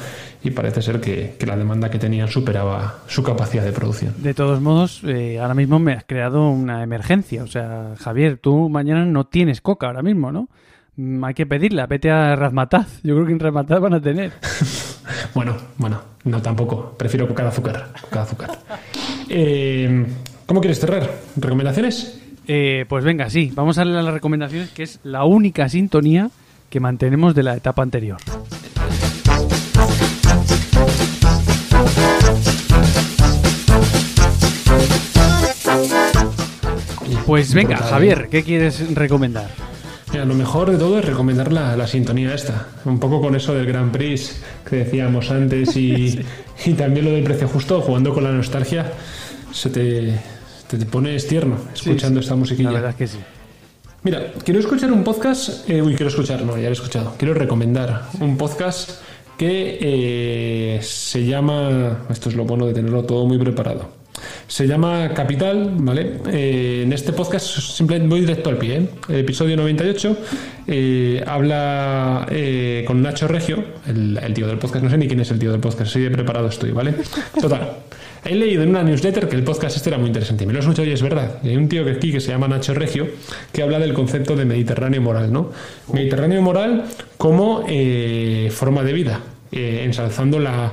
y 0.42 0.50
parece 0.50 0.82
ser 0.82 1.00
que, 1.00 1.36
que 1.38 1.46
la 1.46 1.56
demanda 1.56 1.90
que 1.90 1.98
tenían 1.98 2.28
superaba 2.28 3.00
su 3.06 3.22
capacidad 3.22 3.64
de 3.64 3.72
producción. 3.72 4.14
De 4.18 4.34
todos 4.34 4.60
modos, 4.60 5.02
eh, 5.04 5.38
ahora 5.40 5.54
mismo 5.54 5.78
me 5.78 5.92
has 5.92 6.04
creado 6.04 6.48
una 6.48 6.82
emergencia. 6.82 7.42
O 7.42 7.46
sea, 7.46 7.94
Javier, 7.98 8.38
tú 8.38 8.68
mañana 8.68 9.04
no 9.04 9.26
tienes 9.26 9.60
coca 9.60 9.86
ahora 9.86 10.02
mismo, 10.02 10.32
¿no? 10.32 10.48
Mm, 10.96 11.24
Hay 11.24 11.34
que 11.34 11.46
pedirla, 11.46 11.86
vete 11.86 12.10
a 12.10 12.34
Razmataz. 12.36 13.00
Yo 13.02 13.14
creo 13.14 13.26
que 13.26 13.32
en 13.32 13.40
Razmataz 13.40 13.80
van 13.80 13.94
a 13.94 14.00
tener. 14.00 14.32
Bueno, 15.34 15.54
bueno, 15.76 16.00
no 16.24 16.42
tampoco. 16.42 16.94
Prefiero 16.98 17.28
coca 17.28 17.44
de 17.44 17.48
azúcar. 17.50 17.88
Coca 18.00 18.16
de 18.16 18.22
azúcar. 18.22 18.50
Eh, 19.28 20.06
¿Cómo 20.46 20.60
quieres 20.60 20.78
cerrar? 20.78 21.08
¿Recomendaciones? 21.36 22.22
Eh, 22.48 22.84
pues 22.88 23.04
venga, 23.04 23.28
sí, 23.28 23.52
vamos 23.54 23.76
a 23.76 23.80
darle 23.80 23.98
a 23.98 24.02
las 24.02 24.14
recomendaciones, 24.14 24.70
que 24.70 24.84
es 24.84 25.00
la 25.02 25.24
única 25.24 25.68
sintonía 25.68 26.30
que 26.70 26.78
mantenemos 26.78 27.34
de 27.34 27.42
la 27.42 27.56
etapa 27.56 27.82
anterior. 27.82 28.18
Pues 37.26 37.52
venga. 37.52 37.78
Javier, 37.78 38.28
¿qué 38.30 38.44
quieres 38.44 38.94
recomendar? 38.94 39.50
Mira, 40.12 40.24
lo 40.24 40.34
mejor 40.34 40.70
de 40.70 40.78
todo 40.78 41.00
es 41.00 41.04
recomendar 41.04 41.52
la, 41.52 41.76
la 41.76 41.88
sintonía 41.88 42.32
esta. 42.32 42.68
Un 42.84 43.00
poco 43.00 43.20
con 43.20 43.34
eso 43.34 43.52
del 43.52 43.66
Grand 43.66 43.90
Prix 43.90 44.40
que 44.68 44.76
decíamos 44.76 45.32
antes 45.32 45.76
y, 45.76 46.20
y 46.64 46.72
también 46.74 47.06
lo 47.06 47.10
del 47.10 47.24
precio 47.24 47.48
justo, 47.48 47.80
jugando 47.80 48.14
con 48.14 48.22
la 48.22 48.30
nostalgia, 48.30 48.92
se 49.50 49.70
te, 49.70 50.20
te, 50.68 50.78
te 50.78 50.86
pones 50.86 51.26
tierno 51.26 51.56
escuchando 51.74 52.20
esta 52.20 52.34
musiquilla. 52.34 52.70
La 52.70 52.74
verdad 52.74 52.90
es 52.90 52.96
que 52.96 53.06
sí. 53.06 53.18
Mira, 54.02 54.32
quiero 54.44 54.60
escuchar 54.60 54.92
un 54.92 55.02
podcast. 55.02 55.68
eh, 55.68 55.82
uy, 55.82 55.94
quiero 55.94 56.08
escuchar, 56.08 56.42
no, 56.42 56.56
ya 56.56 56.64
lo 56.64 56.68
he 56.68 56.72
escuchado. 56.72 57.14
Quiero 57.18 57.34
recomendar 57.34 58.04
un 58.20 58.36
podcast 58.36 59.00
que 59.36 59.78
eh, 59.80 60.80
se 60.82 61.26
llama. 61.26 62.06
Esto 62.08 62.28
es 62.28 62.36
lo 62.36 62.44
bueno 62.44 62.66
de 62.66 62.72
tenerlo 62.74 63.02
todo 63.04 63.26
muy 63.26 63.38
preparado. 63.38 63.90
Se 64.46 64.66
llama 64.66 65.12
Capital, 65.12 65.72
¿vale? 65.78 66.20
Eh, 66.32 66.82
en 66.84 66.92
este 66.92 67.12
podcast 67.12 67.46
simplemente 67.46 68.08
voy 68.08 68.20
directo 68.20 68.48
al 68.48 68.56
pie. 68.56 68.76
¿eh? 68.76 68.88
El 69.08 69.16
episodio 69.16 69.56
98 69.56 70.16
eh, 70.68 71.22
habla 71.26 72.26
con 72.86 73.02
Nacho 73.02 73.28
Regio, 73.28 73.62
el, 73.86 74.18
el 74.22 74.32
tío 74.34 74.46
del 74.46 74.58
podcast. 74.58 74.84
No 74.84 74.90
sé 74.90 74.96
ni 74.98 75.06
quién 75.08 75.20
es 75.20 75.30
el 75.32 75.38
tío 75.38 75.50
del 75.50 75.60
podcast, 75.60 75.90
así 75.90 76.00
de 76.00 76.10
preparado 76.10 76.48
estoy, 76.48 76.70
¿vale? 76.70 76.94
Total. 77.40 77.85
He 78.28 78.34
leído 78.34 78.64
en 78.64 78.70
una 78.70 78.82
newsletter 78.82 79.28
que 79.28 79.36
el 79.36 79.44
podcast 79.44 79.76
este 79.76 79.88
era 79.88 79.98
muy 79.98 80.08
interesante. 80.08 80.46
Me 80.46 80.52
lo 80.52 80.58
he 80.58 80.62
escuchado 80.62 80.88
y 80.88 80.90
es 80.90 81.00
verdad. 81.00 81.38
Hay 81.44 81.56
un 81.56 81.68
tío 81.68 81.84
que 81.84 81.92
aquí 81.92 82.10
que 82.10 82.20
se 82.20 82.32
llama 82.32 82.48
Nacho 82.48 82.74
Regio 82.74 83.06
que 83.52 83.62
habla 83.62 83.78
del 83.78 83.94
concepto 83.94 84.34
de 84.34 84.44
Mediterráneo 84.44 85.00
moral, 85.00 85.32
¿no? 85.32 85.52
Mediterráneo 85.92 86.42
moral 86.42 86.86
como 87.18 87.64
eh, 87.68 88.50
forma 88.52 88.82
de 88.82 88.92
vida, 88.92 89.20
eh, 89.52 89.82
ensalzando 89.84 90.40
la, 90.40 90.72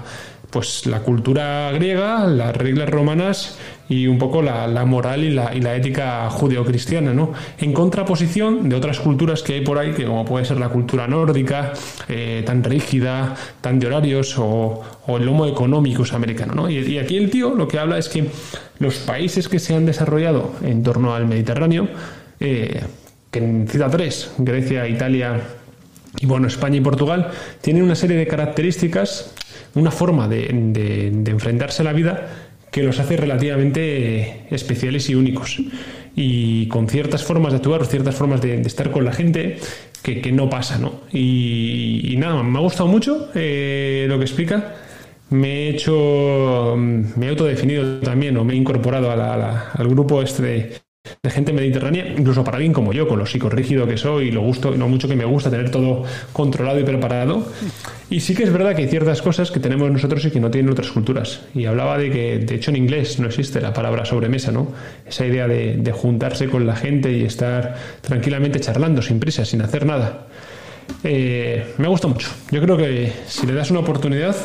pues, 0.50 0.88
la 0.88 1.02
cultura 1.02 1.72
griega, 1.74 2.26
las 2.26 2.58
reglas 2.58 2.90
romanas 2.90 3.60
y 3.90 4.08
un 4.08 4.18
poco 4.18 4.42
la, 4.42 4.66
la 4.68 4.86
moral 4.86 5.24
y 5.24 5.30
la, 5.30 5.54
y 5.54 5.60
la 5.60 5.76
ética 5.76 6.30
judeocristiana, 6.30 7.14
¿no? 7.14 7.34
En 7.58 7.74
contraposición 7.74 8.70
de 8.70 8.76
otras 8.76 9.00
culturas 9.00 9.44
que 9.44 9.54
hay 9.56 9.62
por 9.62 9.78
ahí, 9.78 9.92
que 9.92 10.06
como 10.06 10.24
puede 10.24 10.46
ser 10.46 10.58
la 10.58 10.70
cultura 10.70 11.08
nórdica, 11.08 11.74
eh, 12.08 12.44
tan 12.46 12.64
rígida, 12.64 13.36
tan 13.62 13.80
de 13.80 13.88
horarios, 13.88 14.38
o, 14.40 14.82
o 15.06 15.18
el 15.18 15.26
lomo 15.26 15.46
económico 15.46 16.04
americano, 16.14 16.54
¿no? 16.56 16.70
Y, 16.70 16.98
aquí 16.98 17.18
el 17.18 17.30
tío 17.30 17.54
lo 17.56 17.68
que 17.68 17.78
habla 17.78 17.98
es 17.98 18.08
que 18.10 18.30
los 18.80 18.96
países 19.00 19.48
que 19.50 19.60
se 19.60 19.76
han 19.76 19.86
desarrollado 19.86 20.54
en 20.64 20.82
torno 20.82 21.14
al 21.14 21.28
Mediterráneo, 21.28 21.88
eh, 22.40 22.82
que 23.32 23.66
cita 23.68 23.90
tres, 23.90 24.32
Grecia, 24.38 24.88
Italia 24.88 25.42
y 26.20 26.26
bueno, 26.26 26.48
España 26.48 26.78
y 26.78 26.82
Portugal, 26.82 27.32
tienen 27.62 27.84
una 27.84 27.96
serie 27.96 28.16
de 28.16 28.28
características, 28.28 29.34
una 29.76 29.92
forma 29.92 30.28
de- 30.28 31.12
de 31.14 31.32
enfrentarse 31.32 31.82
a 31.82 31.86
la 31.86 31.94
vida 31.94 32.28
que 32.74 32.82
los 32.82 33.00
hace 33.00 33.16
relativamente 33.18 34.48
especiales 34.50 35.08
y 35.08 35.14
únicos. 35.14 35.62
Y 36.16 36.68
con 36.68 36.90
ciertas 36.90 37.24
formas 37.24 37.54
de 37.54 37.58
actuar, 37.58 37.82
o 37.82 37.86
ciertas 37.86 38.16
formas 38.16 38.42
de, 38.42 38.62
estar 38.62 38.90
con 38.90 39.06
la 39.06 39.14
gente 39.14 39.58
que, 40.02 40.22
que 40.22 40.32
no 40.32 40.50
pasa, 40.50 40.80
¿no? 40.80 41.02
Y, 41.14 42.16
nada, 42.18 42.42
me 42.42 42.58
ha 42.58 42.62
gustado 42.62 42.88
mucho 42.88 43.30
eh, 43.36 44.08
lo 44.10 44.18
que 44.18 44.26
explica. 44.26 44.74
me 45.30 45.68
he 45.68 45.70
hecho, 45.70 46.76
me 46.76 47.28
he 47.28 47.30
autodefinido 47.30 48.00
también 48.00 48.38
o 48.38 48.44
me 48.44 48.54
he 48.54 48.58
incorporado 48.58 49.12
al 49.12 49.88
grupo 49.88 50.24
este 50.24 50.42
de, 50.42 50.83
de 51.22 51.30
gente 51.30 51.52
mediterránea, 51.52 52.08
incluso 52.18 52.46
para 52.46 52.58
alguien 52.58 52.72
como 52.72 52.94
yo, 52.94 53.10
con 53.10 53.20
lo 53.20 53.26
psicorrígido 53.26 53.86
que 53.86 53.98
soy 53.98 54.30
y 54.30 54.32
lo, 54.32 54.42
gusto, 54.42 54.72
lo 54.72 54.88
mucho 54.88 55.10
que 55.10 55.18
me 55.18 55.26
gusta 55.26 55.50
tener 55.50 55.70
todo 55.70 56.04
controlado 56.32 56.80
y 56.80 56.84
preparado. 56.84 57.46
Y 58.10 58.22
sí 58.22 58.34
que 58.34 58.44
es 58.44 58.54
verdad 58.54 58.74
que 58.74 58.84
hay 58.84 58.88
ciertas 58.88 59.22
cosas 59.22 59.52
que 59.52 59.60
tenemos 59.60 59.92
nosotros 59.92 60.24
y 60.24 60.32
que 60.32 60.40
no 60.40 60.50
tienen 60.50 60.72
otras 60.72 60.92
culturas. 60.92 61.42
Y 61.54 61.66
hablaba 61.66 61.98
de 61.98 62.10
que, 62.10 62.40
de 62.40 62.56
hecho, 62.56 62.72
en 62.72 62.78
inglés 62.78 63.20
no 63.20 63.28
existe 63.28 63.60
la 63.60 63.74
palabra 63.74 64.06
sobremesa, 64.06 64.54
¿no? 64.54 64.72
Esa 65.06 65.26
idea 65.26 65.46
de, 65.46 65.92
juntarse 65.94 66.48
con 66.48 66.66
la 66.66 66.76
gente 66.76 67.12
y 67.12 67.24
estar 67.24 67.76
tranquilamente 68.02 68.62
charlando, 68.62 69.02
sin 69.02 69.20
prisa, 69.20 69.44
sin 69.44 69.62
hacer 69.62 69.86
nada. 69.86 70.28
Eh, 71.04 71.74
me 71.80 71.88
gusta 71.90 72.08
mucho. 72.08 72.30
Yo 72.50 72.62
creo 72.62 72.78
que 72.78 73.12
si 73.28 73.46
le 73.46 73.54
das 73.54 73.72
una 73.72 73.82
oportunidad, 73.82 74.36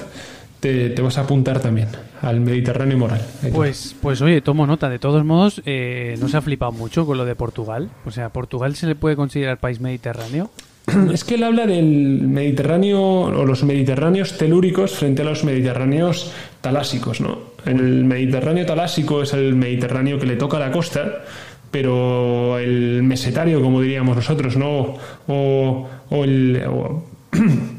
te, 0.61 0.95
vas 1.01 1.19
a 1.19 1.23
apuntar 1.23 1.61
también 1.61 1.89
al 2.21 2.41
Mediterráneo 2.41 2.99
moral. 2.99 3.21
Pues, 3.53 3.95
pues 4.01 4.21
oye, 4.21 4.41
tomo 4.41 4.67
nota. 4.67 4.89
De 4.89 4.99
todos 4.99 5.25
modos, 5.25 5.63
eh, 5.67 6.17
no 6.21 6.29
se 6.29 6.37
ha 6.37 6.41
flipado 6.41 6.73
mucho 6.73 7.07
con 7.07 7.17
lo 7.17 7.25
de 7.25 7.37
Portugal. 7.37 7.91
O 8.05 8.11
sea, 8.11 8.31
¿Portugal 8.31 8.75
se 8.75 8.87
le 8.87 8.95
puede 8.95 9.17
considerar 9.17 9.59
país 9.59 9.81
mediterráneo? 9.81 10.51
Es 11.13 11.25
que 11.25 11.35
él 11.35 11.45
habla 11.45 11.67
del 11.67 12.23
Mediterráneo 12.23 13.01
o 13.01 13.45
los 13.45 13.63
Mediterráneos 13.63 14.37
telúricos 14.39 14.93
frente 14.93 15.23
a 15.23 15.25
los 15.25 15.45
Mediterráneos 15.45 16.33
talásicos, 16.61 17.21
¿no? 17.21 17.39
El 17.65 18.05
Mediterráneo 18.05 18.65
talásico 18.65 19.23
es 19.23 19.33
el 19.35 19.55
Mediterráneo 19.55 20.19
que 20.19 20.27
le 20.27 20.37
toca 20.37 20.57
a 20.57 20.61
la 20.61 20.73
costa, 20.73 21.25
pero 21.71 22.59
el 22.59 23.03
mesetario, 23.03 23.61
como 23.61 23.83
diríamos 23.83 24.17
nosotros, 24.17 24.57
¿no? 24.57 24.97
O, 25.27 25.89
el... 26.25 26.63
o 26.67 27.05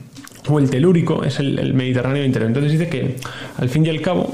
el 0.58 0.70
telúrico 0.70 1.24
es 1.24 1.40
el, 1.40 1.74
Mediterráneo 1.74 2.24
interior. 2.24 2.48
Entonces 2.50 2.72
dice 2.72 2.90
que 2.90 3.18
al 3.58 3.70
fin 3.70 3.86
y 3.86 3.90
al 3.90 4.02
cabo 4.02 4.32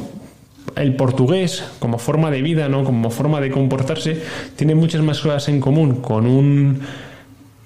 el 0.78 0.96
portugués 0.96 1.66
como 1.80 1.98
forma 1.98 2.32
de 2.32 2.42
vida, 2.42 2.70
¿no? 2.70 2.84
como 2.86 3.10
forma 3.10 3.42
de 3.42 3.52
comportarse, 3.52 4.22
tiene 4.56 4.76
muchas 4.76 5.02
más 5.02 5.20
cosas 5.20 5.50
en 5.50 5.60
común 5.60 6.02
con 6.02 6.26
un 6.26 6.80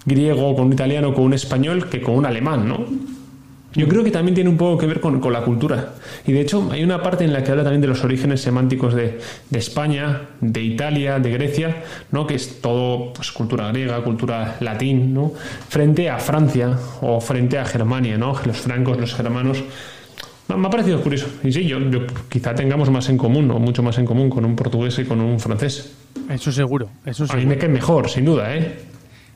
griego, 0.05 0.55
con 0.55 0.67
un 0.67 0.73
italiano, 0.73 1.13
con 1.13 1.25
un 1.25 1.33
español 1.33 1.89
que 1.89 2.01
con 2.01 2.15
un 2.15 2.25
alemán, 2.25 2.67
¿no? 2.67 2.85
Yo 3.75 3.87
creo 3.87 4.03
que 4.03 4.09
también 4.09 4.33
tiene 4.33 4.49
un 4.49 4.57
poco 4.57 4.79
que 4.79 4.87
ver 4.87 4.99
con, 4.99 5.21
la 5.31 5.41
cultura. 5.41 5.93
Y 6.25 6.31
de 6.31 6.41
hecho 6.41 6.69
hay 6.71 6.83
una 6.83 7.03
parte 7.03 7.23
en 7.23 7.33
la 7.33 7.43
que 7.43 7.51
habla 7.51 7.63
también 7.63 7.81
de 7.81 7.87
los 7.87 8.03
orígenes 8.03 8.41
semánticos 8.41 8.95
de, 8.95 9.19
España, 9.51 10.21
de 10.41 10.61
Italia, 10.61 11.19
de 11.19 11.31
Grecia, 11.31 11.83
¿no? 12.11 12.25
que 12.25 12.35
es 12.35 12.61
todo 12.61 13.13
pues, 13.13 13.31
cultura 13.31 13.71
griega, 13.71 14.03
cultura 14.03 14.57
latín, 14.59 15.13
¿no? 15.13 15.33
frente 15.67 16.09
a 16.09 16.17
Francia 16.17 16.77
o 17.01 17.21
frente 17.21 17.59
a 17.59 17.65
Germania, 17.65 18.17
¿no? 18.17 18.35
los 18.43 18.57
francos, 18.57 18.99
los 18.99 19.13
germanos. 19.13 19.63
me 20.47 20.67
ha 20.67 20.69
parecido 20.71 20.99
curioso. 21.01 21.27
Y 21.43 21.51
sí, 21.51 21.65
yo, 21.65 21.77
quizá 22.27 22.55
tengamos 22.55 22.89
más 22.89 23.07
en 23.09 23.17
común, 23.17 23.51
o 23.51 23.59
mucho 23.59 23.83
más 23.83 23.99
en 23.99 24.05
común 24.05 24.31
con 24.31 24.45
un 24.45 24.55
portugués 24.55 24.97
y 24.97 25.05
con 25.05 25.21
un 25.21 25.39
francés. 25.39 25.93
Eso 26.27 26.51
seguro, 26.51 26.89
eso 27.05 27.27
seguro. 27.27 27.33
A 27.33 27.43
mí 27.43 27.45
me 27.45 27.57
cae 27.57 27.69
mejor, 27.69 28.09
sin 28.09 28.25
duda, 28.25 28.55
¿eh? 28.55 28.89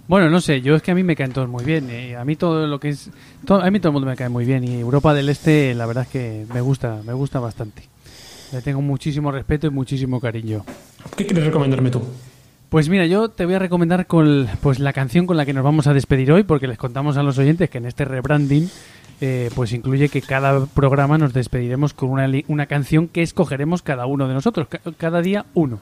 Bueno, 0.07 0.29
no 0.29 0.41
sé, 0.41 0.61
yo 0.61 0.75
es 0.75 0.81
que 0.81 0.91
a 0.91 0.95
mí 0.95 1.03
me 1.03 1.15
caen 1.15 1.31
todos 1.31 1.47
muy 1.47 1.63
bien. 1.63 1.89
Eh, 1.89 2.15
a 2.15 2.25
mí 2.25 2.35
todo 2.35 2.67
lo 2.67 2.79
que 2.79 2.89
es. 2.89 3.09
a 3.47 3.71
mí 3.71 3.79
todo 3.79 3.89
el 3.89 3.93
mundo 3.93 4.07
me 4.07 4.15
cae 4.15 4.29
muy 4.29 4.45
bien. 4.45 4.63
Y 4.63 4.79
Europa 4.79 5.13
del 5.13 5.29
Este, 5.29 5.73
la 5.73 5.85
verdad 5.85 6.03
es 6.03 6.09
que 6.09 6.45
me 6.53 6.61
gusta, 6.61 7.01
me 7.05 7.13
gusta 7.13 7.39
bastante. 7.39 7.83
Le 8.51 8.61
tengo 8.61 8.81
muchísimo 8.81 9.31
respeto 9.31 9.67
y 9.67 9.69
muchísimo 9.69 10.19
cariño. 10.19 10.65
¿Qué 11.15 11.25
quieres 11.25 11.45
recomendarme 11.45 11.89
tú? 11.89 12.01
Pues 12.69 12.89
mira, 12.89 13.05
yo 13.05 13.29
te 13.29 13.45
voy 13.45 13.53
a 13.53 13.59
recomendar 13.59 14.07
con, 14.07 14.47
pues 14.61 14.79
la 14.79 14.93
canción 14.93 15.25
con 15.25 15.37
la 15.37 15.45
que 15.45 15.53
nos 15.53 15.63
vamos 15.63 15.87
a 15.87 15.93
despedir 15.93 16.31
hoy, 16.31 16.43
porque 16.43 16.67
les 16.67 16.77
contamos 16.77 17.17
a 17.17 17.23
los 17.23 17.37
oyentes 17.37 17.69
que 17.69 17.77
en 17.77 17.85
este 17.85 18.03
rebranding 18.03 18.69
eh, 19.21 19.49
pues 19.55 19.71
incluye 19.71 20.09
que 20.09 20.21
cada 20.21 20.65
programa 20.65 21.17
nos 21.17 21.33
despediremos 21.33 21.93
con 21.93 22.09
una, 22.09 22.27
una 22.47 22.65
canción 22.65 23.07
que 23.07 23.21
escogeremos 23.21 23.81
cada 23.81 24.05
uno 24.05 24.27
de 24.27 24.33
nosotros, 24.33 24.67
cada 24.97 25.21
día 25.21 25.45
uno. 25.53 25.79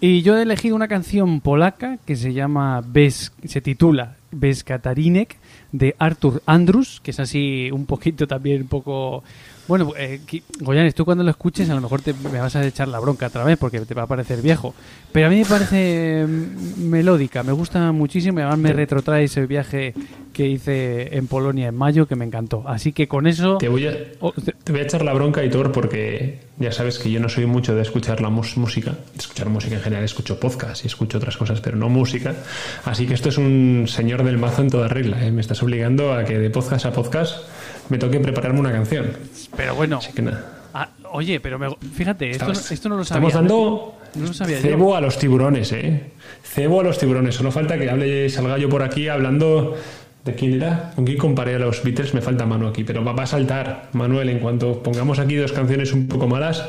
Y 0.00 0.22
yo 0.22 0.36
he 0.36 0.42
elegido 0.42 0.76
una 0.76 0.88
canción 0.88 1.40
polaca 1.40 1.98
que 2.04 2.16
se 2.16 2.34
llama 2.34 2.82
Bez, 2.86 3.32
se 3.44 3.62
titula 3.62 4.16
Bez 4.30 4.62
Katarinek 4.62 5.36
de 5.72 5.96
Arthur 5.98 6.42
Andrus, 6.44 7.00
que 7.02 7.12
es 7.12 7.20
así 7.20 7.70
un 7.72 7.86
poquito 7.86 8.26
también 8.26 8.62
un 8.62 8.68
poco 8.68 9.24
bueno, 9.68 9.92
eh, 9.96 10.20
Goyanes, 10.60 10.94
tú 10.94 11.04
cuando 11.04 11.24
lo 11.24 11.30
escuches 11.30 11.68
a 11.70 11.74
lo 11.74 11.80
mejor 11.80 12.02
te, 12.02 12.14
me 12.14 12.38
vas 12.38 12.54
a 12.56 12.64
echar 12.64 12.88
la 12.88 13.00
bronca 13.00 13.26
otra 13.26 13.44
vez 13.44 13.58
porque 13.58 13.80
te 13.80 13.94
va 13.94 14.02
a 14.02 14.06
parecer 14.06 14.42
viejo. 14.42 14.74
Pero 15.12 15.26
a 15.26 15.30
mí 15.30 15.38
me 15.38 15.44
parece 15.44 16.24
mm, 16.26 16.88
melódica, 16.88 17.42
me 17.42 17.52
gusta 17.52 17.92
muchísimo 17.92 18.38
y 18.38 18.42
además 18.42 18.58
me 18.58 18.72
retrotrae 18.72 19.24
ese 19.24 19.46
viaje 19.46 19.94
que 20.32 20.46
hice 20.46 21.16
en 21.16 21.26
Polonia 21.26 21.68
en 21.68 21.74
mayo 21.74 22.06
que 22.06 22.14
me 22.14 22.24
encantó. 22.24 22.62
Así 22.66 22.92
que 22.92 23.08
con 23.08 23.26
eso... 23.26 23.56
Te 23.56 23.68
voy 23.68 23.86
a, 23.86 23.96
oh, 24.20 24.32
te 24.32 24.72
voy 24.72 24.82
a 24.82 24.84
echar 24.84 25.02
la 25.02 25.14
bronca, 25.14 25.42
Hitor, 25.42 25.72
porque 25.72 26.40
ya 26.58 26.72
sabes 26.72 26.98
que 26.98 27.10
yo 27.10 27.20
no 27.20 27.28
soy 27.28 27.46
mucho 27.46 27.74
de 27.74 27.82
escuchar 27.82 28.20
la 28.20 28.28
música. 28.28 28.90
De 28.90 29.18
escuchar 29.18 29.48
música 29.48 29.76
en 29.76 29.80
general, 29.80 30.04
escucho 30.04 30.38
podcast 30.38 30.84
y 30.84 30.88
escucho 30.88 31.18
otras 31.18 31.36
cosas, 31.36 31.60
pero 31.60 31.76
no 31.76 31.88
música. 31.88 32.34
Así 32.84 33.06
que 33.06 33.14
esto 33.14 33.30
es 33.30 33.38
un 33.38 33.86
señor 33.88 34.24
del 34.24 34.38
mazo 34.38 34.62
en 34.62 34.70
toda 34.70 34.88
regla. 34.88 35.24
¿eh? 35.24 35.32
Me 35.32 35.40
estás 35.40 35.62
obligando 35.62 36.12
a 36.12 36.24
que 36.24 36.38
de 36.38 36.50
podcast 36.50 36.84
a 36.84 36.92
podcast 36.92 37.38
me 37.88 37.98
toque 37.98 38.20
prepararme 38.20 38.60
una 38.60 38.72
canción. 38.72 39.12
Pero 39.56 39.74
bueno. 39.74 40.00
Ah, 40.74 40.90
oye, 41.12 41.40
pero 41.40 41.78
fíjate, 41.94 42.30
esto, 42.30 42.88
no 42.88 42.96
lo 42.96 43.04
sabía. 43.04 43.28
Estamos 43.28 43.32
dando 43.32 43.96
cebo 44.44 44.94
a 44.96 45.00
los 45.00 45.18
tiburones, 45.18 45.72
¿eh? 45.72 46.10
Cebo 46.42 46.80
a 46.80 46.84
los 46.84 46.98
tiburones. 46.98 47.34
Solo 47.34 47.50
falta 47.50 47.78
que 47.78 47.88
hable 47.88 48.28
Salgallo 48.28 48.68
por 48.68 48.82
aquí 48.82 49.08
hablando. 49.08 49.76
¿De 50.24 50.34
quién 50.34 50.54
era? 50.54 50.90
¿Con 50.96 51.04
quién 51.04 51.18
comparé 51.18 51.54
a 51.54 51.60
los 51.60 51.84
Beatles? 51.84 52.12
Me 52.12 52.20
falta 52.20 52.44
mano 52.46 52.66
aquí, 52.66 52.82
pero 52.82 53.04
va, 53.04 53.22
a 53.22 53.26
saltar 53.26 53.90
Manuel. 53.92 54.28
En 54.28 54.40
cuanto 54.40 54.82
pongamos 54.82 55.20
aquí 55.20 55.36
dos 55.36 55.52
canciones 55.52 55.92
un 55.92 56.08
poco 56.08 56.26
malas, 56.26 56.64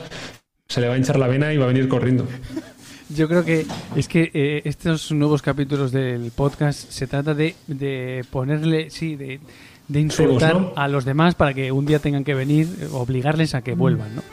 se 0.68 0.80
le 0.80 0.88
va 0.88 0.94
a 0.94 0.98
hinchar 0.98 1.18
la 1.18 1.28
vena 1.28 1.52
y 1.52 1.58
va 1.58 1.66
a 1.66 1.68
venir 1.68 1.88
corriendo. 1.88 2.28
Yo 3.10 3.28
creo 3.28 3.44
que 3.44 3.66
es 3.96 4.08
que 4.08 4.30
eh, 4.34 4.62
estos 4.66 5.12
nuevos 5.12 5.42
capítulos 5.42 5.92
del 5.92 6.32
podcast 6.36 6.92
se 6.92 7.08
trata 7.08 7.34
de, 7.34 7.56
de 7.68 8.26
ponerle, 8.30 8.90
sí, 8.90 9.16
de, 9.16 9.40
de 9.88 10.02
insultar 10.02 10.74
a 10.76 10.88
los 10.88 11.06
demás 11.06 11.36
para 11.36 11.54
que 11.54 11.72
un 11.72 11.86
día 11.86 12.00
tengan 12.00 12.24
que 12.24 12.34
venir, 12.34 12.68
obligarles 12.92 13.56
a 13.56 13.62
que 13.62 13.76
mm. 13.76 13.78
vuelvan, 13.78 14.16
¿no? 14.16 14.24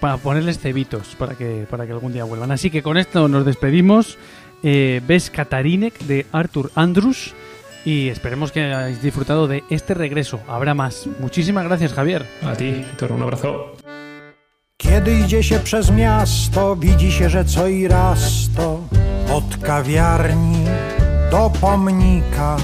para 0.00 0.16
ponerles 0.16 0.58
cebitos 0.58 1.14
para 1.18 1.34
que, 1.34 1.66
para 1.70 1.86
que 1.86 1.92
algún 1.92 2.12
día 2.12 2.24
vuelvan. 2.24 2.50
Así 2.50 2.70
que 2.70 2.82
con 2.82 2.96
esto 2.96 3.28
nos 3.28 3.44
despedimos. 3.44 4.18
Eh, 4.62 5.00
Ves 5.06 5.30
Katarinek 5.30 5.98
de 6.00 6.26
Arthur 6.32 6.70
Andrus 6.74 7.34
y 7.84 8.08
esperemos 8.08 8.52
que 8.52 8.62
hayáis 8.62 9.02
disfrutado 9.02 9.46
de 9.46 9.62
este 9.70 9.94
regreso. 9.94 10.40
Habrá 10.48 10.74
más. 10.74 11.06
Muchísimas 11.20 11.64
gracias, 11.64 11.92
Javier. 11.92 12.26
A 12.42 12.54
ti, 12.54 12.70
Víctor, 12.72 13.12
un 13.12 13.22
abrazo. 13.22 13.76
Kiedy 14.78 15.20
idzie 15.20 15.42
się 15.42 15.58
przez 15.58 15.90
miasto, 15.90 16.76
widzi 16.76 17.12
się, 17.12 17.30
że 17.30 17.44
co 17.44 17.68
i 17.68 17.88
raz 17.88 18.50
to 18.56 18.80
od 19.32 19.56
kawiarni 19.62 20.64
do 21.30 21.50
pomnika 21.60 22.56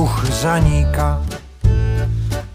duch 0.00 0.24
zanika. 0.42 1.20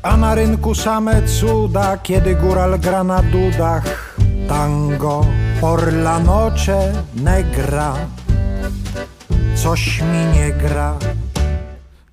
A 0.01 0.17
na 0.17 0.33
rynku 0.33 0.73
same 0.73 1.21
cuda, 1.29 1.97
kiedy 2.01 2.33
góral 2.41 2.73
gra 2.81 3.03
na 3.05 3.21
dudach. 3.21 4.17
Tango 4.49 5.25
por 5.61 5.93
la 5.93 6.17
noche 6.19 6.93
negra, 7.13 7.93
coś 9.53 10.01
mi 10.01 10.23
nie 10.33 10.49
gra. 10.57 10.97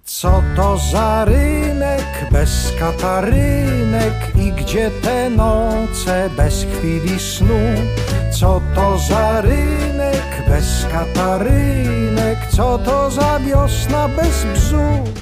Co 0.05 0.43
to 0.57 0.79
za 0.93 1.25
rynek 1.25 2.29
bez 2.33 2.73
katarynek 2.79 4.37
i 4.37 4.53
gdzie 4.53 4.91
te 5.03 5.31
noce 5.31 6.29
bez 6.37 6.65
chwili 6.65 7.19
snu? 7.19 7.63
Co 8.33 8.61
to 8.75 8.99
za 9.09 9.41
rynek 9.41 10.31
bez 10.49 10.87
katarynek? 10.93 12.42
Co 12.57 12.79
to 12.79 13.11
za 13.11 13.39
wiosna 13.41 14.09
bez 14.09 14.45
bzu? 14.55 15.13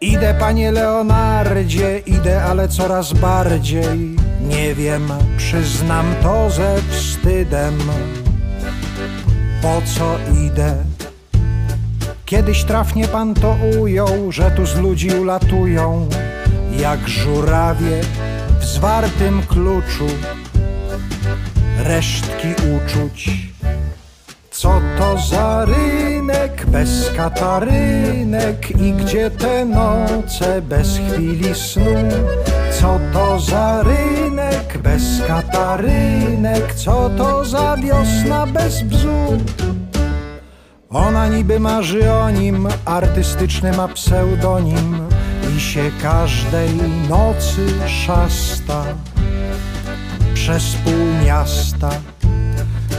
Idę, 0.00 0.34
panie 0.34 0.72
Leonardzie, 0.72 1.98
idę, 1.98 2.42
ale 2.42 2.68
coraz 2.68 3.12
bardziej 3.12 4.16
nie 4.40 4.74
wiem, 4.74 5.08
przyznam 5.36 6.14
to 6.22 6.50
ze 6.50 6.76
wstydem. 6.90 7.78
Po 9.62 9.82
co 9.94 10.18
idę? 10.46 10.84
Kiedyś 12.24 12.64
trafnie 12.64 13.08
pan 13.08 13.34
to 13.34 13.56
ujął, 13.80 14.32
że 14.32 14.50
tu 14.50 14.66
z 14.66 14.76
ludzi 14.76 15.10
ulatują, 15.10 16.08
jak 16.80 17.08
żurawie 17.08 18.00
w 18.60 18.64
zwartym 18.64 19.42
kluczu, 19.42 20.06
resztki 21.78 22.48
uczuć. 22.76 23.57
Co 24.58 24.80
to 24.98 25.18
za 25.18 25.64
rynek 25.64 26.66
bez 26.66 27.10
katarynek 27.16 28.70
i 28.70 28.92
gdzie 28.92 29.30
te 29.30 29.64
noce 29.64 30.62
bez 30.62 30.98
chwili 30.98 31.54
snu? 31.54 31.94
Co 32.80 32.98
to 33.12 33.40
za 33.40 33.82
rynek 33.82 34.78
bez 34.82 35.02
katarynek? 35.26 36.74
Co 36.74 37.10
to 37.18 37.44
za 37.44 37.76
wiosna 37.76 38.46
bez 38.46 38.82
bzu? 38.82 39.38
Ona 40.90 41.28
niby 41.28 41.60
marzy 41.60 42.12
o 42.12 42.30
nim, 42.30 42.68
artystyczny 42.84 43.72
ma 43.72 43.88
pseudonim 43.88 45.08
i 45.56 45.60
się 45.60 45.90
każdej 46.02 46.70
nocy 47.08 47.66
szasta 47.86 48.84
przez 50.34 50.74
pół 50.84 51.24
miasta. 51.24 51.90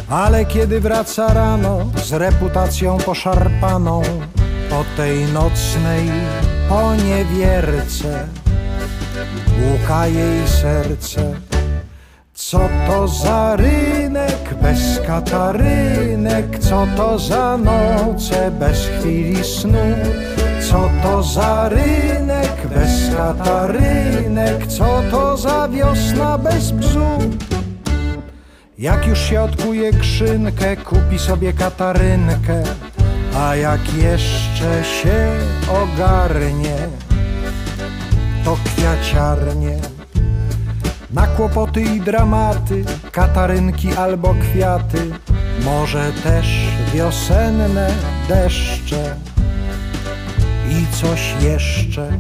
Ale 0.09 0.45
kiedy 0.45 0.79
wraca 0.79 1.33
rano 1.33 1.79
z 2.03 2.13
reputacją 2.13 2.97
poszarpaną 2.97 4.01
po 4.69 4.83
tej 4.97 5.25
nocnej 5.25 6.11
poniewierce, 6.69 8.27
łuka 9.61 10.07
jej 10.07 10.47
serce. 10.47 11.21
Co 12.33 12.59
to 12.87 13.07
za 13.07 13.55
rynek 13.55 14.53
bez 14.61 14.99
katarynek? 15.07 16.59
Co 16.59 16.87
to 16.97 17.19
za 17.19 17.57
noce 17.57 18.51
bez 18.51 18.85
chwili 18.85 19.43
snu? 19.43 19.95
Co 20.69 20.89
to 21.03 21.23
za 21.23 21.69
rynek 21.69 22.67
bez 22.75 23.15
katarynek? 23.17 24.67
Co 24.67 25.01
to 25.11 25.37
za 25.37 25.67
wiosna 25.67 26.37
bez 26.37 26.71
bzu? 26.71 27.09
Jak 28.79 29.07
już 29.07 29.19
się 29.19 29.41
odkuje 29.41 29.91
krzynkę, 29.91 30.77
kupi 30.77 31.19
sobie 31.19 31.53
katarynkę, 31.53 32.63
a 33.37 33.55
jak 33.55 33.93
jeszcze 33.93 34.83
się 34.83 35.31
ogarnie, 35.69 36.75
to 38.45 38.57
kwiaciarnie. 38.65 39.77
Na 41.11 41.27
kłopoty 41.27 41.81
i 41.81 42.01
dramaty, 42.01 42.85
katarynki 43.11 43.93
albo 43.93 44.35
kwiaty, 44.41 45.11
może 45.65 46.11
też 46.23 46.67
wiosenne 46.93 47.91
deszcze 48.27 49.15
i 50.69 50.95
coś 50.95 51.33
jeszcze. 51.41 52.11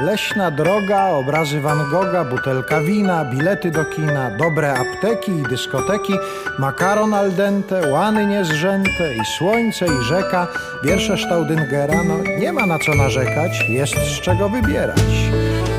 Leśna 0.00 0.50
droga, 0.50 1.06
obrazy 1.06 1.60
Van 1.60 1.90
Gogha, 1.90 2.24
butelka 2.24 2.80
wina, 2.80 3.24
bilety 3.24 3.70
do 3.70 3.84
kina, 3.84 4.30
dobre 4.38 4.74
apteki 4.74 5.32
i 5.32 5.42
dyskoteki, 5.42 6.12
makaron 6.58 7.14
al 7.14 7.32
dente, 7.32 7.90
łany 7.90 8.26
niezrzęte 8.26 9.14
i 9.14 9.24
słońce 9.38 9.86
i 9.86 10.04
rzeka, 10.04 10.46
wiersze 10.84 11.18
Staudingera, 11.18 12.04
no 12.04 12.14
nie 12.38 12.52
ma 12.52 12.66
na 12.66 12.78
co 12.78 12.94
narzekać, 12.94 13.68
jest 13.68 13.94
z 13.94 14.20
czego 14.20 14.48
wybierać. 14.48 15.30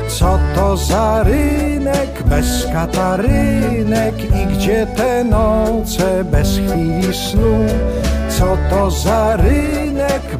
Co 0.08 0.38
to 0.54 0.76
za 0.76 1.22
rynek 1.22 2.22
bez 2.24 2.66
katarynek 2.72 4.14
i 4.24 4.46
gdzie 4.46 4.86
te 4.96 5.24
noce 5.24 6.24
bez 6.24 6.48
chwili 6.48 7.14
snu? 7.14 7.66
Co 8.28 8.56
to 8.70 8.90
za 8.90 9.36
rynek 9.36 9.77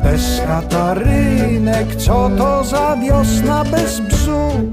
bez 0.03 0.43
katarynek? 0.47 1.97
Co 1.97 2.31
to 2.39 2.65
za 2.65 2.97
wiosna 2.97 3.65
bez 3.65 4.01
bzu? 4.01 4.73